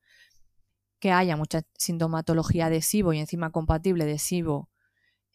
que 1.00 1.12
haya 1.12 1.36
mucha 1.36 1.64
sintomatología 1.76 2.70
de 2.70 2.84
SIBO 2.84 3.12
y 3.12 3.18
encima 3.18 3.50
compatible 3.50 4.06
de 4.06 4.20
SIBO 4.20 4.70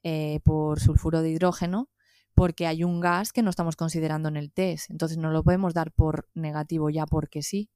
eh, 0.04 0.38
por 0.44 0.78
sulfuro 0.78 1.22
de 1.22 1.30
hidrógeno, 1.30 1.88
porque 2.36 2.68
hay 2.68 2.84
un 2.84 3.00
gas 3.00 3.32
que 3.32 3.42
no 3.42 3.50
estamos 3.50 3.74
considerando 3.74 4.28
en 4.28 4.36
el 4.36 4.52
test. 4.52 4.92
Entonces 4.92 5.18
no 5.18 5.32
lo 5.32 5.42
podemos 5.42 5.74
dar 5.74 5.90
por 5.90 6.28
negativo 6.34 6.90
ya 6.90 7.04
porque 7.04 7.42
sí. 7.42 7.68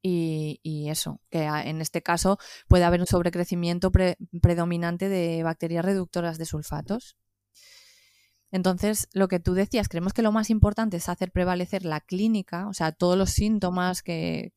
Y, 0.00 0.88
eso, 0.88 1.20
que 1.28 1.42
en 1.42 1.80
este 1.80 2.02
caso 2.02 2.38
puede 2.68 2.84
haber 2.84 3.00
un 3.00 3.06
sobrecrecimiento 3.08 3.90
predominante 3.90 5.08
de 5.08 5.42
bacterias 5.42 5.84
reductoras 5.84 6.38
de 6.38 6.46
sulfatos. 6.46 7.16
Entonces, 8.52 9.08
lo 9.14 9.28
que 9.28 9.40
tú 9.40 9.54
decías, 9.54 9.88
creemos 9.88 10.12
que 10.12 10.20
lo 10.20 10.30
más 10.30 10.50
importante 10.50 10.98
es 10.98 11.08
hacer 11.08 11.32
prevalecer 11.32 11.86
la 11.86 12.02
clínica, 12.02 12.68
o 12.68 12.74
sea, 12.74 12.92
todos 12.92 13.16
los 13.16 13.30
síntomas 13.30 14.02
que, 14.02 14.52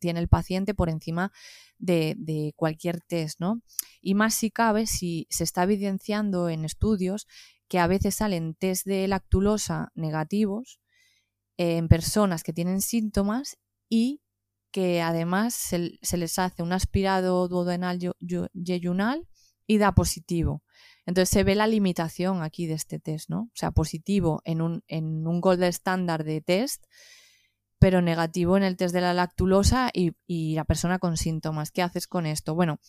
tiene 0.00 0.20
el 0.20 0.28
paciente 0.28 0.74
por 0.74 0.88
encima 0.88 1.32
de, 1.78 2.54
cualquier 2.56 3.02
test, 3.02 3.38
¿no? 3.38 3.60
Y 4.00 4.14
más 4.14 4.34
si 4.34 4.50
cabe, 4.50 4.86
si 4.86 5.26
se 5.28 5.44
está 5.44 5.64
evidenciando 5.64 6.48
en 6.48 6.64
estudios 6.64 7.26
que 7.68 7.78
a 7.78 7.86
veces 7.86 8.14
salen 8.14 8.54
test 8.54 8.86
de 8.86 9.06
lactulosa 9.06 9.92
negativos 9.94 10.80
en 11.58 11.88
personas 11.88 12.42
que 12.42 12.54
tienen 12.54 12.80
síntomas 12.80 13.58
y 13.90 14.22
que 14.70 15.02
además 15.02 15.54
se, 15.54 15.98
se 16.00 16.16
les 16.16 16.38
hace 16.38 16.62
un 16.62 16.72
aspirado 16.72 17.48
duodenal 17.48 17.98
yeyunal 18.54 19.28
y 19.66 19.76
da 19.76 19.94
positivo. 19.94 20.62
Entonces 21.06 21.30
se 21.30 21.44
ve 21.44 21.54
la 21.54 21.68
limitación 21.68 22.42
aquí 22.42 22.66
de 22.66 22.74
este 22.74 22.98
test, 22.98 23.30
¿no? 23.30 23.42
O 23.42 23.50
sea, 23.54 23.70
positivo 23.70 24.42
en 24.44 24.60
un, 24.60 24.82
en 24.88 25.26
un 25.26 25.40
gold 25.40 25.62
estándar 25.62 26.24
de 26.24 26.40
test, 26.40 26.84
pero 27.78 28.02
negativo 28.02 28.56
en 28.56 28.64
el 28.64 28.76
test 28.76 28.92
de 28.92 29.00
la 29.00 29.14
lactulosa 29.14 29.90
y, 29.92 30.14
la 30.54 30.64
persona 30.64 30.98
con 30.98 31.16
síntomas. 31.16 31.70
¿Qué 31.70 31.82
haces 31.82 32.08
con 32.08 32.26
esto? 32.26 32.56
Bueno, 32.56 32.80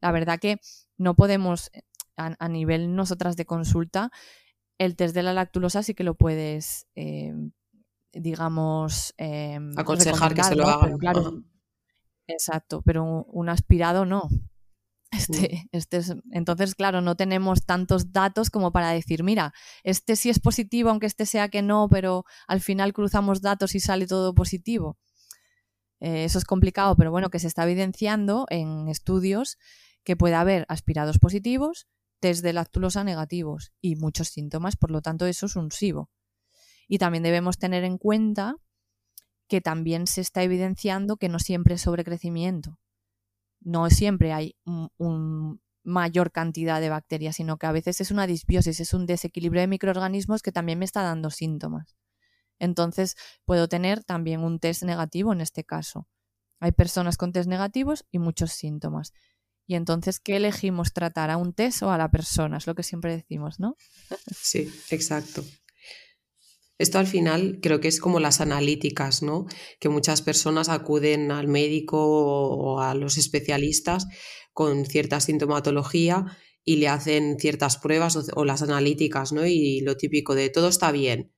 la 0.00 0.12
verdad 0.12 0.38
que 0.38 0.60
no 0.96 1.14
podemos, 1.14 1.70
a, 2.16 2.48
nivel 2.48 2.94
nosotras 2.94 3.36
de 3.36 3.44
consulta, 3.44 4.10
el 4.78 4.94
test 4.94 5.14
de 5.14 5.24
la 5.24 5.32
lactulosa 5.32 5.82
sí 5.82 5.94
que 5.94 6.04
lo 6.04 6.14
puedes, 6.14 6.86
eh, 6.94 7.34
digamos, 8.12 9.14
eh, 9.18 9.58
aconsejar 9.76 10.34
que 10.34 10.44
se 10.44 10.54
lo 10.54 10.68
hagan. 10.68 11.44
exacto, 12.28 12.82
pero 12.82 13.24
un 13.24 13.48
aspirado 13.48 14.04
no. 14.04 14.28
Este, 15.16 15.68
este 15.72 16.00
entonces, 16.32 16.74
claro, 16.74 17.00
no 17.00 17.16
tenemos 17.16 17.64
tantos 17.64 18.12
datos 18.12 18.50
como 18.50 18.72
para 18.72 18.90
decir, 18.90 19.22
mira, 19.22 19.52
este 19.82 20.16
sí 20.16 20.30
es 20.30 20.40
positivo, 20.40 20.90
aunque 20.90 21.06
este 21.06 21.26
sea 21.26 21.48
que 21.48 21.62
no, 21.62 21.88
pero 21.88 22.24
al 22.46 22.60
final 22.60 22.92
cruzamos 22.92 23.40
datos 23.40 23.74
y 23.74 23.80
sale 23.80 24.06
todo 24.06 24.34
positivo. 24.34 24.98
Eh, 26.00 26.24
eso 26.24 26.38
es 26.38 26.44
complicado, 26.44 26.96
pero 26.96 27.10
bueno, 27.10 27.30
que 27.30 27.38
se 27.38 27.46
está 27.46 27.64
evidenciando 27.64 28.46
en 28.50 28.88
estudios 28.88 29.58
que 30.04 30.16
puede 30.16 30.34
haber 30.34 30.66
aspirados 30.68 31.18
positivos, 31.18 31.86
test 32.20 32.42
de 32.42 32.52
lactulosa 32.52 33.04
negativos 33.04 33.72
y 33.80 33.96
muchos 33.96 34.28
síntomas, 34.28 34.76
por 34.76 34.90
lo 34.90 35.00
tanto 35.00 35.26
eso 35.26 35.46
es 35.46 35.56
un 35.56 35.70
SIBO. 35.70 36.10
Y 36.88 36.98
también 36.98 37.22
debemos 37.22 37.58
tener 37.58 37.84
en 37.84 37.96
cuenta 37.96 38.56
que 39.48 39.60
también 39.60 40.06
se 40.06 40.20
está 40.20 40.42
evidenciando 40.42 41.16
que 41.16 41.28
no 41.28 41.38
siempre 41.38 41.74
es 41.74 41.82
sobrecrecimiento 41.82 42.78
no 43.64 43.90
siempre 43.90 44.32
hay 44.32 44.56
un, 44.64 45.60
mayor 45.86 46.32
cantidad 46.32 46.80
de 46.80 46.88
bacterias, 46.88 47.36
sino 47.36 47.58
que 47.58 47.66
a 47.66 47.72
veces 47.72 48.00
es 48.00 48.10
una 48.10 48.26
disbiosis, 48.26 48.80
es 48.80 48.94
un 48.94 49.04
desequilibrio 49.04 49.60
de 49.60 49.66
microorganismos 49.66 50.40
que 50.40 50.50
también 50.50 50.78
me 50.78 50.86
está 50.86 51.02
dando 51.02 51.30
síntomas. 51.30 51.94
Entonces, 52.58 53.16
puedo 53.44 53.68
tener 53.68 54.02
también 54.02 54.40
un 54.40 54.60
test 54.60 54.82
negativo 54.84 55.32
en 55.34 55.42
este 55.42 55.64
caso. 55.64 56.08
Hay 56.58 56.72
personas 56.72 57.18
con 57.18 57.32
test 57.32 57.48
negativos 57.48 58.06
y 58.10 58.18
muchos 58.18 58.52
síntomas. 58.52 59.12
Y 59.66 59.74
entonces, 59.74 60.20
¿qué 60.20 60.36
elegimos 60.36 60.92
tratar? 60.94 61.30
¿A 61.30 61.36
un 61.36 61.52
test 61.52 61.82
o 61.82 61.90
a 61.90 61.98
la 61.98 62.10
persona? 62.10 62.56
Es 62.58 62.66
lo 62.66 62.74
que 62.74 62.82
siempre 62.82 63.14
decimos, 63.14 63.60
¿no? 63.60 63.76
Sí, 64.34 64.72
exacto. 64.90 65.44
Esto 66.78 66.98
al 66.98 67.06
final 67.06 67.60
creo 67.62 67.80
que 67.80 67.88
es 67.88 68.00
como 68.00 68.18
las 68.18 68.40
analíticas, 68.40 69.22
¿no? 69.22 69.46
Que 69.78 69.88
muchas 69.88 70.22
personas 70.22 70.68
acuden 70.68 71.30
al 71.30 71.46
médico 71.46 71.98
o 72.04 72.80
a 72.80 72.94
los 72.94 73.16
especialistas 73.16 74.06
con 74.52 74.84
cierta 74.84 75.20
sintomatología 75.20 76.26
y 76.64 76.76
le 76.76 76.88
hacen 76.88 77.38
ciertas 77.38 77.76
pruebas 77.76 78.28
o, 78.34 78.44
las 78.44 78.62
analíticas, 78.62 79.32
¿no? 79.32 79.46
Y 79.46 79.80
lo 79.80 79.96
típico 79.96 80.34
de 80.34 80.50
todo 80.50 80.68
está 80.68 80.90
bien. 80.90 81.32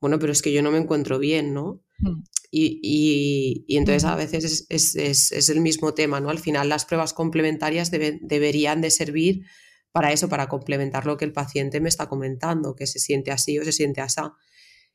Bueno, 0.00 0.18
pero 0.18 0.32
es 0.32 0.42
que 0.42 0.52
yo 0.52 0.62
no 0.62 0.70
me 0.70 0.78
encuentro 0.78 1.18
bien, 1.18 1.54
¿no? 1.54 1.82
Hmm. 1.98 2.22
Y, 2.50 3.64
entonces 3.68 4.04
a 4.04 4.14
veces 4.14 4.66
es, 4.68 5.48
el 5.48 5.60
mismo 5.60 5.92
tema, 5.92 6.20
¿no? 6.20 6.30
Al 6.30 6.38
final 6.38 6.68
las 6.68 6.84
pruebas 6.84 7.12
complementarias 7.12 7.90
deberían 7.90 8.80
de 8.80 8.90
servir 8.90 9.44
para 9.90 10.12
eso, 10.12 10.28
para 10.28 10.48
complementar 10.48 11.04
lo 11.06 11.16
que 11.16 11.24
el 11.24 11.32
paciente 11.32 11.80
me 11.80 11.88
está 11.88 12.08
comentando, 12.08 12.76
que 12.76 12.86
se 12.86 13.00
siente 13.00 13.32
así 13.32 13.58
o 13.58 13.64
se 13.64 13.72
siente 13.72 14.00
así 14.00 14.20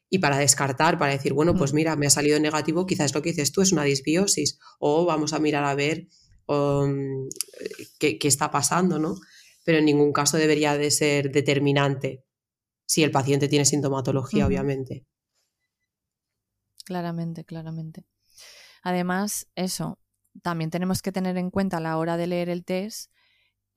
y 0.09 0.19
para 0.19 0.37
descartar, 0.37 0.97
para 0.97 1.13
decir, 1.13 1.33
bueno, 1.33 1.55
pues 1.55 1.71
mm. 1.71 1.75
mira, 1.75 1.95
me 1.95 2.07
ha 2.07 2.09
salido 2.09 2.39
negativo, 2.39 2.85
quizás 2.85 3.13
lo 3.13 3.21
que 3.21 3.29
dices 3.29 3.51
tú 3.51 3.61
es 3.61 3.71
una 3.71 3.83
disbiosis 3.83 4.59
o 4.79 5.05
vamos 5.05 5.33
a 5.33 5.39
mirar 5.39 5.63
a 5.63 5.75
ver 5.75 6.07
um, 6.47 7.27
qué, 7.99 8.17
está 8.23 8.49
pasando, 8.49 8.97
¿no? 8.97 9.15
Pero 9.63 9.77
en 9.77 9.85
ningún 9.85 10.11
caso 10.11 10.37
debería 10.37 10.77
de 10.77 10.89
ser 10.89 11.31
determinante 11.31 12.25
si 12.85 13.03
el 13.03 13.11
paciente 13.11 13.47
tiene 13.47 13.65
sintomatología, 13.65 14.47
obviamente. 14.47 15.05
Claramente, 16.85 17.45
claramente. 17.45 18.03
Además, 18.81 19.47
eso, 19.53 19.99
también 20.41 20.71
tenemos 20.71 21.03
que 21.03 21.11
tener 21.11 21.37
en 21.37 21.51
cuenta 21.51 21.77
a 21.77 21.81
la 21.81 21.97
hora 21.97 22.17
de 22.17 22.25
leer 22.25 22.49
el 22.49 22.65
test 22.65 23.11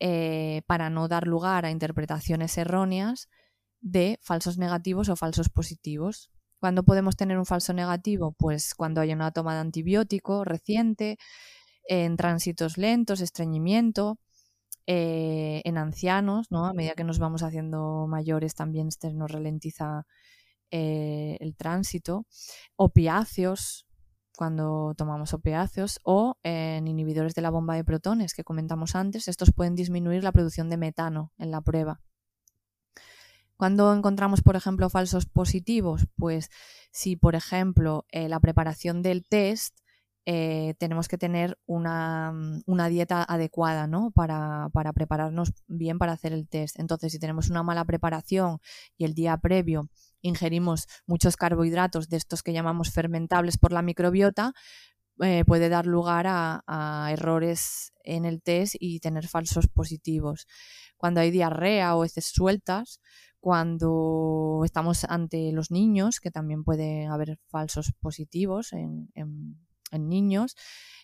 eh, 0.01 0.63
para 0.67 0.89
no 0.89 1.09
dar 1.09 1.27
lugar 1.27 1.67
a 1.67 1.71
interpretaciones 1.71 2.57
erróneas 2.57 3.29
de 3.83 4.19
falsos 4.23 4.57
negativos 4.57 5.09
o 5.11 5.17
falsos 5.17 5.51
positivos. 5.51 6.31
¿Cuándo 6.61 6.85
podemos 6.85 7.17
tener 7.17 7.39
un 7.39 7.47
falso 7.47 7.73
negativo? 7.75 8.33
Pues 8.33 8.75
cuando 8.75 9.01
hay 9.01 9.13
una 9.13 9.33
toma 9.33 9.55
de 9.55 9.61
antibiótico 9.61 10.45
reciente, 10.45 11.19
en 11.85 12.17
tránsitos 12.17 12.79
lentos, 12.79 13.21
estreñimiento, 13.21 14.19
eh, 14.87 15.63
en 15.65 15.79
ancianos, 15.79 16.51
¿no? 16.51 16.67
A 16.67 16.73
medida 16.73 16.95
que 16.95 17.05
nos 17.05 17.19
vamos 17.19 17.43
haciendo 17.43 18.07
mayores 18.09 18.55
también 18.55 18.89
este 18.89 19.13
nos 19.13 19.31
ralentiza 19.31 20.07
eh, 20.71 21.37
el 21.41 21.57
tránsito. 21.57 22.27
Opiáceos, 22.77 23.87
cuando 24.37 24.95
tomamos 24.97 25.35
opiáceos, 25.35 26.01
o 26.05 26.37
en 26.43 26.89
inhibidores 26.89 27.35
de 27.35 27.43
la 27.43 27.51
bomba 27.51 27.75
de 27.75 27.85
protones 27.85 28.35
que 28.35 28.45
comentamos 28.45 28.95
antes, 28.97 29.29
estos 29.29 29.53
pueden 29.53 29.75
disminuir 29.75 30.25
la 30.25 30.33
producción 30.33 30.71
de 30.71 30.79
metano 30.79 31.33
en 31.39 31.51
la 31.51 31.61
prueba. 31.61 32.01
Cuando 33.63 33.95
encontramos, 33.95 34.43
por 34.43 34.57
ejemplo, 34.57 34.91
falsos 34.91 35.25
positivos, 35.27 36.09
pues 36.17 36.51
si, 36.91 37.15
por 37.15 37.37
ejemplo, 37.37 38.07
eh, 38.11 38.29
la 38.29 38.41
preparación 38.41 39.03
del 39.03 39.23
test 39.23 39.79
eh, 40.27 40.75
tenemos 40.81 41.07
que 41.07 41.17
tener 41.17 41.57
una, 41.65 42.35
dieta 42.91 43.23
adecuada 43.23 43.87
¿no? 43.87 44.11
para, 44.11 44.69
para, 44.73 44.93
prepararnos 44.93 45.53
bien 45.69 45.99
para 45.99 46.11
hacer 46.11 46.33
el 46.33 46.49
test. 46.49 46.77
Entonces, 46.81 47.13
si 47.13 47.21
tenemos 47.21 47.51
una 47.51 47.63
mala 47.63 47.85
preparación 47.85 48.59
y 48.99 49.05
el 49.05 49.15
día 49.15 49.37
previo 49.37 49.89
ingerimos 50.23 50.89
muchos 51.07 51.37
carbohidratos 51.37 52.09
de 52.09 52.17
estos 52.17 52.43
que 52.43 52.53
llamamos 52.53 52.91
fermentables 52.91 53.59
por 53.59 53.71
la 53.71 53.83
microbiota, 53.83 54.55
eh, 55.21 55.45
puede 55.47 55.69
dar 55.69 55.87
lugar 55.87 56.27
a, 56.29 57.09
errores 57.13 57.93
en 58.03 58.25
el 58.25 58.43
test 58.43 58.75
y 58.81 58.99
tener 58.99 59.29
falsos 59.29 59.69
positivos. 59.69 60.49
Cuando 60.97 61.21
hay 61.21 61.31
diarrea 61.31 61.95
o 61.95 62.05
heces 62.05 62.27
sueltas, 62.27 63.01
cuando 63.43 64.63
estamos 64.65 65.03
ante 65.03 65.51
los 65.51 65.73
niños, 65.73 66.21
que 66.21 66.31
también 66.31 66.63
puede 66.63 67.07
haber 67.09 67.41
falsos 67.49 67.93
positivos 67.99 68.73
en, 68.73 69.11
niños, 69.91 70.55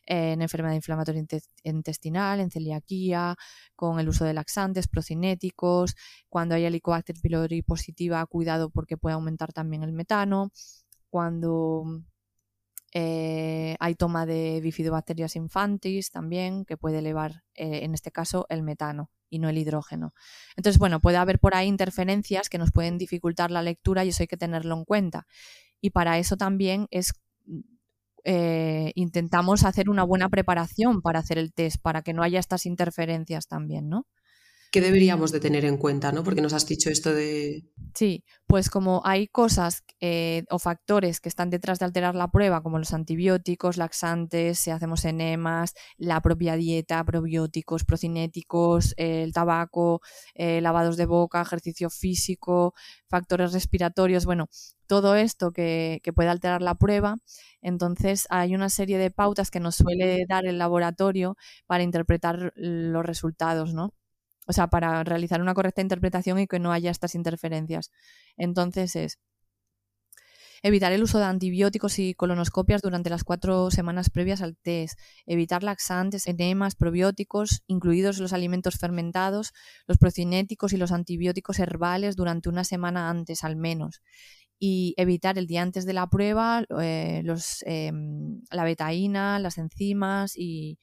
en 0.07 0.41
enfermedad 0.41 0.77
inflamatoria 0.77 1.27
intestinal, 1.65 2.39
en 2.39 2.53
celiaquía, 2.53 3.35
con 3.75 3.99
el 3.99 4.09
uso 4.09 4.25
de 4.25 4.35
laxantes, 4.35 4.87
procinéticos, 4.87 5.97
cuando 6.29 6.55
hay 6.55 6.65
Helicobacter 6.65 7.17
pylori 7.21 7.63
positiva, 7.63 8.25
cuidado 8.27 8.71
porque 8.71 8.97
puede 8.97 9.15
aumentar 9.15 9.53
también 9.53 9.83
el 9.83 9.93
metano, 9.93 10.53
cuando 11.11 11.87
eh, 12.95 13.75
hay 13.81 13.97
toma 13.97 14.27
de 14.27 14.61
bifidobacterias 14.61 15.35
infantis 15.35 16.13
también, 16.13 16.65
que 16.65 16.77
puede 16.77 17.01
elevar, 17.01 17.43
eh, 17.55 17.81
en 17.83 17.95
este 17.95 18.13
caso, 18.13 18.47
el 18.49 18.63
metano 18.63 19.11
y 19.31 19.39
no 19.39 19.49
el 19.49 19.59
hidrógeno. 19.59 20.15
Entonces, 20.57 20.79
bueno, 20.79 21.01
puede 21.01 21.17
haber 21.17 21.39
por 21.39 21.55
ahí 21.55 21.69
interferencias 21.69 22.49
que 22.49 22.59
nos 22.59 22.73
pueden 22.73 22.99
dificultar 22.99 23.51
la 23.51 23.63
lectura 23.63 24.05
y 24.05 24.09
eso 24.09 24.23
hay 24.23 24.27
que 24.27 24.37
tenerlo 24.37 24.75
en 24.75 24.85
cuenta. 24.85 25.27
Y 25.81 25.91
para 25.91 26.19
eso 26.19 26.37
también 26.37 26.87
es 26.91 27.13
eh, 28.25 28.93
intentamos 28.95 29.65
hacer 29.65 29.89
una 29.89 30.03
buena 30.05 30.29
preparación 30.29 31.01
para 31.01 31.21
hacer 31.21 31.39
el 31.39 31.53
test, 31.53 31.81
para 31.81 32.03
que 32.03 32.13
no 32.13 32.23
haya 32.23 32.41
estas 32.41 32.67
interferencias 32.67 33.47
también, 33.47 33.89
¿no? 33.89 34.07
¿Qué 34.71 34.83
deberíamos 34.83 35.33
de 35.33 35.41
tener 35.41 35.65
en 35.65 35.79
cuenta, 35.79 36.13
no? 36.13 36.23
Porque 36.23 36.43
nos 36.43 36.53
has 36.53 36.67
dicho 36.67 36.91
esto 36.91 37.15
de... 37.15 37.65
Sí, 37.95 38.25
pues 38.47 38.69
como 38.69 39.01
hay 39.05 39.27
cosas 39.27 39.83
eh, 40.01 40.45
o 40.51 40.59
factores 40.59 41.21
que 41.21 41.31
están 41.31 41.49
detrás 41.49 41.79
de 41.79 41.87
alterar 41.87 42.15
la 42.15 42.31
prueba, 42.31 42.63
como 42.63 42.79
los 42.79 42.93
antibióticos, 42.93 43.79
laxantes, 43.79 44.59
si 44.59 44.71
hacemos 44.71 45.07
enemas, 45.07 45.73
la 45.97 46.21
propia 46.21 46.57
dieta, 46.57 47.03
probióticos, 47.03 47.85
procinéticos, 47.85 48.93
el 48.99 49.33
tabaco, 49.33 50.03
eh, 50.35 50.61
lavados 50.61 50.99
de 50.99 51.07
boca, 51.07 51.41
ejercicio 51.41 51.89
físico, 51.89 52.75
factores 53.09 53.55
respiratorios, 53.55 54.27
bueno, 54.27 54.49
todo 54.87 55.17
esto 55.17 55.51
que, 55.51 56.01
que 56.03 56.13
puede 56.13 56.29
alterar 56.29 56.61
la 56.61 56.75
prueba, 56.75 57.17
entonces 57.63 58.27
hay 58.29 58.55
una 58.55 58.69
serie 58.69 58.99
de 58.99 59.11
pautas 59.11 59.51
que 59.51 59.61
nos 59.61 59.77
suele 59.77 60.25
dar 60.29 60.47
el 60.47 60.59
laboratorio 60.59 61.37
para 61.67 61.83
interpretar 61.83 62.53
los 62.55 63.05
resultados, 63.05 63.73
¿no? 63.73 63.95
O 64.49 64.53
sea, 64.53 64.69
para 64.69 65.05
realizar 65.05 65.43
una 65.43 65.55
correcta 65.55 65.83
interpretación 65.83 66.39
y 66.39 66.47
que 66.47 66.59
no 66.59 66.73
haya 66.73 66.91
estas 66.91 67.15
interferencias. 67.15 67.91
Entonces 68.37 68.97
es 68.97 69.19
evitar 70.63 70.93
el 70.93 71.03
uso 71.03 71.19
de 71.19 71.27
antibióticos 71.27 71.99
y 71.99 72.15
colonoscopias 72.15 72.83
durante 72.83 73.11
las 73.11 73.25
cuatro 73.25 73.71
semanas 73.71 74.11
previas 74.11 74.41
al 74.41 74.57
test, 74.57 74.99
evitar 75.27 75.63
laxantes, 75.63 76.27
enemas, 76.27 76.75
probióticos, 76.75 77.63
incluidos 77.67 78.19
los 78.19 78.33
alimentos 78.33 78.77
fermentados, 78.77 79.53
los 79.87 79.99
procinéticos 79.99 80.73
y 80.73 80.79
los 80.79 80.93
antibióticos 80.93 81.59
herbales 81.59 82.17
durante 82.17 82.49
una 82.49 82.65
semana 82.65 83.11
antes 83.11 83.45
al 83.45 83.57
menos, 83.57 84.03
y 84.59 84.95
evitar 84.97 85.39
el 85.39 85.47
día 85.47 85.63
antes 85.63 85.85
de 85.87 85.93
la 85.93 86.09
prueba 86.09 86.65
eh, 86.81 87.21
los, 87.25 87.63
em, 87.67 88.41
la 88.51 88.65
betaína, 88.65 89.39
las 89.39 89.59
enzimas 89.59 90.33
y 90.37 90.79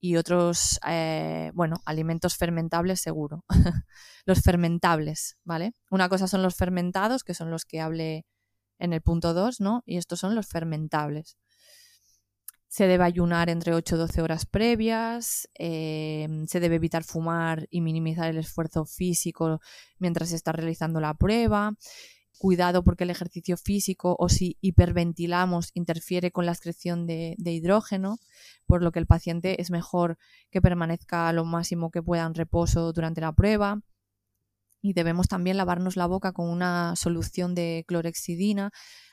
y 0.00 0.16
otros, 0.16 0.80
eh, 0.88 1.52
bueno, 1.54 1.76
alimentos 1.84 2.36
fermentables 2.36 3.00
seguro. 3.00 3.44
los 4.24 4.40
fermentables, 4.40 5.36
¿vale? 5.44 5.74
Una 5.90 6.08
cosa 6.08 6.26
son 6.26 6.42
los 6.42 6.56
fermentados, 6.56 7.22
que 7.22 7.34
son 7.34 7.50
los 7.50 7.64
que 7.66 7.80
hablé 7.80 8.24
en 8.78 8.94
el 8.94 9.02
punto 9.02 9.34
2, 9.34 9.60
¿no? 9.60 9.82
Y 9.84 9.98
estos 9.98 10.18
son 10.20 10.34
los 10.34 10.46
fermentables. 10.46 11.36
Se 12.68 12.86
debe 12.86 13.04
ayunar 13.04 13.50
entre 13.50 13.74
8 13.74 13.96
y 13.96 13.98
12 13.98 14.22
horas 14.22 14.46
previas, 14.46 15.48
eh, 15.58 16.28
se 16.46 16.60
debe 16.60 16.76
evitar 16.76 17.04
fumar 17.04 17.66
y 17.68 17.80
minimizar 17.80 18.30
el 18.30 18.38
esfuerzo 18.38 18.86
físico 18.86 19.60
mientras 19.98 20.30
se 20.30 20.36
está 20.36 20.52
realizando 20.52 21.00
la 21.00 21.14
prueba, 21.14 21.74
cuidado 22.40 22.82
porque 22.82 23.04
el 23.04 23.10
ejercicio 23.10 23.58
físico 23.58 24.16
o 24.18 24.30
si 24.30 24.56
hiperventilamos 24.62 25.72
interfiere 25.74 26.32
con 26.32 26.46
la 26.46 26.52
excreción 26.52 27.06
de, 27.06 27.36
hidrógeno, 27.38 28.16
por 28.64 28.82
lo 28.82 28.92
que 28.92 28.98
el 28.98 29.06
paciente 29.06 29.60
es 29.60 29.70
mejor 29.70 30.16
que 30.50 30.62
permanezca 30.62 31.30
lo 31.34 31.44
máximo 31.44 31.90
que 31.90 32.02
pueda 32.02 32.24
en 32.24 32.34
reposo 32.34 32.94
durante 32.94 33.20
la 33.20 33.32
prueba. 33.32 33.82
Y 34.80 34.94
debemos 34.94 35.28
también 35.28 35.58
lavarnos 35.58 35.96
la 35.96 36.06
boca 36.06 36.32
con 36.32 36.48
una 36.48 36.96
solución 36.96 37.54
de 37.54 37.84
clorexidina 37.86 38.70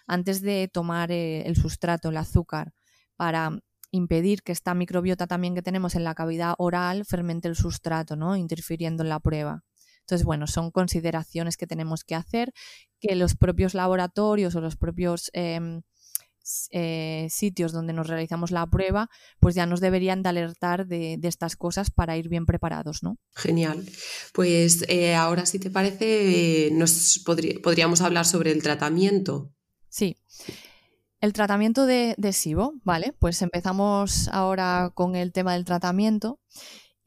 antes 0.07 0.41
de 0.41 0.69
tomar 0.71 1.11
eh, 1.11 1.41
el 1.47 1.57
sustrato, 1.57 2.07
el 2.07 2.17
azúcar, 2.17 2.71
para 3.17 3.59
impedir 3.91 4.41
que 4.41 4.53
esta 4.53 4.73
microbiota 4.73 5.28
también 5.28 5.53
que 5.53 5.61
tenemos 5.61 5.95
en 5.95 6.05
la 6.05 6.15
cavidad 6.15 6.55
oral 6.59 7.03
fermente 7.03 7.49
el 7.49 7.57
sustrato, 7.57 8.15
¿no? 8.15 8.38
interfiriendo 8.38 9.03
en 9.03 9.09
la 9.09 9.19
prueba. 9.19 9.65
Entonces, 10.08 10.26
bueno, 10.26 10.47
son 10.47 10.72
consideraciones 10.72 11.58
que 11.58 11.68
tenemos 11.68 12.05
que 12.05 12.16
hacer, 12.16 12.53
que 13.01 13.14
los 13.18 13.36
propios 13.36 13.74
laboratorios 13.74 14.55
o 14.55 14.62
los 14.62 14.78
propios 14.78 15.30
em, 15.34 15.82
eh, 16.72 17.28
sitios 17.30 17.74
donde 17.74 17.91
nos 17.91 18.08
realizamos 18.08 18.51
la 18.51 18.66
prueba, 18.68 19.10
pues 19.41 19.53
ya 19.53 19.66
nos 19.66 19.82
deberían 19.82 20.24
de 20.24 20.30
alertar 20.30 20.88
de, 20.88 21.20
estas 21.24 21.58
cosas 21.58 21.91
para 21.91 22.16
ir 22.16 22.30
bien 22.30 22.45
preparados, 22.45 23.03
¿no? 23.03 23.18
Genial. 23.36 23.86
Pues 24.32 24.86
eh, 24.88 25.14
ahora, 25.14 25.45
si 25.45 25.60
te 25.60 25.70
parece, 25.70 26.70
nos 26.72 27.22
podríamos 27.26 27.99
hablar 27.99 28.26
sobre 28.26 28.51
el 28.53 28.64
tratamiento. 28.64 29.51
Sí. 29.89 30.16
El 31.20 31.34
tratamiento 31.34 31.86
de, 31.86 32.16
de 32.18 32.32
SIBO, 32.32 32.76
¿vale? 32.86 33.14
Pues 33.20 33.41
empezamos 33.41 34.30
ahora 34.30 34.89
con 34.93 35.18
el 35.18 35.34
tema 35.34 35.51
del 35.51 35.66
tratamiento 35.66 36.39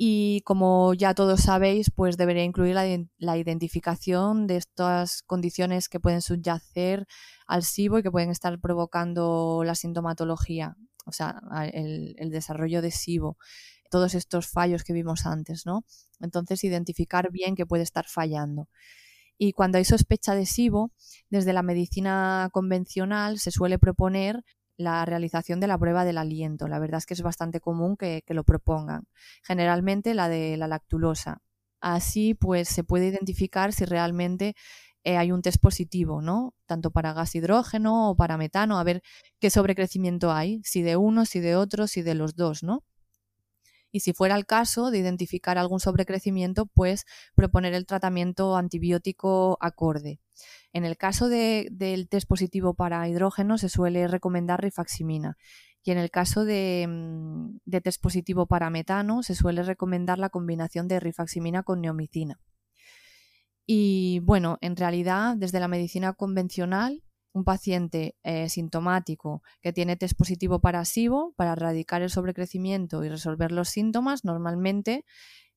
y 0.02 0.40
como 0.46 0.94
ya 0.94 1.12
todos 1.12 1.42
sabéis, 1.42 1.90
pues 1.94 2.16
debería 2.16 2.42
incluir 2.42 2.74
la, 2.74 3.36
identificación 3.36 4.46
de 4.46 4.56
estas 4.56 5.20
condiciones 5.20 5.90
que 5.90 6.00
pueden 6.00 6.22
subyacer 6.22 7.06
al 7.46 7.64
SIBO 7.64 7.98
y 7.98 8.02
que 8.02 8.10
pueden 8.10 8.30
estar 8.30 8.58
provocando 8.60 9.60
la 9.62 9.74
sintomatología, 9.74 10.74
o 11.04 11.12
sea, 11.12 11.42
el, 11.74 12.14
desarrollo 12.30 12.80
de 12.80 12.90
SIBO, 12.90 13.36
todos 13.90 14.14
estos 14.14 14.46
fallos 14.48 14.84
que 14.84 14.94
vimos 14.94 15.26
antes, 15.26 15.66
¿no? 15.66 15.84
Entonces, 16.18 16.64
identificar 16.64 17.30
bien 17.30 17.54
qué 17.54 17.66
puede 17.66 17.82
estar 17.82 18.06
fallando. 18.08 18.70
Y 19.36 19.52
cuando 19.52 19.76
hay 19.76 19.84
sospecha 19.84 20.34
de 20.34 20.46
SIBO, 20.46 20.92
desde 21.28 21.52
la 21.52 21.62
medicina 21.62 22.48
convencional 22.52 23.38
se 23.38 23.50
suele 23.50 23.78
proponer 23.78 24.44
la 24.80 25.04
realización 25.04 25.60
de 25.60 25.66
la 25.66 25.78
prueba 25.78 26.04
del 26.04 26.18
aliento. 26.18 26.66
La 26.66 26.78
verdad 26.78 26.98
es 26.98 27.06
que 27.06 27.14
es 27.14 27.22
bastante 27.22 27.60
común 27.60 27.96
que, 27.96 28.22
lo 28.28 28.44
propongan. 28.44 29.04
Generalmente 29.42 30.14
la 30.14 30.28
de 30.28 30.56
la 30.56 30.68
lactulosa. 30.68 31.38
Así 31.80 32.34
pues 32.34 32.68
se 32.68 32.84
puede 32.84 33.08
identificar 33.08 33.72
si 33.72 33.84
realmente 33.84 34.54
eh, 35.04 35.16
hay 35.16 35.32
un 35.32 35.42
test 35.42 35.60
positivo, 35.60 36.22
¿no? 36.22 36.54
Tanto 36.66 36.90
para 36.90 37.12
gas 37.12 37.34
hidrógeno 37.34 38.10
o 38.10 38.16
para 38.16 38.36
metano, 38.36 38.78
a 38.78 38.84
ver 38.84 39.02
qué 39.40 39.50
sobrecrecimiento 39.50 40.32
hay, 40.32 40.60
si 40.64 40.82
de 40.82 40.96
uno, 40.96 41.24
si 41.26 41.40
de 41.40 41.56
otro, 41.56 41.86
si 41.86 42.02
de 42.02 42.14
los 42.14 42.34
dos, 42.36 42.62
¿no? 42.62 42.84
Y 43.92 44.00
si 44.00 44.12
fuera 44.12 44.36
el 44.36 44.46
caso 44.46 44.90
de 44.90 44.98
identificar 44.98 45.58
algún 45.58 45.80
sobrecrecimiento, 45.80 46.66
pues 46.66 47.04
proponer 47.34 47.74
el 47.74 47.86
tratamiento 47.86 48.56
antibiótico 48.56 49.58
acorde. 49.60 50.20
En 50.72 50.84
el 50.84 50.96
caso 50.96 51.28
del 51.28 52.08
test 52.08 52.28
positivo 52.28 52.74
para 52.74 53.08
hidrógeno 53.08 53.58
se 53.58 53.68
suele 53.68 54.06
recomendar 54.06 54.62
rifaximina 54.62 55.36
y 55.82 55.92
en 55.92 55.98
el 55.98 56.10
caso 56.10 56.44
de, 56.44 56.86
mm, 56.88 57.58
de, 57.64 57.80
test 57.80 58.02
positivo 58.02 58.46
para 58.46 58.70
metano 58.70 59.22
se 59.22 59.34
suele 59.34 59.62
recomendar 59.62 60.18
la 60.18 60.28
combinación 60.28 60.88
de 60.88 61.00
rifaximina 61.00 61.62
con 61.62 61.80
neomicina. 61.80 62.40
Y 63.66 64.20
bueno, 64.20 64.58
en 64.60 64.76
realidad 64.76 65.36
desde 65.36 65.60
la 65.60 65.68
medicina 65.68 66.12
convencional, 66.12 67.02
un 67.32 67.44
paciente 67.44 68.16
eh, 68.22 68.48
sintomático 68.48 69.42
que 69.60 69.72
tiene 69.72 69.96
test 69.96 70.16
positivo 70.16 70.60
para 70.60 70.84
SIBO, 70.84 71.32
para 71.36 71.52
erradicar 71.52 72.02
el 72.02 72.10
sobrecrecimiento 72.10 73.04
y 73.04 73.08
resolver 73.08 73.52
los 73.52 73.68
síntomas, 73.68 74.24
normalmente 74.24 75.04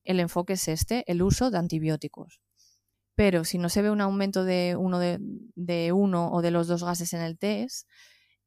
el 0.04 0.20
enfoque 0.20 0.54
es 0.54 0.68
este, 0.68 1.04
el 1.10 1.22
uso 1.22 1.50
de 1.50 1.58
antibióticos. 1.58 2.40
Pero 3.16 3.44
si 3.44 3.58
no 3.58 3.68
se 3.68 3.82
ve 3.82 3.90
un 3.90 4.00
aumento 4.00 4.44
de 4.44 4.76
uno, 4.78 4.98
de, 4.98 5.92
uno 5.92 6.32
o 6.32 6.42
de 6.42 6.50
los 6.50 6.66
dos 6.66 6.84
gases 6.84 7.12
en 7.12 7.20
el 7.20 7.38
test, 7.38 7.88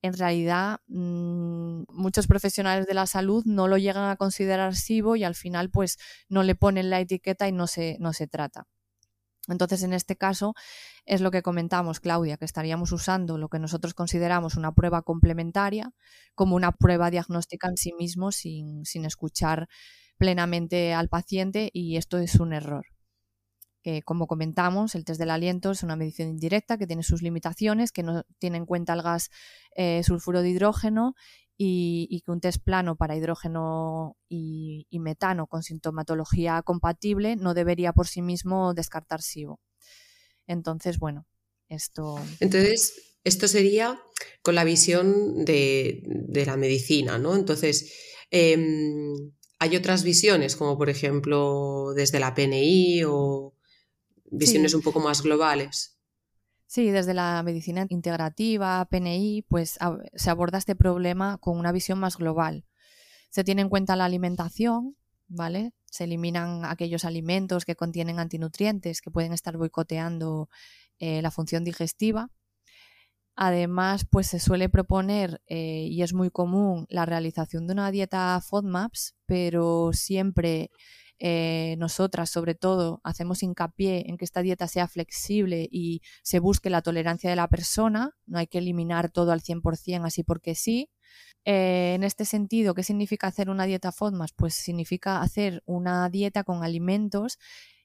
en 0.02 0.14
realidad 0.14 0.80
mm, 0.88 1.84
muchos 1.90 2.28
profesionales 2.28 2.86
de 2.86 2.94
la 2.94 3.08
salud 3.08 3.44
no 3.46 3.68
lo 3.68 3.78
llegan 3.78 4.10
a 4.10 4.18
considerar 4.18 4.76
SIBO 4.76 5.16
y 5.16 5.24
al 5.24 5.36
final 5.36 5.70
pues 5.72 5.98
no 6.30 6.44
le 6.44 6.56
ponen 6.56 6.90
la 6.90 7.00
etiqueta 7.00 7.48
y 7.48 7.52
no 7.52 7.68
se, 7.68 7.98
no 8.00 8.14
se 8.14 8.28
trata. 8.28 8.68
Entonces, 9.48 9.84
en 9.84 9.94
este 9.94 10.16
caso, 10.16 10.54
es 11.06 11.22
lo 11.22 11.32
que 11.32 11.42
comentamos, 11.42 12.00
Claudia, 12.00 12.38
que 12.38 12.46
estaríamos 12.46 12.92
usando 12.92 13.38
lo 13.38 13.50
que 13.50 13.60
nosotros 13.60 13.94
consideramos 13.94 14.56
una 14.56 14.74
prueba 14.74 15.02
complementaria 15.02 15.92
como 16.36 16.56
una 16.56 16.72
prueba 16.72 17.10
diagnóstica 17.12 17.68
en 17.68 17.78
sí 17.78 17.94
mismo 17.94 18.32
sin, 18.32 18.86
sin 18.86 19.06
escuchar 19.06 19.68
plenamente 20.18 20.94
al 20.94 21.10
paciente 21.10 21.70
y 21.74 21.98
esto 21.98 22.18
es 22.18 22.36
un 22.36 22.54
error. 22.54 22.86
Como 24.04 24.28
comentamos, 24.28 24.96
el 24.96 25.06
test 25.06 25.18
del 25.18 25.30
aliento 25.30 25.72
es 25.72 25.82
una 25.82 25.96
medición 25.96 26.28
indirecta 26.28 26.78
que 26.78 26.88
tiene 26.88 27.04
sus 27.04 27.22
limitaciones, 27.22 27.94
que 27.94 28.04
no 28.04 28.24
tiene 28.38 28.58
en 28.58 28.66
cuenta 28.66 28.92
el 28.92 29.02
gas 29.02 29.30
eh, 29.78 30.04
sulfuro 30.04 30.42
de 30.42 30.50
hidrógeno 30.50 31.16
y, 31.58 32.22
que 32.24 32.32
un 32.32 32.40
test 32.40 32.64
plano 32.64 32.96
para 32.96 33.16
hidrógeno 33.16 34.16
y, 34.30 34.86
metano 34.92 35.48
con 35.48 35.64
sintomatología 35.64 36.62
compatible 36.62 37.36
no 37.36 37.54
debería 37.54 37.94
por 37.94 38.08
sí 38.08 38.22
mismo 38.22 38.74
descartar 38.74 39.22
SIBO. 39.22 39.60
Entonces, 40.46 41.00
bueno, 41.00 41.26
esto... 41.68 42.20
Entonces, 42.40 43.18
esto 43.24 43.48
sería 43.48 44.00
con 44.42 44.56
la 44.56 44.64
visión 44.64 45.44
de, 45.46 46.04
la 46.46 46.58
medicina, 46.58 47.18
¿no? 47.18 47.36
Entonces, 47.36 47.94
em, 48.32 49.32
hay 49.60 49.76
otras 49.76 50.04
visiones, 50.04 50.56
como 50.56 50.78
por 50.78 50.90
ejemplo 50.90 51.94
desde 51.96 52.20
la 52.20 52.36
PNI 52.36 53.04
o 53.06 53.56
visiones 54.26 54.74
un 54.74 54.82
poco 54.82 55.00
más 55.00 55.24
globales. 55.24 55.97
Sí, 56.68 56.92
desde 56.92 57.14
la 57.14 57.42
medicina 57.44 57.86
integrativa, 57.88 58.86
PNI, 58.92 59.46
pues 59.48 59.80
se 60.14 60.30
aborda 60.30 60.58
este 60.58 60.76
problema 60.76 61.38
con 61.38 61.58
una 61.58 61.72
visión 61.72 61.98
más 61.98 62.18
global. 62.18 62.66
Se 63.30 63.46
tiene 63.46 63.62
en 63.62 63.70
cuenta 63.70 63.96
la 63.96 64.04
alimentación, 64.04 64.98
¿vale? 65.30 65.72
Se 65.86 66.04
eliminan 66.04 66.66
aquellos 66.66 67.06
alimentos 67.06 67.64
que 67.64 67.78
contienen 67.78 68.20
antinutrientes 68.20 69.02
que 69.02 69.12
pueden 69.12 69.32
estar 69.32 69.56
boicoteando 69.58 70.50
eh, 71.00 71.22
la 71.22 71.32
función 71.32 71.64
digestiva. 71.64 72.32
Además, 73.36 74.06
pues 74.10 74.28
se 74.28 74.40
suele 74.40 74.68
proponer, 74.68 75.42
eh, 75.48 75.88
y 75.90 76.02
es 76.02 76.14
muy 76.14 76.32
común, 76.32 76.86
la 76.90 77.06
realización 77.06 77.68
de 77.68 77.74
una 77.74 77.92
dieta 77.92 78.42
FODMAPs, 78.42 79.16
pero 79.26 79.92
siempre 79.94 80.70
eh, 81.20 81.76
nosotras, 81.80 82.30
sobre 82.30 82.54
todo, 82.56 83.02
hacemos 83.04 83.42
hincapié 83.42 84.06
en 84.08 84.18
que 84.18 84.26
esta 84.26 84.42
dieta 84.42 84.68
sea 84.68 84.88
flexible 84.88 85.68
y 85.72 86.02
se 86.22 86.40
busque 86.40 86.70
la 86.70 86.82
tolerancia 86.82 87.30
de 87.30 87.36
la 87.36 87.48
persona. 87.48 88.16
No 88.26 88.38
hay 88.38 88.48
que 88.48 88.60
eliminar 88.60 89.10
todo 89.10 89.32
al 89.32 89.42
100% 89.42 90.06
así 90.06 90.24
porque 90.24 90.56
sí. 90.56 90.92
Eh, 91.46 91.94
en 91.96 92.04
este 92.04 92.26
sentido, 92.26 92.74
¿qué 92.74 92.84
significa 92.84 93.28
hacer 93.28 93.50
una 93.50 93.66
dieta 93.66 93.92
FODMAS? 93.92 94.34
Pues 94.34 94.54
significa 94.54 95.22
hacer 95.22 95.64
una 95.66 96.10
dieta 96.10 96.44
con 96.44 96.64
alimentos 96.64 97.40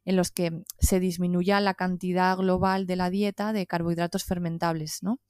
en 0.05 0.17
los 0.17 0.31
que 0.31 0.65
se 0.81 1.01
disminuya 1.01 1.61
la 1.61 1.75
cantidad 1.75 2.37
global 2.37 2.87
de 2.87 2.97
la 2.97 3.09
dieta 3.09 3.53
de 3.53 3.67
carbohidratos 3.67 4.25
fermentables, 4.25 4.99
¿no? 5.03 5.21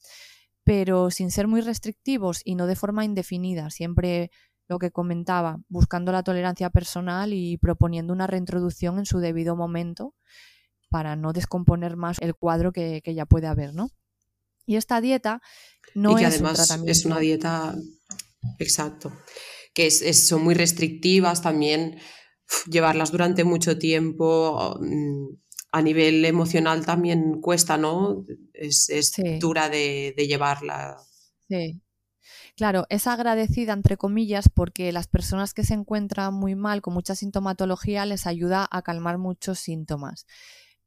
Pero 0.64 1.10
sin 1.10 1.30
ser 1.30 1.46
muy 1.46 1.60
restrictivos 1.60 2.40
y 2.44 2.54
no 2.54 2.66
de 2.66 2.76
forma 2.76 3.04
indefinida, 3.04 3.68
siempre 3.70 4.30
lo 4.72 4.78
que 4.78 4.90
comentaba, 4.90 5.58
buscando 5.68 6.12
la 6.12 6.22
tolerancia 6.22 6.70
personal 6.70 7.34
y 7.34 7.58
proponiendo 7.58 8.14
una 8.14 8.26
reintroducción 8.26 8.98
en 8.98 9.04
su 9.04 9.18
debido 9.18 9.54
momento 9.54 10.14
para 10.88 11.14
no 11.14 11.34
descomponer 11.34 11.96
más 11.96 12.16
el 12.20 12.34
cuadro 12.34 12.72
que, 12.72 13.02
ya 13.14 13.26
puede 13.26 13.48
haber, 13.48 13.74
¿no? 13.74 13.90
Y 14.64 14.76
esta 14.76 15.02
dieta 15.02 15.42
no 15.94 16.12
y 16.12 16.16
que 16.16 16.24
es 16.26 16.34
además 16.34 16.78
es 16.86 17.04
una 17.04 17.18
dieta, 17.18 17.74
exacto, 18.58 19.12
que 19.74 19.88
es, 19.88 20.26
son 20.26 20.42
muy 20.42 20.54
restrictivas 20.54 21.42
también, 21.42 21.98
llevarlas 22.66 23.12
durante 23.12 23.44
mucho 23.44 23.76
tiempo 23.76 24.78
mm, 24.80 25.36
a 25.72 25.82
nivel 25.82 26.24
emocional 26.24 26.86
también 26.86 27.42
cuesta, 27.42 27.76
¿no? 27.76 28.24
Es, 28.54 29.12
dura 29.38 29.68
de, 29.68 30.14
de 30.16 30.26
llevarla. 30.26 30.96
Sí, 31.46 31.82
Claro, 32.56 32.84
es 32.90 33.06
agradecida, 33.06 33.72
entre 33.72 33.96
comillas, 33.96 34.48
porque 34.50 34.92
las 34.92 35.06
personas 35.08 35.54
que 35.54 35.64
se 35.64 35.72
encuentran 35.74 36.34
muy 36.34 36.54
mal, 36.54 36.82
con 36.82 36.92
mucha 36.94 37.14
sintomatología, 37.14 38.04
les 38.04 38.26
ayuda 38.26 38.68
a 38.70 38.82
calmar 38.82 39.16
muchos 39.18 39.58
síntomas. 39.58 40.26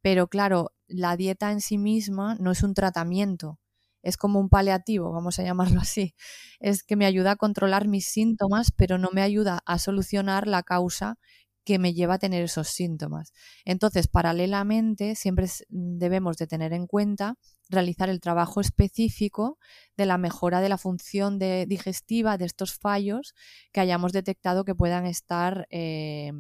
Pero 0.02 0.28
claro, 0.28 0.74
la 0.88 1.18
dieta 1.18 1.52
en 1.52 1.62
sí 1.62 1.78
misma 1.80 2.36
no 2.40 2.52
es 2.52 2.62
un 2.64 2.76
tratamiento, 2.76 3.60
es 4.04 4.18
como 4.18 4.40
un 4.40 4.50
paliativo, 4.50 5.12
vamos 5.12 5.40
a 5.40 5.44
llamarlo 5.44 5.80
así. 5.82 6.14
Es 6.60 6.84
que 6.84 6.96
me 6.96 7.08
ayuda 7.08 7.32
a 7.32 7.36
controlar 7.38 7.88
mis 7.88 8.06
síntomas, 8.08 8.72
pero 8.72 8.98
no 9.00 9.10
me 9.12 9.24
ayuda 9.24 9.62
a 9.66 9.80
solucionar 9.80 10.48
la 10.48 10.62
causa 10.64 11.18
que 11.66 11.80
me 11.80 11.94
lleva 11.94 12.14
a 12.14 12.20
tener 12.20 12.44
esos 12.44 12.70
síntomas. 12.70 13.34
Entonces, 13.66 14.08
paralelamente, 14.08 15.16
siempre 15.16 15.48
debemos 15.70 16.38
de 16.38 16.48
tener 16.48 16.72
en 16.74 16.88
cuenta 16.88 17.38
realizar 17.70 18.10
el 18.10 18.22
trabajo 18.22 18.62
específico 18.62 19.58
de 19.98 20.06
la 20.06 20.18
mejora 20.18 20.62
de 20.62 20.70
la 20.70 20.78
función 20.78 21.40
digestiva 21.40 22.38
de 22.38 22.46
estos 22.46 22.76
fallos 22.76 23.34
que 23.74 23.82
hayamos 23.82 24.14
detectado 24.14 24.64
que 24.64 24.76
puedan 24.76 25.08
estar 25.08 25.68
eh, 25.72 26.32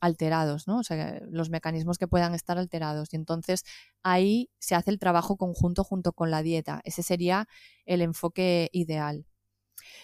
alterados, 0.00 0.68
¿no? 0.68 0.82
Los 1.30 1.48
mecanismos 1.48 1.96
que 1.96 2.06
puedan 2.06 2.34
estar 2.34 2.58
alterados. 2.58 3.14
Y 3.14 3.16
entonces 3.16 3.64
ahí 4.02 4.50
se 4.58 4.74
hace 4.74 4.90
el 4.90 4.98
trabajo 4.98 5.38
conjunto 5.38 5.82
junto 5.82 6.12
con 6.12 6.30
la 6.30 6.42
dieta. 6.42 6.82
Ese 6.84 7.02
sería 7.02 7.48
el 7.86 8.02
enfoque 8.02 8.68
ideal. 8.72 9.24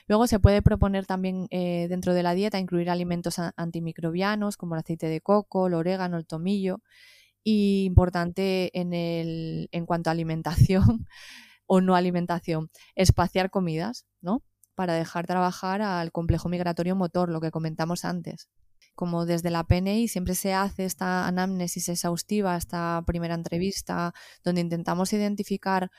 Luego 0.07 0.27
se 0.27 0.39
puede 0.41 0.63
proponer 0.63 1.07
también 1.07 1.47
eh, 1.51 1.87
dentro 1.89 2.15
de 2.15 2.23
la 2.23 2.35
dieta 2.35 2.59
incluir 2.59 2.91
alimentos 2.91 3.39
antimicrobianos 3.57 4.57
como 4.57 4.75
el 4.75 4.81
aceite 4.81 5.07
de 5.07 5.21
coco, 5.21 5.67
el 5.67 5.75
orégano, 5.75 6.17
el 6.17 6.27
tomillo. 6.27 6.81
Y 7.43 7.85
importante 7.85 8.71
en, 8.79 8.93
el, 8.93 9.69
en 9.73 9.87
cuanto 9.87 10.11
a 10.11 10.13
alimentación 10.13 11.07
o 11.67 11.81
no 11.81 11.95
alimentación, 11.95 12.71
espaciar 12.95 13.51
comidas, 13.51 14.07
¿no? 14.21 14.43
Para 14.75 14.95
dejar 14.95 15.27
trabajar 15.27 15.83
al 15.83 16.13
complejo 16.13 16.49
migratorio 16.49 16.97
motor, 16.97 17.31
lo 17.31 17.41
que 17.41 17.51
comentamos 17.51 18.05
antes. 18.05 18.49
Como 18.95 19.25
desde 19.25 19.51
la 19.51 19.65
PNI 19.65 20.09
siempre 20.09 20.35
se 20.35 20.53
hace 20.53 20.85
esta 20.85 21.27
anamnesis 21.27 21.89
exhaustiva, 21.89 22.57
esta 22.57 23.03
primera 23.07 23.35
entrevista, 23.35 24.13
donde 24.45 24.61
intentamos 24.61 25.13
identificar 25.13 25.91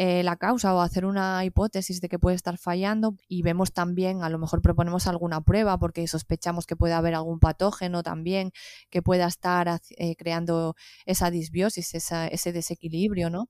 eh, 0.00 0.22
la 0.22 0.36
causa 0.36 0.74
o 0.74 0.80
hacer 0.80 1.04
una 1.04 1.44
hipótesis 1.44 2.00
de 2.00 2.08
que 2.08 2.20
puede 2.20 2.36
estar 2.36 2.56
fallando 2.56 3.16
y 3.26 3.42
vemos 3.42 3.72
también, 3.72 4.22
a 4.22 4.30
lo 4.30 4.38
mejor 4.38 4.62
proponemos 4.62 5.08
alguna 5.08 5.40
prueba 5.40 5.76
porque 5.78 6.06
sospechamos 6.06 6.66
que 6.66 6.76
puede 6.76 6.94
haber 6.94 7.16
algún 7.16 7.40
patógeno 7.40 8.04
también 8.04 8.52
que 8.90 9.02
pueda 9.02 9.26
estar 9.26 9.80
eh, 9.90 10.14
creando 10.14 10.76
esa 11.04 11.32
disbiosis, 11.32 11.94
ese 11.94 12.52
desequilibrio, 12.52 13.28
¿no? 13.28 13.48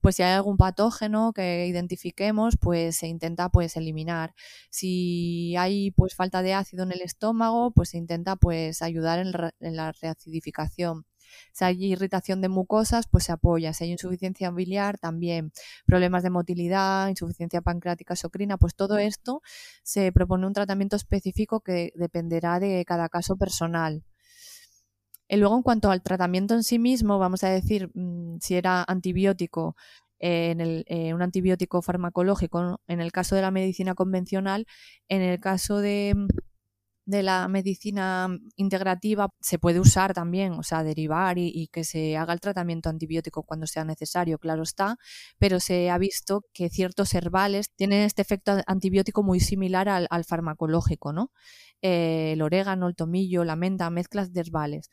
Pues 0.00 0.16
si 0.16 0.22
hay 0.24 0.32
algún 0.32 0.56
patógeno 0.56 1.32
que 1.32 1.66
identifiquemos, 1.68 2.56
pues 2.60 2.96
se 2.96 3.06
intenta 3.06 3.48
pues 3.48 3.76
eliminar. 3.76 4.34
Si 4.70 5.56
hay 5.56 5.92
pues 5.92 6.14
falta 6.16 6.42
de 6.42 6.54
ácido 6.54 6.82
en 6.84 6.92
el 6.92 7.02
estómago, 7.02 7.70
pues 7.72 7.90
se 7.90 7.98
intenta 7.98 8.36
pues 8.36 8.82
ayudar 8.82 9.20
en 9.20 9.76
la 9.76 9.92
reacidificación. 9.92 11.06
Si 11.52 11.64
hay 11.64 11.84
irritación 11.84 12.40
de 12.40 12.48
mucosas, 12.48 13.06
pues 13.08 13.24
se 13.24 13.32
apoya. 13.32 13.72
Si 13.72 13.84
hay 13.84 13.92
insuficiencia 13.92 14.50
biliar, 14.50 14.98
también. 14.98 15.52
Problemas 15.86 16.22
de 16.22 16.30
motilidad, 16.30 17.08
insuficiencia 17.08 17.60
pancreática 17.60 18.16
socrina, 18.16 18.58
pues 18.58 18.74
todo 18.74 18.98
esto 18.98 19.42
se 19.82 20.12
propone 20.12 20.46
un 20.46 20.52
tratamiento 20.52 20.96
específico 20.96 21.60
que 21.60 21.92
dependerá 21.96 22.60
de 22.60 22.84
cada 22.84 23.08
caso 23.08 23.36
personal. 23.36 24.04
Y 25.28 25.36
luego, 25.36 25.56
en 25.56 25.62
cuanto 25.62 25.90
al 25.90 26.02
tratamiento 26.02 26.54
en 26.54 26.62
sí 26.62 26.78
mismo, 26.78 27.18
vamos 27.18 27.42
a 27.44 27.48
decir 27.48 27.90
mm, 27.94 28.38
si 28.40 28.54
era 28.54 28.84
antibiótico, 28.86 29.76
en 30.18 30.60
el, 30.60 30.84
eh, 30.88 31.12
un 31.14 31.22
antibiótico 31.22 31.82
farmacológico 31.82 32.80
en 32.86 33.00
el 33.00 33.12
caso 33.12 33.36
de 33.36 33.42
la 33.42 33.50
medicina 33.50 33.94
convencional, 33.94 34.66
en 35.08 35.22
el 35.22 35.40
caso 35.40 35.78
de 35.80 36.14
de 37.06 37.22
la 37.22 37.46
medicina 37.46 38.28
integrativa 38.56 39.32
se 39.40 39.58
puede 39.60 39.78
usar 39.78 40.12
también, 40.12 40.52
o 40.54 40.64
sea, 40.64 40.82
derivar 40.82 41.38
y, 41.38 41.68
que 41.72 41.84
se 41.84 42.16
haga 42.16 42.32
el 42.32 42.40
tratamiento 42.40 42.88
antibiótico 42.88 43.44
cuando 43.44 43.66
sea 43.68 43.84
necesario, 43.84 44.38
claro 44.38 44.64
está, 44.64 44.98
pero 45.38 45.60
se 45.60 45.88
ha 45.88 45.98
visto 45.98 46.44
que 46.52 46.68
ciertos 46.68 47.14
herbales 47.14 47.70
tienen 47.74 48.02
este 48.02 48.22
efecto 48.22 48.60
antibiótico 48.66 49.22
muy 49.22 49.38
similar 49.38 49.88
al, 49.88 50.24
farmacológico, 50.24 51.12
¿no? 51.12 51.30
Eh, 51.80 52.32
el 52.32 52.42
orégano, 52.42 52.88
el 52.88 52.96
tomillo, 52.96 53.44
la 53.44 53.54
menta, 53.54 53.88
mezclas 53.88 54.32
de 54.32 54.40
herbales. 54.40 54.90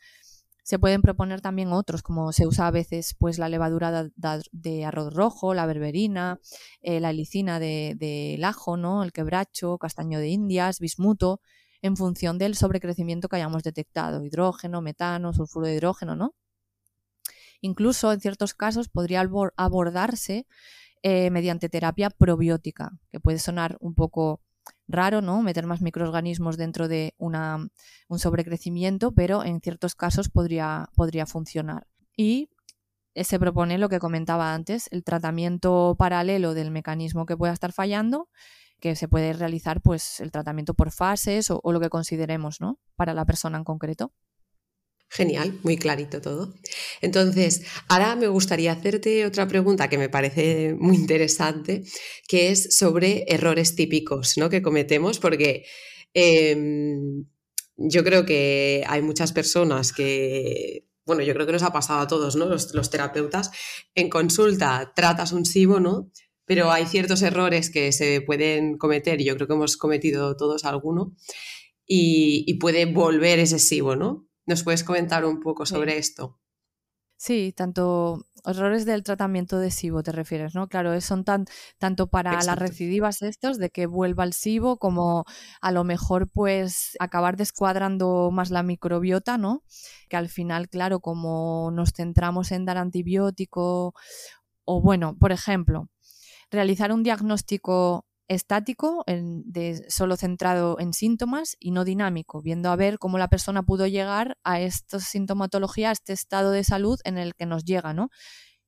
Se 0.62 0.78
pueden 0.78 1.02
proponer 1.02 1.40
también 1.40 1.72
otros, 1.72 2.02
como 2.02 2.32
se 2.32 2.46
usa 2.46 2.68
a 2.68 2.70
veces 2.70 3.16
pues 3.18 3.38
la 3.38 3.48
levadura 3.48 4.08
de, 4.14 4.84
arroz 4.84 5.12
rojo, 5.12 5.52
la 5.52 5.66
berberina, 5.66 6.38
eh, 6.80 7.00
la 7.00 7.10
helicina 7.10 7.58
del 7.58 7.98
de, 7.98 8.40
ajo, 8.44 8.76
¿no? 8.76 9.02
el 9.02 9.12
quebracho, 9.12 9.76
castaño 9.78 10.20
de 10.20 10.28
indias, 10.28 10.78
bismuto, 10.78 11.40
en 11.84 11.98
función 11.98 12.38
del 12.38 12.54
sobrecrecimiento 12.54 13.28
que 13.28 13.36
hayamos 13.36 13.62
detectado, 13.62 14.24
hidrógeno, 14.24 14.80
metano, 14.80 15.34
sulfuro 15.34 15.66
de 15.66 15.74
hidrógeno, 15.74 16.16
¿no? 16.16 16.34
Incluso 17.60 18.10
en 18.10 18.22
ciertos 18.22 18.54
casos 18.54 18.88
podría 18.88 19.22
abordarse 19.58 20.46
eh, 21.02 21.28
mediante 21.28 21.68
terapia 21.68 22.08
probiótica, 22.08 22.92
que 23.12 23.20
puede 23.20 23.38
sonar 23.38 23.76
un 23.80 23.94
poco 23.94 24.40
raro, 24.88 25.20
¿no? 25.20 25.42
Meter 25.42 25.66
más 25.66 25.82
microorganismos 25.82 26.56
dentro 26.56 26.88
de 26.88 27.14
un 27.18 28.18
sobrecrecimiento, 28.18 29.12
pero 29.12 29.44
en 29.44 29.60
ciertos 29.60 29.94
casos 29.94 30.30
podría, 30.30 30.88
podría 30.96 31.26
funcionar. 31.26 31.86
Y 32.16 32.48
se 33.14 33.38
propone 33.38 33.76
lo 33.76 33.90
que 33.90 33.98
comentaba 33.98 34.54
antes, 34.54 34.88
el 34.90 35.04
tratamiento 35.04 35.96
paralelo 35.98 36.54
del 36.54 36.70
mecanismo 36.70 37.26
que 37.26 37.36
pueda 37.36 37.52
estar 37.52 37.72
fallando 37.72 38.30
que 38.80 38.96
se 38.96 39.08
puede 39.08 39.32
realizar 39.32 39.80
pues 39.80 40.20
el 40.20 40.30
tratamiento 40.30 40.74
por 40.74 40.90
fases 40.90 41.50
o, 41.50 41.60
lo 41.72 41.80
que 41.80 41.88
consideremos, 41.88 42.60
¿no? 42.60 42.78
Para 42.96 43.14
la 43.14 43.24
persona 43.24 43.58
en 43.58 43.64
concreto. 43.64 44.12
Genial, 45.08 45.58
muy 45.62 45.76
clarito 45.76 46.20
todo. 46.20 46.54
Entonces, 47.00 47.62
ahora 47.88 48.16
me 48.16 48.26
gustaría 48.26 48.72
hacerte 48.72 49.24
otra 49.24 49.46
pregunta 49.46 49.88
que 49.88 49.98
me 49.98 50.08
parece 50.08 50.74
muy 50.78 50.96
interesante, 50.96 51.84
que 52.26 52.50
es 52.50 52.76
sobre 52.76 53.24
errores 53.28 53.76
típicos 53.76 54.36
¿no? 54.36 54.50
que 54.50 54.60
cometemos, 54.60 55.18
porque 55.20 55.66
em, 56.14 57.26
yo 57.76 58.02
creo 58.02 58.26
que 58.26 58.82
hay 58.88 59.02
muchas 59.02 59.32
personas 59.32 59.92
que, 59.92 60.88
bueno, 61.06 61.22
yo 61.22 61.32
creo 61.34 61.46
que 61.46 61.52
nos 61.52 61.62
ha 61.62 61.72
pasado 61.72 62.00
a 62.00 62.08
todos, 62.08 62.34
¿no? 62.34 62.46
Los, 62.46 62.74
los 62.74 62.90
terapeutas, 62.90 63.50
en 63.94 64.10
consulta 64.10 64.92
tratas 64.96 65.32
un 65.32 65.44
SIBO, 65.44 65.80
¿no? 65.80 66.10
Pero 66.46 66.70
hay 66.70 66.86
ciertos 66.86 67.22
errores 67.22 67.70
que 67.70 67.92
se 67.92 68.20
pueden 68.20 68.78
cometer, 68.78 69.20
y 69.20 69.24
yo 69.24 69.36
creo 69.36 69.46
que 69.48 69.54
hemos 69.54 69.76
cometido 69.76 70.36
todos 70.36 70.64
alguno, 70.64 71.14
y, 71.86 72.54
puede 72.60 72.86
volver 72.86 73.38
excesivo, 73.38 73.96
¿no? 73.96 74.26
¿Nos 74.46 74.62
puedes 74.62 74.84
comentar 74.84 75.24
un 75.24 75.40
poco 75.40 75.66
sobre 75.66 75.98
esto? 75.98 76.38
Sí, 77.16 77.54
tanto 77.56 78.26
errores 78.44 78.84
del 78.84 79.02
tratamiento 79.02 79.58
de 79.58 79.70
SIBO 79.70 80.02
te 80.02 80.12
refieres, 80.12 80.54
¿no? 80.54 80.68
Claro, 80.68 81.00
son 81.00 81.24
tan, 81.24 81.46
tanto 81.78 82.08
para 82.08 82.32
las 82.42 82.58
recidivas 82.58 83.22
estos 83.22 83.58
de 83.58 83.70
que 83.70 83.86
vuelva 83.86 84.24
el 84.24 84.34
SIBO 84.34 84.78
como 84.78 85.24
a 85.62 85.72
lo 85.72 85.84
mejor 85.84 86.28
pues 86.28 86.96
acabar 87.00 87.36
descuadrando 87.36 88.30
más 88.30 88.50
la 88.50 88.62
microbiota, 88.62 89.38
¿no? 89.38 89.62
Que 90.08 90.16
al 90.16 90.28
final, 90.28 90.68
claro, 90.68 91.00
como 91.00 91.70
nos 91.70 91.92
centramos 91.92 92.52
en 92.52 92.66
dar 92.66 92.76
antibiótico 92.76 93.94
o 94.64 94.80
bueno, 94.82 95.16
por 95.18 95.32
ejemplo, 95.32 95.88
realizar 96.50 96.92
un 96.92 97.02
diagnóstico 97.02 98.06
estático, 98.28 99.04
de, 99.06 99.84
solo 99.88 100.16
centrado 100.16 100.78
en 100.80 100.92
síntomas 100.92 101.56
y 101.60 101.70
no 101.70 101.84
dinámico, 101.84 102.40
viendo 102.40 102.70
a 102.70 102.76
ver 102.76 102.98
cómo 102.98 103.18
la 103.18 103.28
persona 103.28 103.62
pudo 103.62 103.86
llegar 103.86 104.38
a 104.44 104.60
esta 104.60 104.98
sintomatología, 105.00 105.90
a 105.90 105.92
este 105.92 106.12
estado 106.12 106.50
de 106.50 106.64
salud 106.64 106.98
en 107.04 107.18
el 107.18 107.34
que 107.34 107.46
nos 107.46 107.64
llega, 107.64 107.92
¿no? 107.92 108.10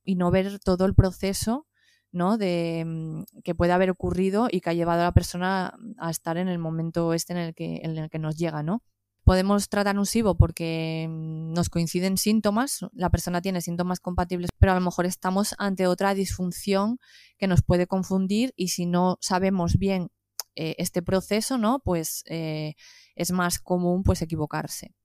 Y 0.03 0.15
no 0.15 0.31
ver 0.31 0.59
todo 0.59 0.85
el 0.85 0.93
proceso, 0.93 1.67
¿no? 2.11 2.37
De 2.37 2.83
mm, 2.85 3.41
que 3.43 3.55
puede 3.55 3.73
haber 3.73 3.89
ocurrido 3.89 4.47
y 4.51 4.61
que 4.61 4.69
ha 4.69 4.73
llevado 4.73 5.01
a 5.01 5.05
la 5.05 5.11
persona 5.13 5.73
a 5.97 6.09
estar 6.11 6.37
en 6.37 6.47
el 6.47 6.59
momento 6.59 7.13
este 7.13 7.33
en 7.33 7.39
el 7.39 7.53
que, 7.55 7.81
en 7.83 7.97
el 7.97 8.09
que 8.09 8.19
nos 8.19 8.37
llega, 8.37 8.63
¿no? 8.63 8.83
Podemos 9.27 9.67
tratar 9.67 9.99
un 9.99 10.05
SIBO 10.05 10.37
porque 10.37 11.05
mm, 11.09 11.51
nos 11.51 11.67
coinciden 11.69 12.17
síntomas, 12.17 12.85
la 12.93 13.09
persona 13.09 13.41
tiene 13.41 13.59
síntomas 13.59 13.99
compatibles, 13.99 14.49
pero 14.57 14.71
a 14.71 14.75
lo 14.75 14.79
mejor 14.79 15.05
estamos 15.05 15.53
ante 15.57 15.85
otra 15.85 16.13
disfunción 16.13 16.97
que 17.37 17.47
nos 17.47 17.61
puede 17.61 17.87
confundir 17.87 18.53
y 18.55 18.69
si 18.69 18.85
no 18.85 19.17
sabemos 19.19 19.77
bien 19.77 20.11
eh, 20.55 20.75
este 20.77 21.01
proceso, 21.01 21.57
¿no? 21.57 21.79
Pues 21.79 22.23
eh, 22.27 22.75
es 23.15 23.31
más 23.31 23.59
común 23.59 24.03
pues 24.03 24.21
equivocarse. 24.21 24.95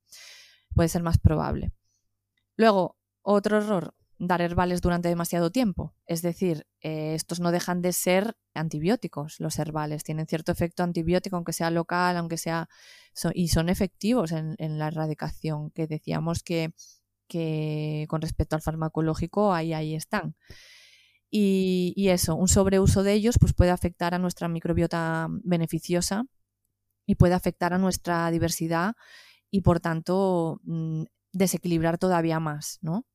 Puede 0.73 0.89
ser 0.89 1.03
más 1.03 1.19
probable. 1.19 1.73
Luego, 2.57 2.97
otro 3.23 3.57
error, 3.57 3.93
dar 4.19 4.41
herbales 4.41 4.81
durante 4.81 5.09
demasiado 5.09 5.51
tiempo. 5.51 5.95
Es 6.07 6.23
decir, 6.23 6.67
eh, 6.81 7.15
estos 7.15 7.41
no 7.41 7.51
dejan 7.51 7.83
de 7.83 7.93
ser 7.93 8.37
antibióticos, 8.55 9.41
los 9.41 9.59
herbales. 9.59 10.05
Tienen 10.05 10.27
cierto 10.27 10.53
efecto 10.53 10.83
antibiótico, 10.83 11.37
aunque 11.37 11.53
sea 11.53 11.71
local, 11.71 12.17
aunque 12.17 12.37
sea. 12.37 12.69
y 13.35 13.49
son 13.49 13.69
efectivos 13.69 14.33
en, 14.33 14.79
la 14.79 14.89
erradicación, 14.89 15.71
que 15.71 15.87
decíamos 15.87 16.43
que, 16.43 16.73
con 18.09 18.21
respecto 18.23 18.57
al 18.57 18.63
farmacológico, 18.63 19.53
ahí, 19.53 19.73
ahí 19.73 19.95
están. 19.95 20.37
Y, 21.31 21.95
y, 21.97 22.11
eso, 22.11 22.37
un 22.37 22.49
sobreuso 22.49 23.03
de 23.03 23.15
ellos 23.15 23.37
pues 23.41 23.55
puede 23.55 23.71
afectar 23.71 24.15
a 24.15 24.19
nuestra 24.19 24.49
microbiota 24.49 25.29
beneficiosa 25.43 26.27
y 27.07 27.15
puede 27.15 27.35
afectar 27.35 27.73
a 27.73 27.79
nuestra 27.79 28.31
diversidad 28.31 28.95
y 29.51 29.63
por 29.63 29.81
tanto 29.81 30.61
mm, 30.65 31.05
desequilibrar 31.33 31.99
todavía 31.99 32.41
más, 32.41 32.79
¿no? 32.83 33.07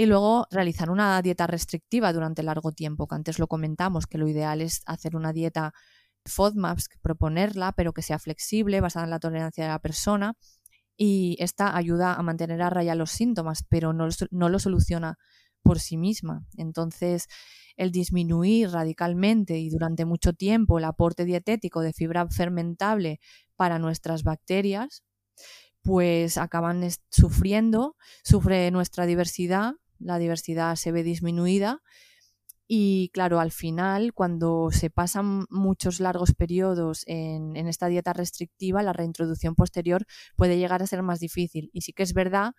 Y 0.00 0.06
luego 0.06 0.46
realizar 0.50 0.88
una 0.88 1.20
dieta 1.20 1.46
restrictiva 1.46 2.10
durante 2.14 2.42
largo 2.42 2.72
tiempo, 2.72 3.06
que 3.06 3.16
antes 3.16 3.38
lo 3.38 3.48
comentamos, 3.48 4.06
que 4.06 4.16
lo 4.16 4.28
ideal 4.28 4.62
es 4.62 4.80
hacer 4.86 5.14
una 5.14 5.34
dieta 5.34 5.74
FODMAPs, 6.24 6.88
proponerla, 7.02 7.72
pero 7.72 7.92
que 7.92 8.00
sea 8.00 8.18
flexible, 8.18 8.80
basada 8.80 9.04
en 9.04 9.10
la 9.10 9.20
tolerancia 9.20 9.64
de 9.64 9.68
la 9.68 9.78
persona. 9.78 10.38
Y 10.96 11.36
esta 11.38 11.76
ayuda 11.76 12.14
a 12.14 12.22
mantener 12.22 12.62
a 12.62 12.70
raya 12.70 12.94
los 12.94 13.10
síntomas, 13.10 13.62
pero 13.68 13.92
no, 13.92 14.08
no 14.30 14.48
lo 14.48 14.58
soluciona 14.58 15.18
por 15.62 15.80
sí 15.80 15.98
misma. 15.98 16.46
Entonces, 16.56 17.26
el 17.76 17.92
disminuir 17.92 18.70
radicalmente 18.70 19.58
y 19.58 19.68
durante 19.68 20.06
mucho 20.06 20.32
tiempo 20.32 20.78
el 20.78 20.84
aporte 20.84 21.26
dietético 21.26 21.82
de 21.82 21.92
fibra 21.92 22.26
fermentable 22.30 23.20
para 23.54 23.78
nuestras 23.78 24.22
bacterias, 24.22 25.02
pues 25.82 26.38
acaban 26.38 26.88
sufriendo, 27.10 27.96
sufre 28.22 28.70
nuestra 28.70 29.04
diversidad 29.04 29.74
la 30.00 30.18
diversidad 30.18 30.74
se 30.76 30.92
ve 30.92 31.02
disminuida 31.02 31.80
y 32.72 33.10
claro, 33.12 33.40
al 33.40 33.50
final, 33.50 34.14
cuando 34.14 34.70
se 34.70 34.90
pasan 34.90 35.44
muchos 35.50 35.98
largos 35.98 36.34
periodos 36.34 37.02
en, 37.08 37.56
esta 37.56 37.88
dieta 37.88 38.12
restrictiva, 38.12 38.84
la 38.84 38.92
reintroducción 38.92 39.56
posterior 39.56 40.06
puede 40.36 40.56
llegar 40.56 40.80
a 40.80 40.86
ser 40.86 41.02
más 41.02 41.18
difícil. 41.18 41.70
Y 41.72 41.80
sí 41.80 41.92
que 41.92 42.04
es 42.04 42.14
verdad 42.14 42.52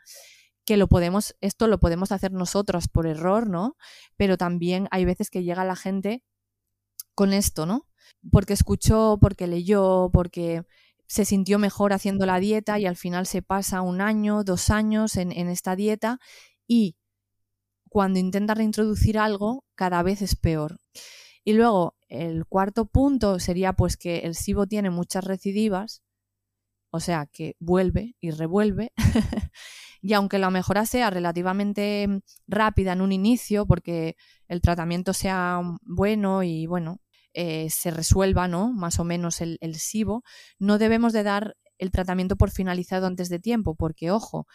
que 0.65 0.75
lo 0.75 0.89
podemos, 0.89 1.37
esto 1.39 1.67
lo 1.67 1.79
podemos 1.79 2.11
hacer 2.11 2.33
nosotros 2.33 2.89
por 2.89 3.07
error, 3.07 3.49
¿no? 3.49 3.77
Pero 4.17 4.35
también 4.35 4.89
hay 4.91 5.05
veces 5.05 5.29
que 5.29 5.43
llega 5.43 5.63
la 5.63 5.77
gente 5.77 6.25
con 7.15 7.31
esto, 7.31 7.65
¿no? 7.65 7.87
Porque 8.33 8.51
escuchó, 8.51 9.17
porque 9.21 9.47
leyó, 9.47 10.09
porque 10.11 10.63
se 11.07 11.23
sintió 11.23 11.57
mejor 11.57 11.93
haciendo 11.93 12.25
la 12.25 12.41
dieta 12.41 12.79
y 12.79 12.85
al 12.85 12.97
final 12.97 13.27
se 13.27 13.41
pasa 13.41 13.79
un 13.79 14.01
año, 14.01 14.43
dos 14.43 14.71
años 14.71 15.15
en, 15.15 15.31
en 15.31 15.47
esta 15.47 15.77
dieta 15.77 16.19
y 16.67 16.97
cuando 17.91 18.19
intenta 18.19 18.53
reintroducir 18.53 19.19
algo, 19.19 19.65
cada 19.75 20.01
vez 20.01 20.21
es 20.21 20.37
peor. 20.37 20.77
Y 21.43 21.51
luego, 21.51 21.97
el 22.07 22.45
cuarto 22.45 22.85
punto 22.85 23.37
sería 23.37 23.73
pues 23.73 23.97
que 23.97 24.19
el 24.19 24.33
SIBO 24.33 24.65
tiene 24.65 24.89
muchas 24.89 25.25
recidivas, 25.25 26.01
o 26.89 27.01
sea 27.01 27.25
que 27.25 27.57
vuelve 27.59 28.15
y 28.21 28.31
revuelve, 28.31 28.93
y 30.01 30.13
aunque 30.13 30.39
la 30.39 30.49
mejora 30.49 30.85
sea 30.85 31.09
relativamente 31.09 32.07
rápida 32.47 32.93
en 32.93 33.01
un 33.01 33.11
inicio, 33.11 33.65
porque 33.65 34.15
el 34.47 34.61
tratamiento 34.61 35.11
sea 35.11 35.59
bueno 35.81 36.43
y 36.43 36.67
bueno, 36.67 37.01
eh, 37.33 37.69
se 37.69 37.91
resuelva, 37.91 38.47
¿no? 38.47 38.71
Más 38.71 38.99
o 38.99 39.03
menos 39.03 39.41
el, 39.41 39.57
el 39.59 39.75
SIBO, 39.75 40.23
no 40.59 40.77
debemos 40.77 41.11
de 41.11 41.23
dar 41.23 41.57
el 41.77 41.91
tratamiento 41.91 42.37
por 42.37 42.51
finalizado 42.51 43.05
antes 43.05 43.27
de 43.27 43.39
tiempo, 43.39 43.75
porque 43.75 44.11
ojo, 44.11 44.47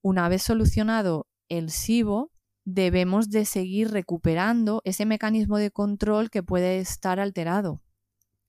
una 0.00 0.30
vez 0.30 0.42
solucionado 0.44 1.26
el 1.50 1.70
SIBO, 1.70 2.30
debemos 2.64 3.30
de 3.30 3.44
seguir 3.44 3.90
recuperando 3.90 4.82
ese 4.84 5.06
mecanismo 5.06 5.58
de 5.58 5.70
control 5.70 6.30
que 6.30 6.42
puede 6.42 6.78
estar 6.78 7.20
alterado 7.20 7.82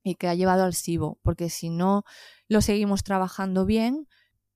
y 0.04 0.16
que 0.16 0.28
ha 0.28 0.36
llevado 0.36 0.64
al 0.64 0.74
SIBO, 0.74 1.20
porque 1.22 1.50
si 1.50 1.70
no 1.70 2.04
lo 2.48 2.62
seguimos 2.62 3.04
trabajando 3.04 3.66
bien, 3.66 4.08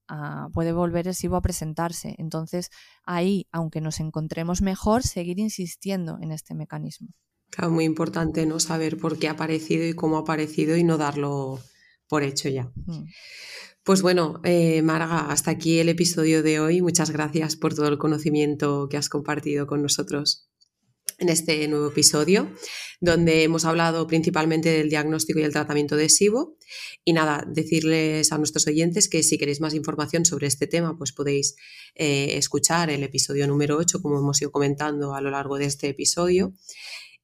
ah, 0.08 0.50
puede 0.54 0.72
volver 0.72 1.08
el 1.08 1.16
SIBO 1.16 1.36
a 1.38 1.42
presentarse. 1.42 2.16
Entonces, 2.18 2.70
ahí, 3.04 3.48
aunque 3.52 3.82
nos 3.82 4.00
encontremos 4.00 4.62
mejor, 4.62 5.04
seguir 5.04 5.40
insistiendo 5.40 6.18
en 6.22 6.32
este 6.32 6.56
mecanismo. 6.56 7.10
Claro, 7.52 7.72
muy 7.72 7.86
importante 7.86 8.46
no 8.46 8.60
saber 8.60 8.98
por 8.98 9.20
qué 9.20 9.28
ha 9.28 9.32
aparecido 9.32 9.86
y 9.86 9.94
cómo 9.94 10.18
ha 10.18 10.22
aparecido 10.22 10.76
y 10.76 10.84
no 10.84 10.98
darlo 10.98 11.60
por 12.08 12.24
hecho 12.24 12.50
ya. 12.50 12.72
Mm. 12.86 13.06
Pues 13.86 14.02
bueno, 14.02 14.42
eh, 14.44 14.82
Marga, 14.82 15.30
hasta 15.30 15.52
aquí 15.52 15.78
el 15.78 15.90
episodio 15.90 16.42
de 16.42 16.60
hoy. 16.60 16.82
Muchas 16.82 17.12
gracias 17.12 17.56
por 17.56 17.76
todo 17.76 17.88
el 17.88 18.00
conocimiento 18.00 18.88
que 18.90 18.98
has 18.98 19.10
compartido 19.10 19.68
con 19.68 19.84
nosotros 19.84 20.50
en 21.20 21.30
este 21.30 21.68
nuevo 21.68 21.90
episodio, 21.90 22.52
donde 23.00 23.44
hemos 23.44 23.64
hablado 23.64 24.08
principalmente 24.08 24.70
del 24.70 24.90
diagnóstico 24.90 25.38
y 25.38 25.44
el 25.44 25.52
tratamiento 25.52 25.98
de 25.98 26.10
SIBO. 26.10 26.58
Y 27.04 27.14
nada, 27.14 27.46
decirles 27.48 28.32
a 28.32 28.40
nuestros 28.40 28.66
oyentes 28.66 29.08
que 29.08 29.22
si 29.22 29.38
queréis 29.38 29.62
más 29.62 29.76
información 29.76 30.26
sobre 30.26 30.48
este 30.48 30.66
tema, 30.66 30.98
pues 30.98 31.12
podéis 31.12 31.56
eh, 31.94 32.38
escuchar 32.38 32.90
el 32.90 33.04
episodio 33.04 33.46
número 33.46 33.78
8, 33.78 34.02
como 34.02 34.18
hemos 34.18 34.42
ido 34.42 34.52
comentando 34.52 35.14
a 35.14 35.22
lo 35.22 35.30
largo 35.30 35.60
de 35.60 35.66
este 35.66 35.90
episodio. 35.90 36.56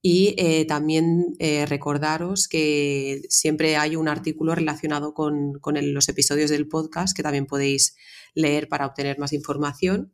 Y 0.02 0.34
eh, 0.38 0.66
también 0.66 1.36
eh, 1.38 1.68
recordaros 1.68 2.48
que 2.48 3.22
siempre 3.30 3.78
hay 3.78 3.96
un 3.96 4.08
artículo 4.08 4.56
relacionado 4.56 5.14
con, 5.14 5.60
los 5.64 6.10
episodios 6.10 6.50
del 6.50 6.68
podcast 6.68 7.16
que 7.16 7.22
también 7.22 7.46
podéis 7.46 7.96
leer 8.34 8.68
para 8.68 8.88
obtener 8.88 9.20
más 9.20 9.32
información. 9.32 10.12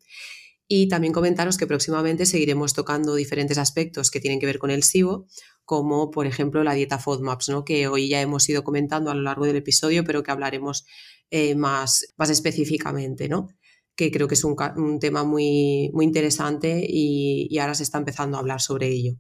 Y 0.68 0.90
también 0.90 1.14
comentaros 1.14 1.58
que 1.58 1.68
próximamente 1.68 2.26
seguiremos 2.26 2.74
tocando 2.74 3.16
diferentes 3.16 3.58
aspectos 3.58 4.12
que 4.12 4.20
tienen 4.20 4.42
que 4.42 4.46
ver 4.46 4.60
con 4.60 4.72
el 4.72 4.84
SIBO, 4.84 5.28
como 5.64 6.12
por 6.12 6.28
ejemplo 6.28 6.62
la 6.66 6.74
dieta 6.74 7.00
FODMAPs, 7.00 7.48
¿no? 7.48 7.64
que 7.64 7.88
hoy 7.88 8.10
ya 8.10 8.20
hemos 8.20 8.50
ido 8.50 8.66
comentando 8.66 9.10
a 9.10 9.16
lo 9.16 9.22
largo 9.22 9.46
del 9.46 9.56
episodio, 9.56 10.04
pero 10.04 10.24
que 10.24 10.32
hablaremos 10.32 10.86
eh, 11.32 11.56
más, 11.56 12.14
más 12.18 12.30
específicamente. 12.30 13.30
¿no? 13.30 13.48
que 13.96 14.12
creo 14.12 14.28
que 14.28 14.36
es 14.36 14.44
un, 14.44 14.56
tema 15.00 15.24
muy, 15.24 15.90
muy 15.92 16.06
interesante 16.06 16.86
y, 16.88 17.48
y 17.50 17.58
ahora 17.58 17.74
se 17.74 17.82
está 17.82 17.98
empezando 17.98 18.38
a 18.38 18.42
hablar 18.42 18.62
sobre 18.62 18.90
ello. 18.90 19.14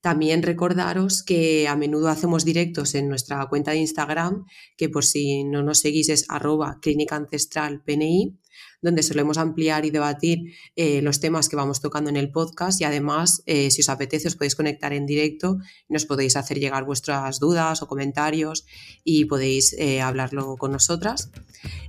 También 0.00 0.42
recordaros 0.42 1.22
que 1.22 1.66
a 1.68 1.76
menudo 1.76 2.08
hacemos 2.08 2.44
directos 2.44 2.94
en 2.94 3.08
nuestra 3.08 3.44
cuenta 3.46 3.72
de 3.72 3.78
Instagram, 3.78 4.44
que 4.76 4.88
por 4.88 5.04
si 5.04 5.44
no 5.44 5.62
nos 5.62 5.78
seguís 5.78 6.08
es 6.08 6.26
arroba 6.28 6.78
clínica 6.80 7.16
ancestral 7.16 7.82
PNI 7.82 8.38
donde 8.82 9.02
solemos 9.02 9.38
ampliar 9.38 9.84
y 9.84 9.90
debatir 9.90 10.54
eh, 10.76 11.02
los 11.02 11.20
temas 11.20 11.48
que 11.48 11.56
vamos 11.56 11.80
tocando 11.80 12.10
en 12.10 12.16
el 12.16 12.30
podcast 12.30 12.80
y 12.80 12.84
además, 12.84 13.42
eh, 13.46 13.70
si 13.70 13.80
os 13.80 13.88
apetece, 13.88 14.28
os 14.28 14.36
podéis 14.36 14.54
conectar 14.54 14.92
en 14.92 15.06
directo 15.06 15.58
nos 15.88 16.06
podéis 16.06 16.36
hacer 16.36 16.58
llegar 16.58 16.84
vuestras 16.84 17.40
dudas 17.40 17.82
o 17.82 17.88
comentarios 17.88 18.66
y 19.04 19.24
podéis 19.24 19.72
eh, 19.74 20.00
hablarlo 20.00 20.56
con 20.56 20.72
nosotras. 20.72 21.30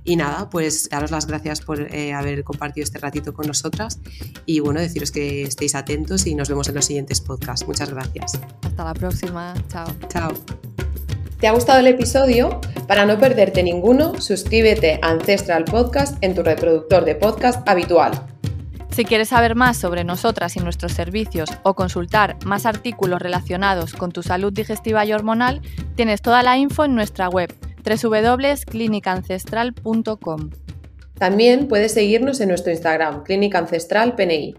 Y 0.04 0.16
nada, 0.16 0.48
pues 0.50 0.88
daros 0.88 1.10
las 1.10 1.26
gracias 1.26 1.60
por 1.60 1.88
haber 2.14 2.44
compartido 2.44 2.84
este 2.84 2.98
ratito 2.98 3.34
con 3.34 3.46
nosotras 3.46 3.98
y 4.46 4.60
bueno, 4.60 4.80
deciros 4.80 5.10
que 5.10 5.42
estéis 5.42 5.74
atentos 5.74 6.26
y 6.26 6.34
nos 6.34 6.48
vemos 6.48 6.68
en 6.68 6.74
los 6.74 6.84
siguientes 6.84 7.20
podcasts. 7.20 7.66
Muchas 7.66 7.90
gracias. 7.90 8.38
Hasta 8.62 8.84
la 8.84 8.94
próxima. 8.94 9.54
Chao. 9.68 9.86
Chao. 10.08 10.32
¿Te 11.40 11.46
ha 11.46 11.52
gustado 11.52 11.78
el 11.78 11.86
episodio? 11.86 12.60
Para 12.88 13.06
no 13.06 13.18
perderte 13.18 13.62
ninguno, 13.62 14.20
suscríbete 14.20 14.98
a 15.02 15.10
Ancestral 15.10 15.64
Podcast 15.64 16.16
en 16.20 16.34
tu 16.34 16.42
reproductor 16.42 17.04
de 17.04 17.14
podcast 17.14 17.68
habitual. 17.68 18.26
Si 18.90 19.04
quieres 19.04 19.28
saber 19.28 19.54
más 19.54 19.76
sobre 19.76 20.02
nosotras 20.02 20.56
y 20.56 20.60
nuestros 20.60 20.92
servicios 20.92 21.48
o 21.62 21.74
consultar 21.74 22.36
más 22.44 22.66
artículos 22.66 23.22
relacionados 23.22 23.92
con 23.92 24.10
tu 24.10 24.24
salud 24.24 24.52
digestiva 24.52 25.04
y 25.04 25.12
hormonal, 25.12 25.62
tienes 25.94 26.22
toda 26.22 26.42
la 26.42 26.58
info 26.58 26.84
en 26.84 26.96
nuestra 26.96 27.28
web 27.28 27.54
www.clinicancestral.com. 27.96 30.50
También 31.18 31.68
puedes 31.68 31.94
seguirnos 31.94 32.40
en 32.40 32.48
nuestro 32.48 32.72
Instagram, 32.72 33.22
Clínica 33.24 33.58
Ancestral 33.58 34.14
PNI. 34.14 34.54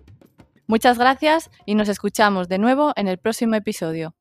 Muchas 0.67 0.99
gracias 0.99 1.49
y 1.65 1.75
nos 1.75 1.87
escuchamos 1.89 2.49
de 2.49 2.59
nuevo 2.59 2.93
en 2.95 3.07
el 3.07 3.17
próximo 3.17 3.55
episodio. 3.55 4.13